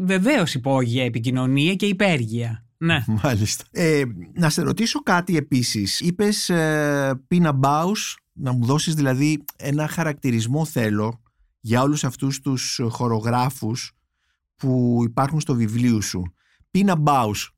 βεβαίως 0.00 0.54
υπόγεια 0.54 1.04
επικοινωνία 1.04 1.74
και 1.74 1.86
υπέργεια. 1.86 2.64
Ναι. 2.76 3.04
Μάλιστα. 3.22 3.64
Ε, 3.70 4.02
να 4.34 4.48
σε 4.48 4.62
ρωτήσω 4.62 5.00
κάτι 5.02 5.36
επίσης. 5.36 6.00
Είπες 6.00 6.48
ε, 6.48 7.20
Πίνα 7.28 7.52
Μπάους 7.52 8.18
να 8.40 8.52
μου 8.52 8.64
δώσεις 8.64 8.94
δηλαδή 8.94 9.44
ένα 9.56 9.88
χαρακτηρισμό 9.88 10.64
θέλω 10.64 11.20
για 11.60 11.82
όλους 11.82 12.04
αυτούς 12.04 12.40
τους 12.40 12.80
χορογράφους 12.88 13.92
που 14.56 15.00
υπάρχουν 15.04 15.40
στο 15.40 15.54
βιβλίο 15.54 16.00
σου. 16.00 16.32
Πίνα 16.70 16.96
Μπάους, 16.96 17.54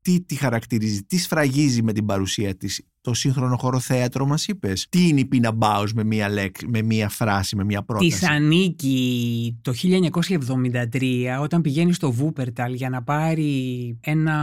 τι 0.00 0.20
τη 0.20 0.34
χαρακτηρίζει, 0.34 1.02
τι 1.02 1.18
σφραγίζει 1.18 1.82
με 1.82 1.92
την 1.92 2.06
παρουσία 2.06 2.56
της; 2.56 2.82
Το 3.06 3.14
σύγχρονο 3.14 3.56
χώρο 3.56 3.78
θέατρο 3.78 4.26
μας 4.26 4.46
είπες. 4.46 4.86
Τι 4.88 5.08
είναι 5.08 5.20
η 5.20 5.24
Πίνα 5.24 5.52
Μπάους 5.52 5.92
με 5.92 6.04
μία, 6.04 6.30
με 6.66 6.82
μία 6.82 7.08
φράση, 7.08 7.56
με 7.56 7.64
μία 7.64 7.82
πρόταση; 7.82 8.10
Της 8.10 8.28
ανήκει 8.28 9.58
το 9.62 9.72
1973 9.72 11.38
όταν 11.40 11.60
πηγαίνει 11.60 11.92
στο 11.92 12.12
Βούπερταλ 12.12 12.72
για 12.72 12.88
να 12.88 13.02
πάρει 13.02 13.98
ένα 14.00 14.36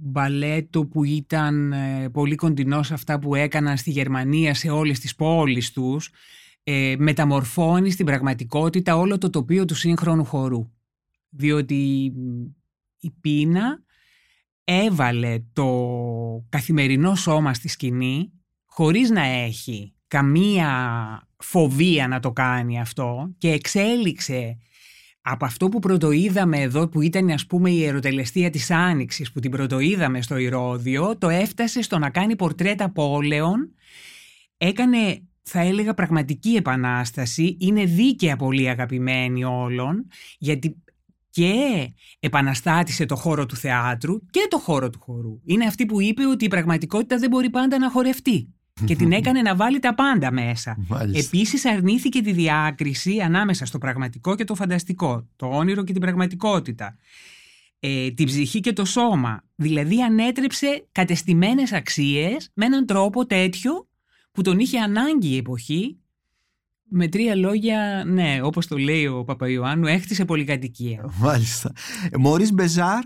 μπαλέτο 0.00 0.86
που 0.86 1.04
ήταν 1.04 1.72
ε, 1.72 2.08
πολύ 2.12 2.34
κοντινό 2.34 2.82
σε 2.82 2.94
αυτά 2.94 3.18
που 3.18 3.34
έκαναν 3.34 3.76
στη 3.76 3.90
Γερμανία 3.90 4.54
σε 4.54 4.70
όλες 4.70 4.98
τις 4.98 5.14
πόλεις 5.14 5.72
τους 5.72 6.10
ε, 6.62 6.94
μεταμορφώνει 6.98 7.90
στην 7.90 8.06
πραγματικότητα 8.06 8.96
όλο 8.96 9.18
το 9.18 9.30
τοπίο 9.30 9.64
του 9.64 9.74
σύγχρονου 9.74 10.24
χορού. 10.24 10.70
Διότι 11.28 12.12
η 12.98 13.10
πείνα 13.20 13.82
έβαλε 14.64 15.38
το 15.52 15.68
καθημερινό 16.48 17.14
σώμα 17.14 17.54
στη 17.54 17.68
σκηνή 17.68 18.32
χωρίς 18.64 19.10
να 19.10 19.22
έχει 19.22 19.94
καμία 20.08 20.68
φοβία 21.38 22.08
να 22.08 22.20
το 22.20 22.32
κάνει 22.32 22.80
αυτό 22.80 23.34
και 23.38 23.50
εξέλιξε 23.50 24.58
από 25.20 25.44
αυτό 25.44 25.68
που 25.68 25.78
πρωτοείδαμε 25.78 26.60
εδώ 26.60 26.88
που 26.88 27.00
ήταν 27.00 27.30
ας 27.30 27.46
πούμε 27.46 27.70
η 27.70 27.84
ερωτελεστία 27.84 28.50
της 28.50 28.70
Άνοιξης 28.70 29.32
που 29.32 29.40
την 29.40 29.50
πρωτοείδαμε 29.50 30.22
στο 30.22 30.36
Ηρώδιο 30.36 31.18
το 31.18 31.28
έφτασε 31.28 31.82
στο 31.82 31.98
να 31.98 32.10
κάνει 32.10 32.36
πορτρέτα 32.36 32.90
πόλεων 32.90 33.74
έκανε 34.56 35.22
θα 35.42 35.60
έλεγα 35.60 35.94
πραγματική 35.94 36.50
επανάσταση. 36.50 37.56
Είναι 37.60 37.84
δίκαια 37.84 38.36
πολύ 38.36 38.68
αγαπημένη 38.68 39.44
όλων 39.44 40.06
γιατί 40.38 40.83
και 41.34 41.92
επαναστάτησε 42.20 43.06
το 43.06 43.16
χώρο 43.16 43.46
του 43.46 43.56
θεάτρου 43.56 44.26
και 44.30 44.46
το 44.50 44.58
χώρο 44.58 44.90
του 44.90 45.00
χορού. 45.00 45.40
Είναι 45.44 45.64
αυτή 45.64 45.86
που 45.86 46.00
είπε 46.00 46.26
ότι 46.26 46.44
η 46.44 46.48
πραγματικότητα 46.48 47.16
δεν 47.16 47.30
μπορεί 47.30 47.50
πάντα 47.50 47.78
να 47.78 47.90
χορευτεί 47.90 48.54
και 48.84 48.96
την 48.96 49.12
έκανε 49.18 49.42
να 49.42 49.56
βάλει 49.56 49.78
τα 49.78 49.94
πάντα 49.94 50.32
μέσα. 50.32 50.76
Μάλιστα. 50.88 51.18
Επίσης 51.26 51.64
αρνήθηκε 51.64 52.20
τη 52.20 52.32
διάκριση 52.32 53.20
ανάμεσα 53.20 53.66
στο 53.66 53.78
πραγματικό 53.78 54.34
και 54.34 54.44
το 54.44 54.54
φανταστικό, 54.54 55.28
το 55.36 55.46
όνειρο 55.46 55.84
και 55.84 55.92
την 55.92 56.00
πραγματικότητα, 56.00 56.96
ε, 57.80 58.10
την 58.10 58.26
ψυχή 58.26 58.60
και 58.60 58.72
το 58.72 58.84
σώμα. 58.84 59.44
Δηλαδή 59.54 60.02
ανέτρεψε 60.02 60.86
κατεστημένες 60.92 61.72
αξίες 61.72 62.50
με 62.54 62.64
έναν 62.64 62.86
τρόπο 62.86 63.26
τέτοιο 63.26 63.88
που 64.32 64.42
τον 64.42 64.58
είχε 64.58 64.78
ανάγκη 64.78 65.28
η 65.28 65.36
εποχή 65.36 65.98
με 66.94 67.08
τρία 67.08 67.34
λόγια, 67.34 68.04
ναι, 68.06 68.40
όπως 68.42 68.66
το 68.66 68.76
λέει 68.76 69.06
ο 69.06 69.24
Παπαϊωάννου, 69.24 69.86
έχτισε 69.86 70.24
πολυκατοικία. 70.24 71.12
Μάλιστα. 71.18 71.72
Μωρίς 72.18 72.52
Μπεζάρ, 72.52 73.02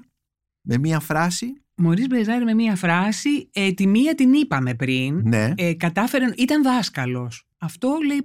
με 0.60 0.78
μία 0.78 1.00
φράση. 1.00 1.46
Μωρίς 1.76 2.06
Μπεζάρ 2.06 2.42
με 2.44 2.54
μία 2.54 2.76
φράση, 2.76 3.50
ε, 3.52 3.72
τη 3.72 3.86
μία 3.86 4.14
την 4.14 4.32
είπαμε 4.32 4.74
πριν, 4.74 5.20
ναι. 5.24 5.52
ε, 5.56 5.74
κατάφερε, 5.74 6.24
ήταν 6.36 6.62
δάσκαλος. 6.62 7.46
Αυτό 7.58 7.98
λέει 8.06 8.22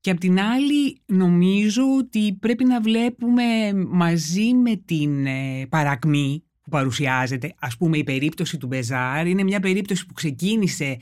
Και 0.00 0.10
απ' 0.10 0.18
την 0.18 0.40
άλλη 0.40 1.02
νομίζω 1.06 1.82
ότι 1.98 2.36
πρέπει 2.40 2.64
να 2.64 2.80
βλέπουμε 2.80 3.42
μαζί 3.88 4.54
με 4.54 4.76
την 4.84 5.26
ε, 5.26 5.66
παρακμή 5.68 6.42
που 6.62 6.70
παρουσιάζεται, 6.70 7.54
ας 7.58 7.76
πούμε 7.76 7.96
η 7.96 8.04
περίπτωση 8.04 8.58
του 8.58 8.66
Μπεζάρ 8.66 9.26
είναι 9.26 9.42
μια 9.42 9.60
περίπτωση 9.60 10.06
που 10.06 10.12
ξεκίνησε 10.12 10.96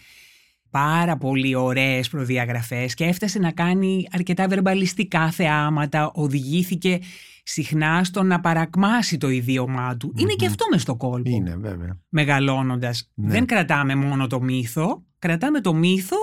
πάρα 0.76 1.16
πολύ 1.16 1.54
ωραίες 1.54 2.08
προδιαγραφές 2.08 2.94
και 2.94 3.04
έφτασε 3.04 3.38
να 3.38 3.52
κάνει 3.52 4.06
αρκετά 4.12 4.48
βερμπαλιστικά 4.48 5.30
θεάματα, 5.30 6.10
οδηγήθηκε 6.14 7.00
συχνά 7.42 8.04
στο 8.04 8.22
να 8.22 8.40
παρακμάσει 8.40 9.18
το 9.18 9.28
ιδίωμά 9.28 9.96
του. 9.96 10.12
Είναι 10.16 10.32
και 10.32 10.46
αυτό 10.46 10.64
μες 10.70 10.82
στο 10.82 10.96
κόλπο. 10.96 11.30
Είναι 11.30 11.56
βέβαια. 11.56 12.00
Μεγαλώνοντας. 12.08 13.10
Ναι. 13.14 13.30
Δεν 13.30 13.46
κρατάμε 13.46 13.94
μόνο 13.94 14.26
το 14.26 14.40
μύθο, 14.40 15.02
κρατάμε 15.18 15.60
το 15.60 15.74
μύθο 15.74 16.16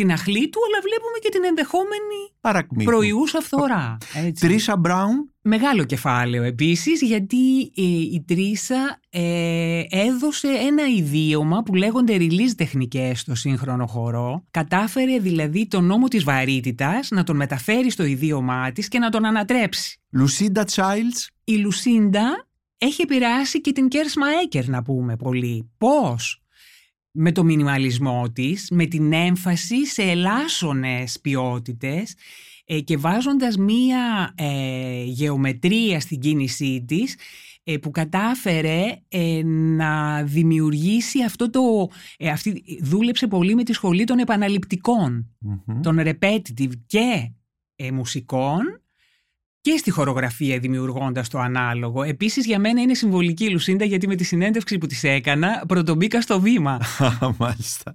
την 0.00 0.12
αχλή 0.12 0.48
του, 0.48 0.60
αλλά 0.66 0.80
βλέπουμε 0.82 1.18
και 1.22 1.28
την 1.28 1.44
ενδεχόμενη 1.44 2.20
Παρακμή 2.40 2.84
προϊούσα 2.84 3.40
φθορά. 3.40 3.98
Τρίσα 4.40 4.76
Μπράουν. 4.76 5.30
Μεγάλο 5.42 5.84
κεφάλαιο 5.84 6.42
επίσης, 6.42 7.02
γιατί 7.02 7.60
ε, 7.76 7.82
η 7.82 8.24
Τρίσα 8.26 9.00
ε, 9.10 9.82
έδωσε 9.88 10.48
ένα 10.48 10.86
ιδίωμα 10.88 11.62
που 11.62 11.74
λέγονται 11.74 12.16
release 12.16 12.54
τεχνικές 12.56 13.20
στο 13.20 13.34
σύγχρονο 13.34 13.86
χορό. 13.86 14.44
Κατάφερε 14.50 15.18
δηλαδή 15.18 15.66
τον 15.66 15.84
νόμο 15.84 16.08
της 16.08 16.24
βαρύτητας 16.24 17.10
να 17.10 17.22
τον 17.22 17.36
μεταφέρει 17.36 17.90
στο 17.90 18.04
ιδίωμά 18.04 18.72
της 18.72 18.88
και 18.88 18.98
να 18.98 19.10
τον 19.10 19.24
ανατρέψει. 19.24 20.00
Λουσίντα 20.10 20.64
Childs. 20.74 21.26
Η 21.44 21.54
Λουσίντα 21.56 22.48
έχει 22.78 23.02
επηρεάσει 23.02 23.60
και 23.60 23.72
την 23.72 23.88
Κέρσμα 23.88 24.26
Έκερ 24.42 24.68
να 24.68 24.82
πούμε 24.82 25.16
πολύ. 25.16 25.70
Πώς; 25.78 26.39
Με 27.12 27.32
το 27.32 27.44
μινιμαλισμό 27.44 28.30
της, 28.32 28.70
με 28.70 28.86
την 28.86 29.12
έμφαση 29.12 29.86
σε 29.86 30.02
ελάσσονες 30.02 31.20
ποιότητες 31.20 32.14
ε, 32.64 32.80
και 32.80 32.96
βάζοντας 32.96 33.56
μία 33.56 34.34
ε, 34.36 35.02
γεωμετρία 35.04 36.00
στην 36.00 36.20
κίνησή 36.20 36.84
της 36.86 37.16
ε, 37.62 37.76
που 37.76 37.90
κατάφερε 37.90 38.84
να 39.76 40.22
δημιουργήσει 40.22 41.22
αυτό 41.22 41.50
το... 41.50 41.60
αυτή, 42.30 42.62
δούλεψε 42.82 43.26
πολύ 43.26 43.54
με 43.54 43.62
τη 43.62 43.72
σχολή 43.72 44.04
των 44.04 44.18
επαναληπτικων 44.18 45.36
των 45.82 45.98
repetitive 46.00 46.72
και 46.86 47.32
μουσικών 47.92 48.80
και 49.60 49.76
στη 49.76 49.90
χορογραφία 49.90 50.58
δημιουργώντας 50.58 51.28
το 51.28 51.38
ανάλογο. 51.38 52.02
Επίσης 52.02 52.46
για 52.46 52.58
μένα 52.58 52.80
είναι 52.80 52.94
συμβολική 52.94 53.44
η 53.44 53.50
Λουσίντα 53.50 53.84
γιατί 53.84 54.06
με 54.06 54.14
τη 54.14 54.24
συνέντευξη 54.24 54.78
που 54.78 54.86
της 54.86 55.04
έκανα 55.04 55.64
πρωτομπήκα 55.68 56.20
στο 56.20 56.40
βήμα. 56.40 56.80
Μάλιστα. 57.38 57.94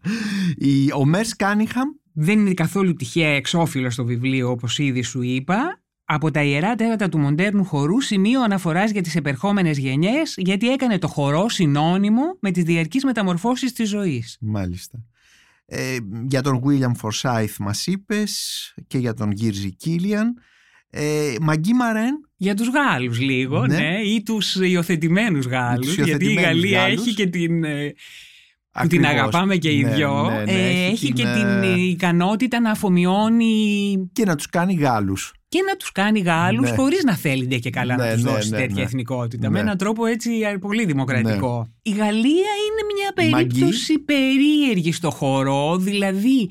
Η, 0.55 0.91
ο 0.93 1.05
Μέρς 1.05 1.35
Κάνιχαμ; 1.35 1.87
Δεν 2.13 2.39
είναι 2.39 2.53
καθόλου 2.53 2.93
τυχαία 2.93 3.29
εξώφυλλος 3.29 3.93
στο 3.93 4.05
βιβλίο 4.05 4.49
όπως 4.49 4.79
ήδη 4.79 5.01
σου 5.01 5.21
είπα. 5.21 5.79
Από 6.07 6.31
τα 6.31 6.43
ιερά 6.43 6.75
τέρατα 6.75 7.09
του 7.09 7.17
μοντέρνου 7.17 7.65
χορού 7.65 8.01
σημείο 8.01 8.41
αναφοράς 8.41 8.91
για 8.91 9.01
τις 9.01 9.15
επερχόμενες 9.15 9.77
γενιές 9.77 10.33
γιατί 10.37 10.71
έκανε 10.71 10.97
το 10.97 11.07
χορό 11.07 11.49
συνώνυμο 11.49 12.37
με 12.39 12.51
τις 12.51 12.63
διαρκείς 12.63 13.03
μεταμορφώσεις 13.03 13.73
της 13.73 13.89
ζωής. 13.89 14.37
Μάλιστα. 14.41 15.05
Ε, 15.65 15.97
για 16.27 16.41
τον 16.41 16.61
William 16.65 16.91
Forsyth 17.01 17.55
μας 17.59 17.87
είπες 17.87 18.73
και 18.87 18.97
για 18.97 19.13
τον 19.13 19.31
Γύρζι 19.31 19.75
Κίλιαν. 19.75 20.33
Ε, 20.97 21.35
Μαγκή 21.41 21.73
Μαρέν. 21.73 22.29
Για 22.37 22.55
τους 22.55 22.69
Γάλλους 22.69 23.19
λίγο, 23.19 23.65
ναι, 23.65 23.77
ναι 23.77 23.99
ή 23.99 24.23
τους 24.23 24.55
υιοθετημένους 24.55 25.45
Γάλλους, 25.45 25.95
γιατί 25.95 26.25
η 26.25 26.33
Γαλλία 26.33 26.81
έχει 26.81 27.13
και 27.13 27.27
την... 27.27 27.63
Ε, 27.63 27.93
που 28.81 28.87
την 28.87 29.05
αγαπάμε 29.05 29.55
και 29.55 29.69
οι 29.69 29.83
ναι, 29.83 29.95
δυο, 29.95 30.29
ναι, 30.29 30.43
ναι, 30.43 30.51
ε, 30.51 30.85
έχει, 30.85 31.11
και 31.11 31.23
την 31.23 31.63
ε, 31.63 31.79
ικανότητα 31.79 32.59
να 32.59 32.71
αφομοιώνει... 32.71 34.09
Και 34.13 34.25
να 34.25 34.35
τους 34.35 34.49
κάνει 34.49 34.73
Γάλλους. 34.73 35.33
Και 35.47 35.59
να 35.67 35.75
τους 35.75 35.91
κάνει 35.91 36.19
Γάλλους 36.19 36.69
ναι. 36.69 36.75
χωρίς 36.75 37.03
να 37.03 37.15
θέλει 37.15 37.59
και 37.59 37.69
καλά 37.69 37.95
να 37.97 38.13
τους 38.13 38.21
δώσει 38.21 38.49
τέτοια 38.49 38.83
εθνικότητα. 38.83 39.49
Με 39.49 39.59
έναν 39.59 39.77
τρόπο 39.77 40.05
έτσι 40.05 40.31
πολύ 40.59 40.85
δημοκρατικό. 40.85 41.67
Η 41.81 41.89
Γαλλία 41.89 42.51
είναι 42.65 42.83
μια 42.95 43.31
περίπτωση 43.31 43.99
περίεργη 43.99 44.91
στο 44.91 45.11
χώρο, 45.11 45.77
δηλαδή 45.77 46.49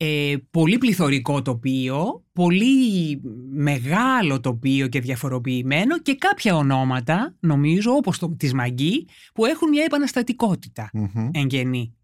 ε, 0.00 0.34
πολύ 0.50 0.78
πληθωρικό 0.78 1.42
τοπίο, 1.42 2.24
πολύ 2.32 3.20
μεγάλο 3.50 4.40
τοπίο 4.40 4.88
και 4.88 5.00
διαφοροποιημένο 5.00 5.98
και 5.98 6.14
κάποια 6.14 6.56
ονόματα, 6.56 7.36
νομίζω, 7.40 7.92
όπως 7.92 8.18
το 8.18 8.34
της 8.36 8.52
Μαγκή, 8.54 9.06
που 9.34 9.44
έχουν 9.46 9.68
μια 9.68 9.84
επαναστατικότητα 9.84 10.90
mm-hmm. 10.92 11.30
εγγενή. 11.32 11.96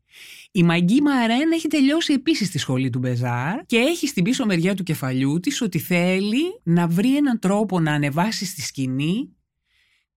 Η 0.53 0.62
Μαγκή 0.62 1.03
Μαρέν 1.03 1.53
έχει 1.53 1.68
τελειώσει 1.68 2.12
επίσης 2.12 2.51
τη 2.51 2.59
σχολή 2.59 2.90
του 2.90 2.99
Μπεζάρ 2.99 3.64
και 3.66 3.76
έχει 3.76 4.07
στην 4.07 4.24
πίσω 4.24 4.47
μεριά 4.47 4.74
του 4.74 4.82
κεφαλιού 4.82 5.40
της 5.40 5.61
ότι 5.61 5.78
θέλει 5.78 6.61
να 6.62 6.88
βρει 6.88 7.16
έναν 7.16 7.38
τρόπο 7.38 7.80
να 7.80 7.92
ανεβάσει 7.92 8.45
στη 8.45 8.61
σκηνή 8.61 9.36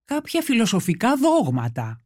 κάποια 0.06 0.42
φιλοσοφικά 0.42 1.16
δόγματα 1.16 2.02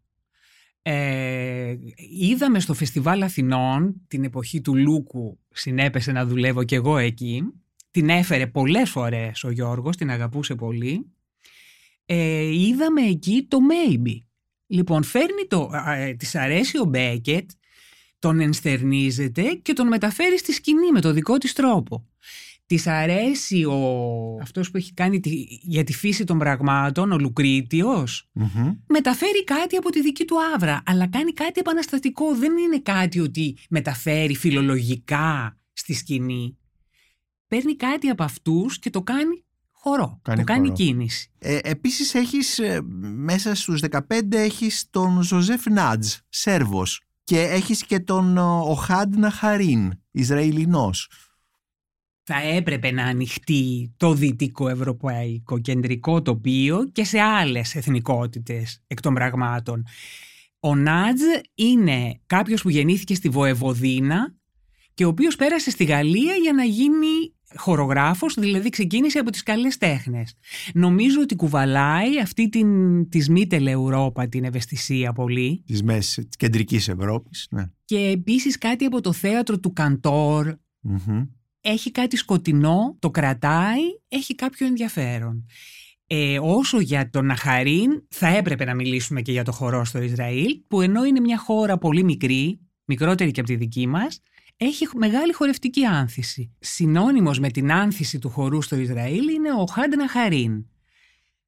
ε, 0.81 1.75
είδαμε 2.19 2.59
στο 2.59 2.73
Φεστιβάλ 2.73 3.21
Αθηνών 3.23 4.01
την 4.07 4.23
εποχή 4.23 4.61
του 4.61 4.75
Λούκου 4.75 5.39
συνέπεσε 5.51 6.11
να 6.11 6.25
δουλεύω 6.25 6.63
κι 6.63 6.75
εγώ 6.75 6.97
εκεί. 6.97 7.43
Την 7.91 8.09
έφερε 8.09 8.47
πολλές 8.47 8.89
φορές 8.89 9.43
ο 9.43 9.49
Γιώργος 9.49 9.97
την 9.97 10.09
αγαπούσε 10.09 10.55
πολύ. 10.55 11.11
Ε, 12.05 12.43
είδαμε 12.43 13.01
εκεί 13.01 13.45
το 13.47 13.57
Maybe. 13.71 14.15
Λοιπόν 14.67 15.03
φέρνει 15.03 15.47
το 15.47 15.69
ε, 15.97 16.13
της 16.13 16.35
αρέσει 16.35 16.79
ο 16.79 16.85
Μπέκετ 16.85 17.49
τον 18.19 18.39
ενστερνίζεται 18.39 19.43
και 19.61 19.73
τον 19.73 19.87
μεταφέρει 19.87 20.37
στη 20.37 20.51
σκηνή 20.51 20.91
με 20.91 21.01
το 21.01 21.11
δικό 21.11 21.37
της 21.37 21.53
τρόπο 21.53 22.07
Της 22.71 22.87
αρέσει 22.87 23.63
ο... 23.63 23.79
αυτός 24.41 24.71
που 24.71 24.77
έχει 24.77 24.93
κάνει 24.93 25.19
για 25.61 25.83
τη 25.83 25.93
φύση 25.93 26.23
των 26.23 26.37
πραγμάτων, 26.37 27.11
ο 27.11 27.17
Λουκρήτιος 27.17 28.29
μεταφέρει 28.87 29.43
κάτι 29.43 29.75
από 29.75 29.89
τη 29.89 30.01
δική 30.01 30.25
του 30.25 30.35
άβρα, 30.55 30.83
αλλά 30.85 31.07
κάνει 31.07 31.33
κάτι 31.33 31.59
επαναστατικό. 31.59 32.35
Δεν 32.35 32.57
είναι 32.57 32.79
κάτι 32.79 33.19
ότι 33.19 33.57
μεταφέρει 33.69 34.35
φιλολογικά 34.35 35.57
στη 35.73 35.93
σκηνή. 35.93 36.57
Παίρνει 37.47 37.75
κάτι 37.75 38.09
από 38.09 38.23
αυτούς 38.23 38.79
και 38.79 38.89
το 38.89 39.01
κάνει 39.01 39.43
χορό, 39.71 40.19
Κάνει 40.21 40.39
που 40.39 40.45
κάνει 40.45 40.67
χορό. 40.67 40.77
κίνηση. 40.77 41.31
Ε, 41.39 41.57
επίσης 41.63 42.13
έχεις 42.13 42.59
ε, 42.59 42.81
μέσα 43.01 43.55
στους 43.55 43.81
15 43.91 43.99
έχεις 44.31 44.87
τον 44.89 45.21
Ζωζεφ 45.21 45.65
Νάτζ, 45.65 46.13
Σέρβος 46.29 47.01
και 47.23 47.39
έχεις 47.39 47.83
και 47.85 47.99
τον 47.99 48.37
ε, 48.37 48.41
Οχάντ 48.41 49.15
Ναχαρίν, 49.15 49.91
Ισραηλινός. 50.11 51.09
Θα 52.33 52.41
έπρεπε 52.55 52.91
να 52.91 53.03
ανοιχτεί 53.03 53.93
το 53.97 54.13
δυτικό 54.13 54.69
ευρωπαϊκό 54.69 55.59
κεντρικό 55.59 56.21
τοπίο 56.21 56.89
και 56.91 57.03
σε 57.03 57.19
άλλες 57.19 57.75
εθνικότητες 57.75 58.83
εκ 58.87 59.01
των 59.01 59.13
πραγμάτων. 59.13 59.85
Ο 60.59 60.75
Νάτζ 60.75 61.21
είναι 61.55 62.19
κάποιος 62.25 62.61
που 62.61 62.69
γεννήθηκε 62.69 63.15
στη 63.15 63.29
Βοεβοδίνα 63.29 64.35
και 64.93 65.05
ο 65.05 65.07
οποίος 65.07 65.35
πέρασε 65.35 65.69
στη 65.69 65.83
Γαλλία 65.83 66.33
για 66.35 66.53
να 66.53 66.63
γίνει 66.63 67.33
χορογράφος, 67.55 68.33
δηλαδή 68.39 68.69
ξεκίνησε 68.69 69.19
από 69.19 69.31
τις 69.31 69.43
καλές 69.43 69.77
τέχνες. 69.77 70.33
Νομίζω 70.73 71.21
ότι 71.21 71.35
κουβαλάει 71.35 72.19
αυτή 72.19 72.49
την, 72.49 73.09
της 73.09 73.29
Μίτελ 73.29 73.67
Ευρώπα 73.67 74.27
την 74.27 74.43
ευαισθησία 74.43 75.13
πολύ 75.13 75.63
Της 75.65 75.83
μέσης, 75.83 76.27
της 76.27 76.35
κεντρικής 76.35 76.87
Ευρώπης. 76.87 77.47
Ναι. 77.51 77.65
και 77.85 77.97
επίσης 77.97 78.57
κάτι 78.57 78.85
από 78.85 79.01
το 79.01 79.13
θέατρο 79.13 79.59
του 79.59 79.73
Καντόρ 79.73 80.55
Μμμ. 80.79 81.23
Έχει 81.61 81.91
κάτι 81.91 82.17
σκοτεινό, 82.17 82.95
το 82.99 83.11
κρατάει, 83.11 83.81
έχει 84.07 84.35
κάποιο 84.35 84.67
ενδιαφέρον. 84.67 85.45
Ε, 86.07 86.39
όσο 86.41 86.79
για 86.79 87.09
τον 87.09 87.25
Ναχαρίν, 87.25 88.03
θα 88.09 88.27
έπρεπε 88.27 88.65
να 88.65 88.73
μιλήσουμε 88.73 89.21
και 89.21 89.31
για 89.31 89.43
το 89.43 89.51
χορό 89.51 89.85
στο 89.85 90.01
Ισραήλ, 90.01 90.61
που 90.67 90.81
ενώ 90.81 91.03
είναι 91.03 91.19
μια 91.19 91.37
χώρα 91.37 91.77
πολύ 91.77 92.03
μικρή, 92.03 92.59
μικρότερη 92.85 93.31
και 93.31 93.39
από 93.39 93.49
τη 93.49 93.55
δική 93.55 93.87
μας, 93.87 94.21
έχει 94.57 94.87
μεγάλη 94.93 95.33
χορευτική 95.33 95.85
άνθηση. 95.85 96.51
Συνώνυμος 96.59 97.39
με 97.39 97.49
την 97.49 97.71
άνθηση 97.71 98.19
του 98.19 98.29
χορού 98.29 98.61
στο 98.61 98.75
Ισραήλ 98.75 99.27
είναι 99.27 99.53
ο 99.53 99.65
Χάντ 99.65 99.95
Ναχαρίν, 99.95 100.65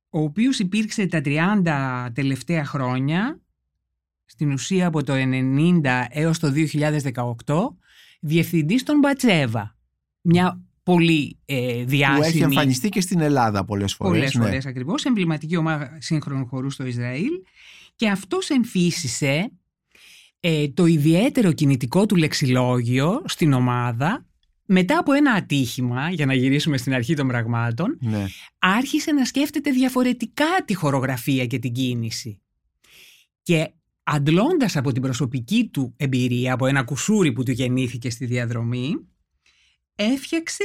ο 0.09 0.19
οποίος 0.19 0.59
υπήρξε 0.59 1.05
τα 1.05 1.21
30 1.25 2.09
τελευταία 2.13 2.65
χρόνια, 2.65 3.41
στην 4.25 4.51
ουσία 4.51 4.87
από 4.87 5.03
το 5.03 5.13
90 5.13 6.05
έως 6.09 6.39
το 6.39 6.51
2018, 7.45 7.77
διευθυντής 8.19 8.83
των 8.83 8.99
Μπατσέβα. 8.99 9.77
Μια 10.23 10.61
πολύ 10.83 11.37
ε, 11.45 11.55
Που 11.55 11.89
διάσημη... 11.89 12.25
έχει 12.27 12.41
εμφανιστεί 12.41 12.89
και 12.89 13.01
στην 13.01 13.19
Ελλάδα 13.19 13.65
πολλές 13.65 13.93
φορές. 13.93 14.13
Πολλές 14.13 14.33
ναι. 14.33 14.43
φορές 14.43 14.65
ακριβώς, 14.65 15.05
εμβληματική 15.05 15.57
ομάδα 15.57 15.97
σύγχρονου 15.99 16.47
χορού 16.47 16.69
στο 16.69 16.85
Ισραήλ 16.85 17.31
και 17.95 18.09
αυτός 18.09 18.49
εμφύσισε 18.49 19.51
ε, 20.39 20.67
το 20.69 20.85
ιδιαίτερο 20.85 21.51
κινητικό 21.51 22.05
του 22.05 22.15
λεξιλόγιο 22.15 23.21
στην 23.25 23.53
ομάδα 23.53 24.25
μετά 24.65 24.97
από 24.97 25.13
ένα 25.13 25.31
ατύχημα, 25.31 26.09
για 26.09 26.25
να 26.25 26.33
γυρίσουμε 26.33 26.77
στην 26.77 26.93
αρχή 26.93 27.13
των 27.13 27.27
πραγμάτων, 27.27 27.97
Ναι. 27.99 28.25
άρχισε 28.59 29.11
να 29.11 29.25
σκέφτεται 29.25 29.71
διαφορετικά 29.71 30.45
τη 30.65 30.73
χορογραφία 30.73 31.45
και 31.45 31.59
την 31.59 31.73
κίνηση. 31.73 32.41
Και 33.41 33.73
αντλώντας 34.03 34.75
από 34.75 34.91
την 34.91 35.01
προσωπική 35.01 35.69
του 35.73 35.93
εμπειρία, 35.97 36.53
από 36.53 36.65
ένα 36.65 36.83
κουσούρι 36.83 37.31
που 37.31 37.43
του 37.43 37.51
γεννήθηκε 37.51 38.09
στη 38.09 38.25
διαδρομή, 38.25 38.95
έφτιαξε 39.95 40.63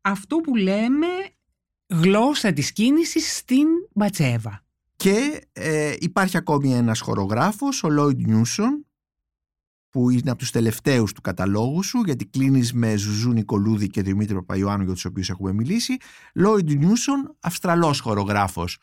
αυτό 0.00 0.36
που 0.36 0.56
λέμε 0.56 1.06
γλώσσα 1.86 2.52
της 2.52 2.72
κίνησης 2.72 3.36
στην 3.36 3.66
Μπατσέβα. 3.94 4.62
Και 4.96 5.46
ε, 5.52 5.94
υπάρχει 5.98 6.36
ακόμη 6.36 6.74
ένας 6.74 7.00
χορογράφος, 7.00 7.82
ο 7.82 7.88
Λόιντ 7.88 8.26
Νιούσον, 8.26 8.86
που 9.90 10.10
είναι 10.10 10.30
από 10.30 10.38
τους 10.38 10.50
τελευταίους 10.50 11.12
του 11.12 11.20
καταλόγου 11.20 11.82
σου, 11.82 12.02
γιατί 12.04 12.26
κλείνεις 12.26 12.72
με 12.72 12.96
Ζουζού 12.96 13.32
Νικολούδη 13.32 13.86
και 13.86 14.02
Δημήτρη 14.02 14.34
Παπαϊωάννου 14.34 14.84
για 14.84 14.92
τους 14.92 15.04
οποίους 15.04 15.30
έχουμε 15.30 15.52
μιλήσει. 15.52 15.96
Λόιντ 16.34 16.70
Νιούσον, 16.70 17.36
Αυστραλός 17.40 18.00
χορογράφος. 18.00 18.78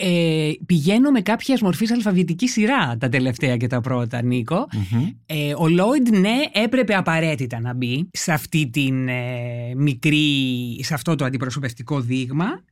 Ε, 0.00 0.52
πηγαίνω 0.66 1.10
με 1.10 1.20
κάποια 1.20 1.58
μορφή 1.60 1.86
αλφαβητικής 1.92 2.52
σειρά 2.52 2.96
τα 2.98 3.08
τελευταία 3.08 3.56
και 3.56 3.66
τα 3.66 3.80
πρώτα, 3.80 4.22
Νίκο. 4.22 4.68
Μμμ. 4.72 5.06
Ε, 5.26 5.54
ο 5.56 5.68
Λόιντ, 5.68 6.08
ναι, 6.08 6.36
έπρεπε 6.52 6.94
απαραίτητα 6.94 7.60
να 7.60 7.74
μπει 7.74 8.08
σε 8.12 8.32
αυτή 8.32 8.70
την 8.70 9.08
ε, 9.08 9.74
μικρή, 9.76 10.80
σε 10.82 10.94
αυτό 10.94 11.14
το 11.14 11.24
αντιπροσωπευτικό 11.24 12.00
δείγμα. 12.00 12.64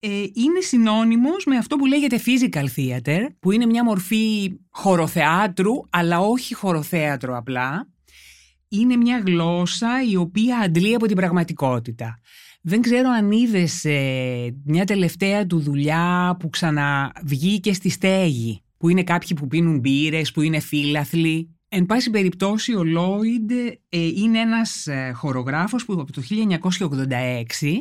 Ε, 0.00 0.08
είναι 0.32 0.60
συνώνυμος 0.60 1.44
με 1.44 1.56
αυτό 1.56 1.76
που 1.76 1.86
λέγεται 1.86 2.20
physical 2.26 2.64
theater, 2.76 3.26
που 3.40 3.52
είναι 3.52 3.66
μια 3.66 3.84
μορφή 3.84 4.52
χοροθεάτρου, 4.70 5.74
αλλά 5.90 6.20
όχι 6.20 6.54
χοροθέατρο 6.54 7.36
απλά. 7.36 7.88
Είναι 8.68 8.96
μια 8.96 9.22
γλώσσα 9.26 10.02
η 10.10 10.16
οποία 10.16 10.58
αντλεί 10.58 10.94
από 10.94 11.06
την 11.06 11.16
πραγματικότητα. 11.16 12.20
Δεν 12.60 12.80
ξέρω 12.80 13.08
αν 13.08 13.30
είδες 13.30 13.86
μια 14.64 14.84
τελευταία 14.84 15.46
του 15.46 15.60
δουλειά 15.60 16.36
που 16.38 16.50
ξαναβγήκε 16.50 17.72
στη 17.72 17.88
στέγη, 17.88 18.62
που 18.76 18.88
είναι 18.88 19.02
κάποιοι 19.02 19.36
που 19.36 19.46
πίνουν 19.46 19.78
μπύρες, 19.78 20.32
που 20.32 20.42
είναι 20.42 20.60
φίλαθλοι. 20.60 21.48
Εν 21.68 21.86
πάση 21.86 22.10
περιπτώσει, 22.10 22.74
ο 22.74 22.84
Λόιντ 22.84 23.50
ε, 23.50 24.06
είναι 24.06 24.38
ένας 24.38 24.86
ε, 24.86 25.12
χορογράφος 25.14 25.84
που 25.84 25.92
από 25.92 26.12
το 26.12 26.22
1986 27.58 27.78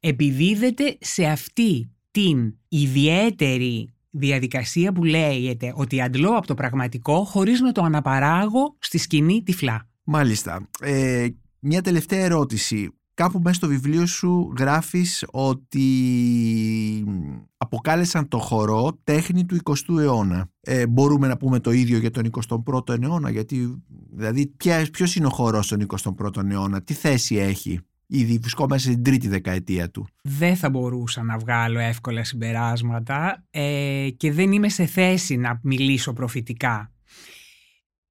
επιδίδεται 0.00 0.98
σε 1.00 1.24
αυτή 1.24 1.90
την 2.10 2.54
ιδιαίτερη 2.68 3.94
διαδικασία 4.10 4.92
που 4.92 5.04
λέγεται 5.04 5.72
ότι 5.76 6.00
αντλώ 6.00 6.36
από 6.36 6.46
το 6.46 6.54
πραγματικό 6.54 7.24
χωρίς 7.24 7.60
να 7.60 7.72
το 7.72 7.82
αναπαράγω 7.82 8.76
στη 8.78 8.98
σκηνή 8.98 9.42
τυφλά. 9.42 9.88
Μάλιστα. 10.04 10.68
Ε, 10.80 11.26
μια 11.58 11.82
τελευταία 11.82 12.24
ερώτηση. 12.24 12.90
Κάπου 13.16 13.40
μέσα 13.40 13.54
στο 13.54 13.66
βιβλίο 13.66 14.06
σου 14.06 14.52
γράφεις 14.58 15.24
ότι 15.30 15.84
αποκάλεσαν 17.56 18.28
το 18.28 18.38
χορό 18.38 18.98
τέχνη 19.04 19.44
του 19.44 19.58
20ου 19.64 19.98
αιώνα. 19.98 20.50
Ε, 20.60 20.86
μπορούμε 20.86 21.26
να 21.26 21.36
πούμε 21.36 21.60
το 21.60 21.70
ίδιο 21.70 21.98
για 21.98 22.10
τον 22.10 22.30
21ο 22.48 23.02
αιώνα, 23.02 23.30
γιατί 23.30 23.82
δηλαδή 24.12 24.46
ποια, 24.46 24.86
ποιος 24.92 25.16
είναι 25.16 25.26
ο 25.26 25.30
χορός 25.30 25.64
στον 25.66 25.86
21ο 25.86 26.50
αιώνα, 26.50 26.82
τι 26.82 26.94
θέση 26.94 27.36
έχει; 27.36 27.80
Ήδη 28.06 28.38
βρισκόμαστε 28.38 28.90
στην 28.90 29.02
τρίτη 29.02 29.28
δεκαετία 29.28 29.90
του. 29.90 30.06
Δεν 30.22 30.56
θα 30.56 30.70
μπορούσα 30.70 31.22
να 31.22 31.38
βγάλω 31.38 31.78
εύκολα 31.78 32.24
συμπεράσματα 32.24 33.46
ε, 33.50 34.08
και 34.16 34.32
δεν 34.32 34.52
είμαι 34.52 34.68
σε 34.68 34.86
θέση 34.86 35.36
να 35.36 35.60
μιλήσω 35.62 36.12
προφητικά. 36.12 36.92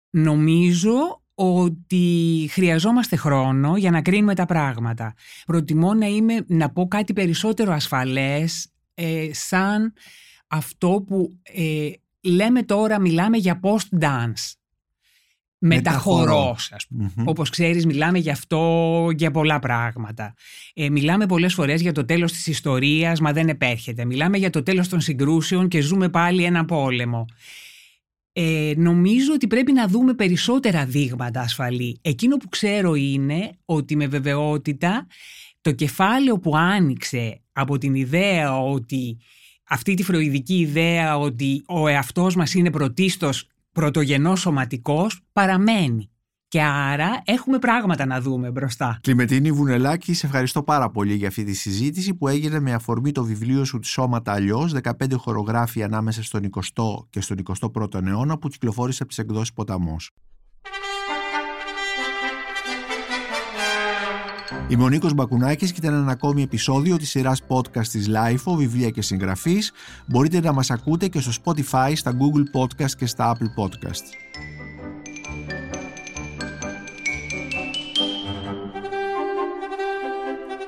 Νομίζω 0.10 1.25
ότι 1.36 2.48
χρειαζόμαστε 2.52 3.16
χρόνο 3.16 3.78
για 3.78 3.92
να 3.92 4.02
κρίνουμε 4.02 4.36
τα 4.36 4.46
πράγματα. 4.46 5.14
Προτιμώ 5.46 5.94
να, 5.94 6.06
είμαι, 6.06 6.46
να 6.48 6.70
πω 6.70 6.88
κάτι 6.88 7.14
περισσότερο 7.14 7.74
ασφαλές 7.74 8.68
ε, 8.94 9.30
σαν 9.32 9.94
αυτό 10.48 11.04
που 11.08 11.40
ε, 11.44 11.90
λέμε 12.22 12.64
τώρα, 12.64 13.00
μιλάμε 13.00 13.38
για 13.38 13.60
post-dance. 13.64 14.54
Μεταχορός, 15.58 16.72
ας 16.72 16.88
πούμε. 16.88 17.12
Μμμ. 17.16 17.28
Όπως 17.28 17.50
ξέρεις 17.50 17.86
μιλάμε 17.86 18.18
γι' 18.18 18.30
αυτό 18.30 19.10
για 19.16 19.32
πολλά 19.32 19.60
πράγματα. 19.60 20.34
Ε, 20.74 20.90
μιλάμε 20.90 21.26
πολλές 21.26 21.54
φορές 21.54 21.82
για 21.82 21.92
το 21.92 22.06
τέλος 22.06 22.32
της 22.32 22.48
ιστορίας, 22.48 23.20
μα 23.20 23.34
δεν 23.34 23.50
επέρχεται. 23.50 24.06
Μιλάμε 24.06 24.38
για 24.38 24.50
το 24.50 24.64
τέλος 24.64 24.88
των 24.88 25.02
συγκρούσεων 25.02 25.68
και 25.68 25.82
ζούμε 25.82 26.10
πάλι 26.10 26.44
ένα 26.44 26.66
πόλεμο. 26.66 27.26
Ε, 28.38 28.74
νομίζω 28.78 29.34
ότι 29.34 29.48
πρέπει 29.48 29.72
να 29.72 29.88
δούμε 29.88 30.14
περισσότερα 30.14 30.86
δείγματα 30.86 31.42
ασφαλή. 31.42 32.00
Εκείνο 32.02 32.38
που 32.38 32.50
ξέρω 32.50 32.96
είναι 32.96 33.58
ότι 33.66 33.96
με 33.96 34.08
βεβαιότητα 34.08 35.08
το 35.62 35.72
κεφάλαιο 35.72 36.40
που 36.40 36.58
άνοιξε 36.58 37.42
από 37.52 37.78
την 37.78 37.96
ιδέα 37.96 38.62
ότι 38.62 39.18
αυτή 39.64 39.94
τη 39.94 40.04
φροηδική 40.04 40.60
ιδέα 40.60 41.18
ότι 41.18 41.64
ο 41.68 41.88
εαυτός 41.88 42.36
μας 42.36 42.54
είναι 42.54 42.72
πρωτίστως 42.72 43.48
πρωτογενός 43.72 44.40
σωματικός 44.40 45.22
παραμένει. 45.34 46.10
Και 46.56 46.64
άρα 46.64 47.22
έχουμε 47.26 47.60
πράγματα 47.60 48.06
να 48.06 48.22
δούμε 48.22 48.52
μπροστά. 48.52 49.00
Κλιμετίνη 49.02 49.52
Βουνελάκη, 49.52 50.14
σε 50.14 50.26
ευχαριστώ 50.26 50.64
πάρα 50.64 50.90
πολύ 50.90 51.14
για 51.14 51.28
αυτή 51.28 51.44
τη 51.44 51.54
συζήτηση 51.54 52.14
που 52.14 52.28
έγινε 52.28 52.60
με 52.60 52.74
αφορμή 52.74 53.12
το 53.12 53.24
βιβλίο 53.24 53.66
σου 53.66 53.80
«Τη 53.80 53.88
Σώματα 53.88 54.32
Αλλιώς, 54.32 54.74
15 54.84 54.92
χορογράφοι 55.18 55.84
ανάμεσα 55.84 56.24
στον 56.24 56.50
20ο 56.52 57.08
και 57.10 57.22
στον 57.22 57.38
21ο 57.60 58.08
αιώνα 58.08 58.38
που 58.38 58.48
κυκλοφόρησε 58.48 59.04
από 59.04 59.12
τις 59.12 59.20
εκδόσεις 59.20 59.54
Ποταμός. 59.54 60.12
Είμαι 64.68 64.84
ο 64.84 64.90
Νίκος 64.90 65.14
Μπακουνάκης 65.14 65.72
και 65.72 65.80
ήταν 65.82 65.94
ένα 65.94 66.12
ακόμη 66.12 66.42
επεισόδιο 66.42 66.98
της 66.98 67.10
σειράς 67.10 67.42
podcast 67.48 67.88
της 67.88 68.10
LIFO, 68.10 68.56
βιβλία 68.58 68.90
και 68.90 69.02
συγγραφής. 69.02 69.72
Μπορείτε 70.06 70.40
να 70.40 70.54
μας 70.54 70.72
ακούτε 70.72 71.08
και 71.08 71.20
στο 71.20 71.32
Spotify, 71.44 71.92
στα 71.96 72.12
Google 72.12 72.60
Podcast 72.60 72.92
και 72.98 73.06
στα 73.06 73.36
Apple 73.36 73.64
Podcast. 73.64 74.04